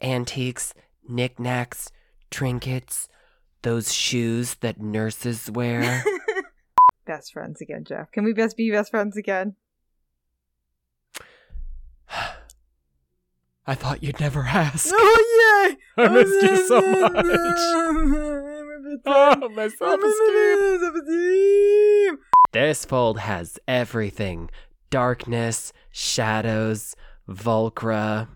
antiques, 0.01 0.73
knickknacks, 1.07 1.91
trinkets, 2.31 3.07
those 3.61 3.93
shoes 3.93 4.55
that 4.55 4.81
nurses 4.81 5.51
wear. 5.51 6.03
best 7.05 7.33
friends 7.33 7.61
again, 7.61 7.83
Jeff. 7.83 8.11
Can 8.11 8.23
we 8.23 8.33
best 8.33 8.57
be 8.57 8.71
best 8.71 8.89
friends 8.89 9.15
again? 9.17 9.55
I 13.67 13.75
thought 13.75 14.01
you'd 14.01 14.19
never 14.19 14.41
ask. 14.43 14.89
Oh 14.91 15.67
yay! 15.67 15.77
I 16.03 16.07
missed 16.09 16.41
you 16.41 16.67
so 16.67 16.81
oh, 16.83 16.99
much. 16.99 17.25
Oh, 19.05 19.47
my 19.55 19.69
self-esteem. 19.69 20.91
This 22.53 22.83
fold 22.83 23.19
has 23.19 23.57
everything 23.65 24.49
darkness, 24.89 25.71
shadows, 25.89 26.97
Volcra. 27.29 28.27